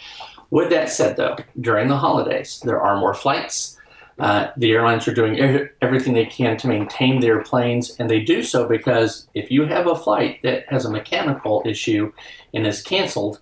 With 0.49 0.69
that 0.71 0.89
said, 0.89 1.15
though, 1.15 1.37
during 1.59 1.87
the 1.87 1.97
holidays 1.97 2.61
there 2.63 2.81
are 2.81 2.99
more 2.99 3.13
flights. 3.13 3.77
Uh, 4.19 4.51
the 4.57 4.71
airlines 4.71 5.07
are 5.07 5.13
doing 5.13 5.39
everything 5.81 6.13
they 6.13 6.25
can 6.25 6.55
to 6.57 6.67
maintain 6.67 7.19
their 7.19 7.41
planes, 7.41 7.95
and 7.97 8.09
they 8.09 8.19
do 8.19 8.43
so 8.43 8.67
because 8.67 9.27
if 9.33 9.49
you 9.49 9.65
have 9.65 9.87
a 9.87 9.95
flight 9.95 10.39
that 10.43 10.67
has 10.67 10.85
a 10.85 10.91
mechanical 10.91 11.63
issue 11.65 12.11
and 12.53 12.67
is 12.67 12.83
canceled, 12.83 13.39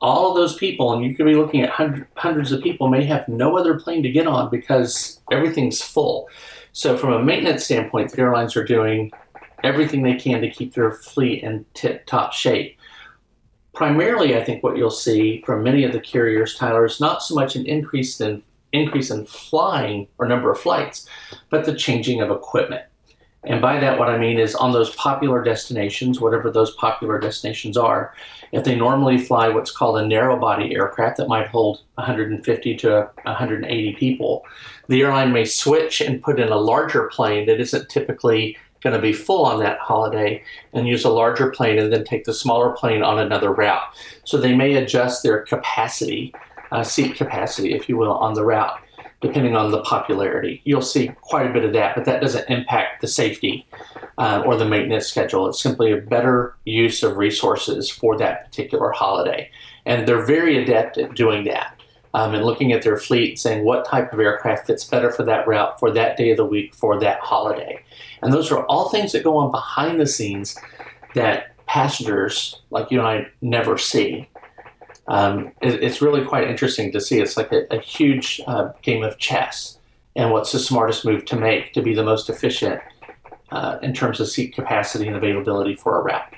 all 0.00 0.30
of 0.30 0.36
those 0.36 0.56
people, 0.56 0.92
and 0.92 1.04
you 1.04 1.14
could 1.14 1.26
be 1.26 1.36
looking 1.36 1.62
at 1.62 1.70
hundred, 1.70 2.06
hundreds 2.16 2.52
of 2.52 2.62
people, 2.62 2.88
may 2.88 3.04
have 3.04 3.28
no 3.28 3.56
other 3.56 3.78
plane 3.78 4.02
to 4.02 4.10
get 4.10 4.26
on 4.26 4.50
because 4.50 5.20
everything's 5.30 5.80
full. 5.80 6.28
So, 6.72 6.96
from 6.96 7.12
a 7.12 7.22
maintenance 7.22 7.64
standpoint, 7.64 8.12
the 8.12 8.20
airlines 8.20 8.56
are 8.56 8.64
doing 8.64 9.10
everything 9.62 10.02
they 10.02 10.14
can 10.14 10.40
to 10.40 10.50
keep 10.50 10.74
their 10.74 10.92
fleet 10.92 11.42
in 11.42 11.64
tip 11.74 12.06
top 12.06 12.32
shape. 12.32 12.78
Primarily, 13.74 14.36
I 14.36 14.44
think 14.44 14.62
what 14.62 14.76
you'll 14.76 14.90
see 14.90 15.42
from 15.44 15.62
many 15.62 15.84
of 15.84 15.92
the 15.92 16.00
carriers, 16.00 16.56
Tyler, 16.56 16.84
is 16.84 17.00
not 17.00 17.22
so 17.22 17.34
much 17.34 17.56
an 17.56 17.66
increase 17.66 18.20
in 18.20 18.42
increase 18.72 19.10
in 19.10 19.24
flying 19.24 20.08
or 20.18 20.26
number 20.26 20.50
of 20.50 20.58
flights, 20.58 21.08
but 21.50 21.64
the 21.64 21.74
changing 21.74 22.20
of 22.20 22.30
equipment. 22.30 22.82
And 23.46 23.62
by 23.62 23.78
that, 23.78 23.98
what 23.98 24.08
I 24.08 24.18
mean 24.18 24.38
is 24.38 24.56
on 24.56 24.72
those 24.72 24.94
popular 24.96 25.42
destinations, 25.42 26.20
whatever 26.20 26.50
those 26.50 26.74
popular 26.74 27.20
destinations 27.20 27.76
are, 27.76 28.12
if 28.50 28.64
they 28.64 28.74
normally 28.74 29.18
fly 29.18 29.48
what's 29.48 29.70
called 29.70 29.98
a 29.98 30.06
narrow 30.06 30.36
body 30.36 30.74
aircraft 30.74 31.18
that 31.18 31.28
might 31.28 31.46
hold 31.46 31.82
150 31.94 32.76
to 32.78 33.10
180 33.22 33.92
people, 33.94 34.44
the 34.88 35.00
airline 35.02 35.32
may 35.32 35.44
switch 35.44 36.00
and 36.00 36.22
put 36.22 36.40
in 36.40 36.48
a 36.48 36.56
larger 36.56 37.08
plane 37.12 37.46
that 37.46 37.60
isn't 37.60 37.88
typically 37.88 38.56
going 38.86 39.00
to 39.00 39.02
be 39.02 39.12
full 39.12 39.44
on 39.44 39.58
that 39.58 39.80
holiday 39.80 40.40
and 40.72 40.86
use 40.86 41.04
a 41.04 41.10
larger 41.10 41.50
plane 41.50 41.76
and 41.76 41.92
then 41.92 42.04
take 42.04 42.24
the 42.24 42.32
smaller 42.32 42.70
plane 42.70 43.02
on 43.02 43.18
another 43.18 43.52
route. 43.52 43.82
So 44.22 44.38
they 44.38 44.54
may 44.54 44.74
adjust 44.74 45.24
their 45.24 45.42
capacity, 45.42 46.32
uh, 46.70 46.84
seat 46.84 47.16
capacity, 47.16 47.74
if 47.74 47.88
you 47.88 47.96
will, 47.96 48.12
on 48.12 48.34
the 48.34 48.44
route 48.44 48.80
depending 49.22 49.56
on 49.56 49.70
the 49.70 49.80
popularity. 49.80 50.60
You'll 50.64 50.82
see 50.82 51.08
quite 51.22 51.46
a 51.50 51.52
bit 51.52 51.64
of 51.64 51.72
that, 51.72 51.96
but 51.96 52.04
that 52.04 52.20
doesn't 52.20 52.48
impact 52.50 53.00
the 53.00 53.08
safety 53.08 53.66
uh, 54.18 54.42
or 54.44 54.56
the 54.56 54.66
maintenance 54.66 55.06
schedule. 55.06 55.48
It's 55.48 55.60
simply 55.60 55.90
a 55.90 55.96
better 55.96 56.54
use 56.64 57.02
of 57.02 57.16
resources 57.16 57.90
for 57.90 58.16
that 58.18 58.44
particular 58.44 58.90
holiday. 58.90 59.50
And 59.86 60.06
they're 60.06 60.24
very 60.24 60.62
adept 60.62 60.98
at 60.98 61.14
doing 61.14 61.44
that. 61.44 61.75
Um, 62.16 62.34
and 62.34 62.46
looking 62.46 62.72
at 62.72 62.80
their 62.82 62.96
fleet, 62.96 63.38
saying 63.38 63.64
what 63.64 63.84
type 63.84 64.10
of 64.12 64.18
aircraft 64.18 64.66
fits 64.66 64.84
better 64.84 65.10
for 65.10 65.22
that 65.24 65.46
route, 65.46 65.78
for 65.78 65.90
that 65.92 66.16
day 66.16 66.30
of 66.30 66.38
the 66.38 66.46
week, 66.46 66.74
for 66.74 66.98
that 66.98 67.20
holiday. 67.20 67.78
And 68.22 68.32
those 68.32 68.50
are 68.50 68.64
all 68.66 68.88
things 68.88 69.12
that 69.12 69.22
go 69.22 69.36
on 69.36 69.50
behind 69.50 70.00
the 70.00 70.06
scenes 70.06 70.56
that 71.14 71.54
passengers 71.66 72.62
like 72.70 72.90
you 72.90 73.00
and 73.00 73.06
I 73.06 73.26
never 73.42 73.76
see 73.76 74.28
um, 75.08 75.52
it, 75.60 75.82
it's 75.82 76.02
really 76.02 76.24
quite 76.24 76.48
interesting 76.48 76.92
to 76.92 77.00
see. 77.00 77.20
It's 77.20 77.36
like 77.36 77.52
a, 77.52 77.66
a 77.70 77.80
huge 77.80 78.40
uh, 78.46 78.72
game 78.82 79.02
of 79.04 79.18
chess, 79.18 79.78
and 80.14 80.30
what's 80.32 80.52
the 80.52 80.58
smartest 80.58 81.04
move 81.04 81.24
to 81.26 81.36
make 81.36 81.72
to 81.74 81.82
be 81.82 81.94
the 81.94 82.02
most 82.02 82.28
efficient 82.28 82.80
uh, 83.50 83.78
in 83.82 83.92
terms 83.92 84.20
of 84.20 84.28
seat 84.28 84.54
capacity 84.54 85.06
and 85.06 85.16
availability 85.16 85.74
for 85.74 86.00
a 86.00 86.02
route. 86.02 86.32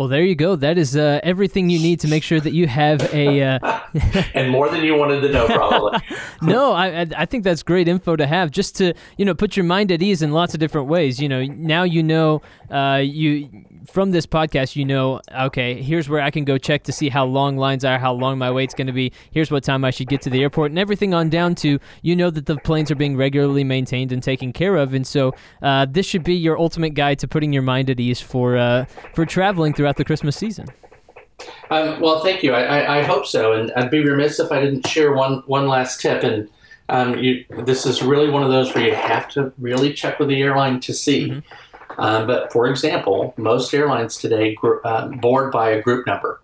Well, 0.00 0.08
there 0.08 0.24
you 0.24 0.34
go. 0.34 0.56
That 0.56 0.78
is 0.78 0.96
uh, 0.96 1.20
everything 1.22 1.68
you 1.68 1.78
need 1.78 2.00
to 2.00 2.08
make 2.08 2.22
sure 2.22 2.40
that 2.40 2.54
you 2.54 2.66
have 2.66 3.02
a. 3.12 3.42
Uh... 3.42 3.80
and 4.32 4.50
more 4.50 4.70
than 4.70 4.82
you 4.82 4.94
wanted 4.94 5.20
to 5.20 5.28
know, 5.30 5.46
probably. 5.46 5.98
no, 6.40 6.72
I 6.72 7.06
I 7.14 7.26
think 7.26 7.44
that's 7.44 7.62
great 7.62 7.86
info 7.86 8.16
to 8.16 8.26
have, 8.26 8.50
just 8.50 8.76
to 8.76 8.94
you 9.18 9.26
know 9.26 9.34
put 9.34 9.58
your 9.58 9.64
mind 9.64 9.92
at 9.92 10.00
ease 10.00 10.22
in 10.22 10.32
lots 10.32 10.54
of 10.54 10.60
different 10.60 10.88
ways. 10.88 11.20
You 11.20 11.28
know, 11.28 11.44
now 11.44 11.82
you 11.82 12.02
know 12.02 12.40
uh, 12.70 13.02
you 13.04 13.50
from 13.86 14.10
this 14.10 14.26
podcast, 14.26 14.76
you 14.76 14.84
know, 14.84 15.20
okay, 15.32 15.80
here's 15.80 16.08
where 16.08 16.20
I 16.20 16.30
can 16.30 16.44
go 16.44 16.58
check 16.58 16.82
to 16.84 16.92
see 16.92 17.08
how 17.08 17.24
long 17.24 17.56
lines 17.56 17.84
are, 17.84 17.98
how 17.98 18.12
long 18.12 18.38
my 18.38 18.50
wait's 18.50 18.74
going 18.74 18.86
to 18.86 18.92
be. 18.92 19.12
Here's 19.30 19.50
what 19.50 19.64
time 19.64 19.84
I 19.84 19.90
should 19.90 20.08
get 20.08 20.22
to 20.22 20.30
the 20.30 20.42
airport, 20.42 20.70
and 20.70 20.78
everything 20.78 21.14
on 21.14 21.28
down 21.28 21.54
to 21.56 21.78
you 22.02 22.16
know 22.16 22.30
that 22.30 22.46
the 22.46 22.56
planes 22.56 22.90
are 22.90 22.94
being 22.96 23.16
regularly 23.16 23.64
maintained 23.64 24.12
and 24.12 24.22
taken 24.22 24.52
care 24.52 24.76
of. 24.76 24.94
And 24.94 25.06
so, 25.06 25.34
uh, 25.62 25.86
this 25.88 26.06
should 26.06 26.24
be 26.24 26.34
your 26.34 26.58
ultimate 26.58 26.90
guide 26.90 27.18
to 27.20 27.28
putting 27.28 27.52
your 27.52 27.62
mind 27.62 27.90
at 27.90 28.00
ease 28.00 28.20
for 28.20 28.56
uh, 28.56 28.84
for 29.14 29.24
traveling 29.24 29.74
throughout 29.74 29.96
the 29.96 30.04
Christmas 30.04 30.36
season. 30.36 30.66
Um, 31.70 32.00
well, 32.00 32.22
thank 32.22 32.42
you. 32.42 32.52
I, 32.52 32.62
I, 32.62 32.98
I, 32.98 33.02
hope 33.02 33.24
so, 33.24 33.54
and 33.54 33.72
I'd 33.72 33.90
be 33.90 34.04
remiss 34.04 34.38
if 34.38 34.52
I 34.52 34.60
didn't 34.60 34.86
share 34.86 35.12
one 35.12 35.42
one 35.46 35.68
last 35.68 36.00
tip. 36.00 36.22
And 36.22 36.48
um, 36.88 37.16
you, 37.18 37.44
this 37.64 37.86
is 37.86 38.02
really 38.02 38.28
one 38.28 38.42
of 38.42 38.50
those 38.50 38.74
where 38.74 38.86
you 38.86 38.94
have 38.94 39.28
to 39.30 39.52
really 39.58 39.94
check 39.94 40.18
with 40.18 40.28
the 40.28 40.42
airline 40.42 40.80
to 40.80 40.92
see. 40.92 41.28
Mm-hmm 41.28 41.69
um, 41.98 42.26
but 42.26 42.52
for 42.52 42.66
example, 42.66 43.34
most 43.36 43.72
airlines 43.74 44.16
today 44.16 44.54
gr- 44.54 44.78
uh, 44.84 45.08
board 45.08 45.52
by 45.52 45.70
a 45.70 45.82
group 45.82 46.06
number. 46.06 46.40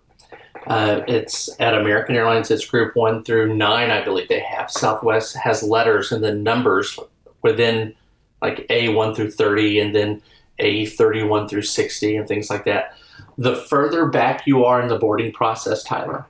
Uh, 0.66 1.02
it's 1.06 1.48
at 1.60 1.74
American 1.74 2.16
Airlines, 2.16 2.50
it's 2.50 2.66
group 2.66 2.96
one 2.96 3.22
through 3.22 3.54
nine, 3.54 3.90
I 3.90 4.02
believe 4.02 4.28
they 4.28 4.40
have. 4.40 4.70
Southwest 4.70 5.36
has 5.36 5.62
letters 5.62 6.10
and 6.10 6.24
then 6.24 6.42
numbers 6.42 6.98
within 7.42 7.94
like 8.42 8.66
A1 8.68 9.14
through 9.14 9.30
30 9.30 9.80
and 9.80 9.94
then 9.94 10.22
A31 10.58 11.48
through 11.48 11.62
60 11.62 12.16
and 12.16 12.26
things 12.26 12.50
like 12.50 12.64
that. 12.64 12.94
The 13.38 13.54
further 13.54 14.06
back 14.06 14.46
you 14.46 14.64
are 14.64 14.80
in 14.80 14.88
the 14.88 14.98
boarding 14.98 15.32
process, 15.32 15.84
Tyler, 15.84 16.26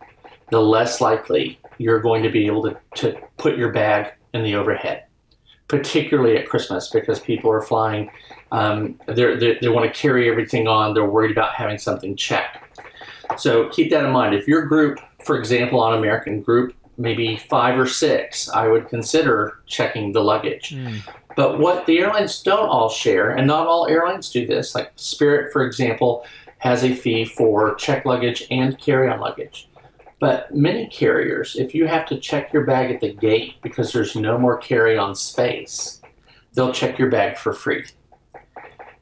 the 0.50 0.60
less 0.60 1.00
likely 1.00 1.58
you're 1.78 2.00
going 2.00 2.22
to 2.22 2.30
be 2.30 2.46
able 2.46 2.62
to, 2.64 2.76
to 2.96 3.18
put 3.38 3.56
your 3.56 3.72
bag 3.72 4.12
in 4.34 4.42
the 4.42 4.54
overhead, 4.54 5.04
particularly 5.68 6.36
at 6.36 6.48
Christmas 6.48 6.90
because 6.90 7.20
people 7.20 7.50
are 7.50 7.62
flying 7.62 8.10
um, 8.52 8.98
they're, 9.06 9.38
they're, 9.38 9.58
they 9.60 9.68
want 9.68 9.92
to 9.92 10.00
carry 10.00 10.30
everything 10.30 10.68
on. 10.68 10.94
They're 10.94 11.04
worried 11.04 11.30
about 11.30 11.54
having 11.54 11.78
something 11.78 12.16
checked. 12.16 12.80
So 13.38 13.68
keep 13.70 13.90
that 13.90 14.04
in 14.04 14.12
mind. 14.12 14.34
If 14.34 14.46
your 14.46 14.62
group, 14.62 15.00
for 15.24 15.38
example, 15.38 15.80
on 15.80 15.98
American 15.98 16.40
Group, 16.40 16.74
maybe 16.96 17.36
five 17.36 17.78
or 17.78 17.86
six, 17.86 18.48
I 18.48 18.68
would 18.68 18.88
consider 18.88 19.58
checking 19.66 20.12
the 20.12 20.22
luggage. 20.22 20.70
Mm. 20.70 21.02
But 21.36 21.58
what 21.58 21.84
the 21.86 21.98
airlines 21.98 22.42
don't 22.42 22.68
all 22.68 22.88
share, 22.88 23.30
and 23.30 23.46
not 23.46 23.66
all 23.66 23.86
airlines 23.88 24.30
do 24.30 24.46
this, 24.46 24.74
like 24.74 24.92
Spirit, 24.96 25.52
for 25.52 25.66
example, 25.66 26.24
has 26.58 26.82
a 26.82 26.94
fee 26.94 27.26
for 27.26 27.74
check 27.74 28.06
luggage 28.06 28.46
and 28.50 28.78
carry 28.78 29.08
on 29.10 29.20
luggage. 29.20 29.68
But 30.18 30.54
many 30.54 30.86
carriers, 30.86 31.56
if 31.56 31.74
you 31.74 31.86
have 31.86 32.06
to 32.06 32.18
check 32.18 32.52
your 32.52 32.64
bag 32.64 32.90
at 32.90 33.02
the 33.02 33.12
gate 33.12 33.56
because 33.62 33.92
there's 33.92 34.16
no 34.16 34.38
more 34.38 34.56
carry 34.56 34.96
on 34.96 35.14
space, 35.14 36.00
they'll 36.54 36.72
check 36.72 36.98
your 36.98 37.10
bag 37.10 37.36
for 37.36 37.52
free. 37.52 37.84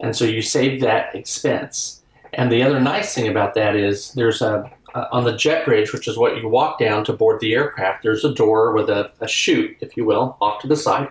And 0.00 0.16
so 0.16 0.24
you 0.24 0.42
save 0.42 0.80
that 0.80 1.14
expense. 1.14 2.02
And 2.32 2.50
the 2.50 2.62
other 2.62 2.80
nice 2.80 3.14
thing 3.14 3.28
about 3.28 3.54
that 3.54 3.76
is 3.76 4.12
there's 4.12 4.42
a, 4.42 4.70
on 5.12 5.24
the 5.24 5.36
jet 5.36 5.64
bridge, 5.64 5.92
which 5.92 6.08
is 6.08 6.16
what 6.16 6.36
you 6.36 6.48
walk 6.48 6.78
down 6.78 7.04
to 7.04 7.12
board 7.12 7.40
the 7.40 7.54
aircraft, 7.54 8.02
there's 8.02 8.24
a 8.24 8.34
door 8.34 8.72
with 8.72 8.88
a, 8.88 9.10
a 9.20 9.28
chute, 9.28 9.76
if 9.80 9.96
you 9.96 10.04
will, 10.04 10.36
off 10.40 10.60
to 10.62 10.68
the 10.68 10.76
side, 10.76 11.08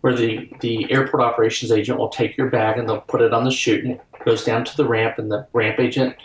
where 0.00 0.14
the, 0.14 0.50
the 0.60 0.90
airport 0.90 1.22
operations 1.22 1.72
agent 1.72 1.98
will 1.98 2.08
take 2.08 2.36
your 2.36 2.50
bag 2.50 2.78
and 2.78 2.88
they'll 2.88 3.00
put 3.00 3.22
it 3.22 3.32
on 3.32 3.44
the 3.44 3.50
chute 3.50 3.84
and 3.84 3.94
it 3.94 4.00
goes 4.24 4.44
down 4.44 4.64
to 4.64 4.76
the 4.76 4.86
ramp, 4.86 5.18
and 5.18 5.30
the 5.30 5.46
ramp 5.52 5.78
agent 5.78 6.16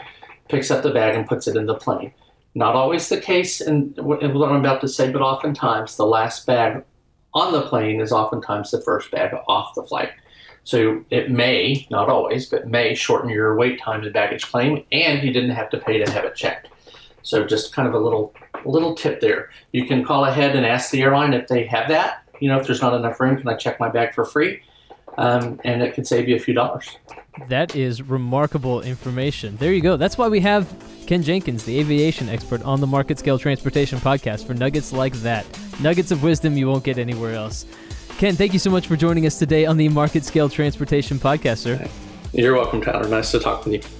picks 0.50 0.72
up 0.72 0.84
the 0.84 0.92
bag 0.92 1.16
and 1.16 1.28
puts 1.28 1.48
it 1.48 1.56
in 1.56 1.66
the 1.66 1.76
plane. 1.76 2.14
Not 2.56 2.76
always 2.76 3.08
the 3.10 3.22
case 3.22 3.62
and 3.62 3.96
what 3.98 4.24
I'm 4.24 4.36
about 4.36 4.82
to 4.82 4.88
say, 4.88 5.12
but 5.12 5.22
oftentimes 5.22 5.96
the 5.96 6.06
last 6.06 6.46
bag 6.46 6.84
on 7.34 7.54
the 7.54 7.62
plane 7.62 8.02
is 8.02 8.12
oftentimes 8.12 8.72
the 8.72 8.82
first 8.82 9.12
bag 9.12 9.34
off 9.48 9.76
the 9.76 9.84
flight. 9.84 10.10
So 10.70 11.04
it 11.10 11.32
may, 11.32 11.88
not 11.90 12.10
always, 12.10 12.46
but 12.46 12.68
may 12.68 12.94
shorten 12.94 13.28
your 13.32 13.56
wait 13.56 13.82
time 13.82 14.04
in 14.04 14.12
baggage 14.12 14.46
claim, 14.46 14.86
and 14.92 15.24
you 15.24 15.34
didn't 15.34 15.50
have 15.50 15.72
to 15.72 15.80
pay 15.80 15.98
to 15.98 16.12
have 16.12 16.26
it 16.26 16.36
checked. 16.36 16.68
So 17.24 17.44
just 17.44 17.74
kind 17.74 17.88
of 17.88 17.96
a 17.96 17.98
little 17.98 18.36
little 18.66 18.94
tip 18.94 19.20
there. 19.20 19.50
You 19.72 19.88
can 19.88 20.06
call 20.06 20.26
ahead 20.26 20.56
and 20.56 20.68
ask 20.68 20.92
the 20.92 21.02
airline 21.02 21.34
if 21.34 21.48
they 21.48 21.66
have 21.66 21.90
that. 21.90 22.22
You 22.40 22.50
know, 22.50 22.60
if 22.60 22.68
there's 22.68 22.84
not 22.84 22.94
enough 22.94 23.20
room, 23.20 23.36
can 23.38 23.48
I 23.48 23.56
check 23.56 23.80
my 23.80 23.90
bag 23.90 24.14
for 24.14 24.26
free? 24.26 24.62
Um, 25.18 25.60
and 25.66 25.82
it 25.82 25.96
could 25.96 26.06
save 26.06 26.30
you 26.30 26.36
a 26.36 26.40
few 26.40 26.54
dollars. 26.54 26.96
That 27.48 27.76
is 27.76 28.04
remarkable 28.04 28.82
information. 28.82 29.58
There 29.58 29.74
you 29.74 29.82
go. 29.82 29.98
That's 29.98 30.20
why 30.20 30.28
we 30.28 30.40
have 30.42 30.72
Ken 31.08 31.24
Jenkins, 31.24 31.64
the 31.64 31.80
aviation 31.80 32.30
expert, 32.30 32.62
on 32.62 32.80
the 32.80 32.86
Market 32.88 33.18
Scale 33.18 33.40
Transportation 33.40 33.98
podcast 33.98 34.46
for 34.46 34.54
nuggets 34.54 34.94
like 34.94 35.14
that. 35.24 35.48
Nuggets 35.82 36.12
of 36.12 36.22
wisdom 36.22 36.58
you 36.58 36.68
won't 36.68 36.84
get 36.84 37.00
anywhere 37.00 37.34
else. 37.34 37.66
Ken, 38.20 38.36
thank 38.36 38.52
you 38.52 38.60
so 38.60 38.70
much 38.70 38.86
for 38.86 38.98
joining 38.98 39.26
us 39.26 39.40
today 39.40 39.66
on 39.66 39.78
the 39.78 39.88
Market 39.88 40.26
Scale 40.26 40.50
Transportation 40.50 41.18
podcast, 41.18 41.60
sir. 41.60 41.88
You're 42.34 42.54
welcome, 42.54 42.82
Tyler. 42.82 43.08
Nice 43.08 43.32
to 43.32 43.40
talk 43.40 43.64
with 43.64 43.76
you. 43.76 43.99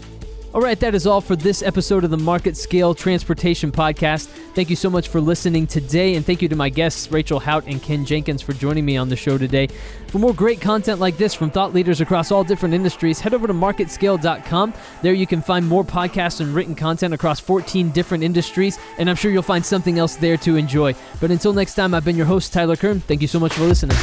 All 0.52 0.62
right, 0.62 0.80
that 0.80 0.96
is 0.96 1.06
all 1.06 1.22
for 1.22 1.36
this 1.36 1.62
episode 1.62 2.04
of 2.04 2.10
the 2.10 2.18
Market 2.18 2.58
Scale 2.58 2.96
Transportation 2.96 3.72
Podcast. 3.72 4.26
Thank 4.56 4.72
you 4.72 4.76
so 4.76 4.90
much 4.90 5.08
for 5.08 5.22
listening 5.22 5.68
today, 5.68 6.16
and 6.16 6.26
thank 6.26 6.42
you 6.42 6.50
to 6.50 6.56
my 6.56 6.70
guests, 6.70 7.12
Rachel 7.12 7.40
Haot 7.40 7.68
and 7.68 7.80
Ken 7.84 8.04
Jenkins, 8.04 8.42
for 8.42 8.54
joining 8.54 8.84
me 8.84 8.98
on 8.98 9.10
the 9.10 9.16
show 9.16 9.38
today. 9.38 9.68
For 10.08 10.18
more 10.18 10.34
great 10.34 10.60
content 10.60 11.00
like 11.00 11.18
this 11.18 11.36
from 11.36 11.52
thought 11.52 11.76
leaders 11.76 12.02
across 12.02 12.32
all 12.32 12.44
different 12.44 12.74
industries, 12.74 13.20
head 13.20 13.36
over 13.36 13.46
to 13.46 13.54
marketscale.com. 13.54 14.74
There 15.04 15.14
you 15.14 15.28
can 15.28 15.44
find 15.44 15.68
more 15.68 15.84
podcasts 15.84 16.42
and 16.42 16.56
written 16.56 16.74
content 16.74 17.14
across 17.14 17.40
14 17.40 17.92
different 17.92 18.24
industries, 18.24 18.80
and 18.98 19.08
I'm 19.08 19.16
sure 19.16 19.30
you'll 19.30 19.44
find 19.44 19.64
something 19.64 20.00
else 20.00 20.16
there 20.16 20.38
to 20.38 20.56
enjoy. 20.56 20.96
But 21.22 21.30
until 21.30 21.54
next 21.54 21.76
time, 21.76 21.94
I've 21.94 22.06
been 22.06 22.18
your 22.18 22.26
host, 22.26 22.52
Tyler 22.54 22.76
Kern. 22.76 23.02
Thank 23.02 23.22
you 23.22 23.28
so 23.28 23.40
much 23.40 23.54
for 23.54 23.66
listening. 23.66 23.98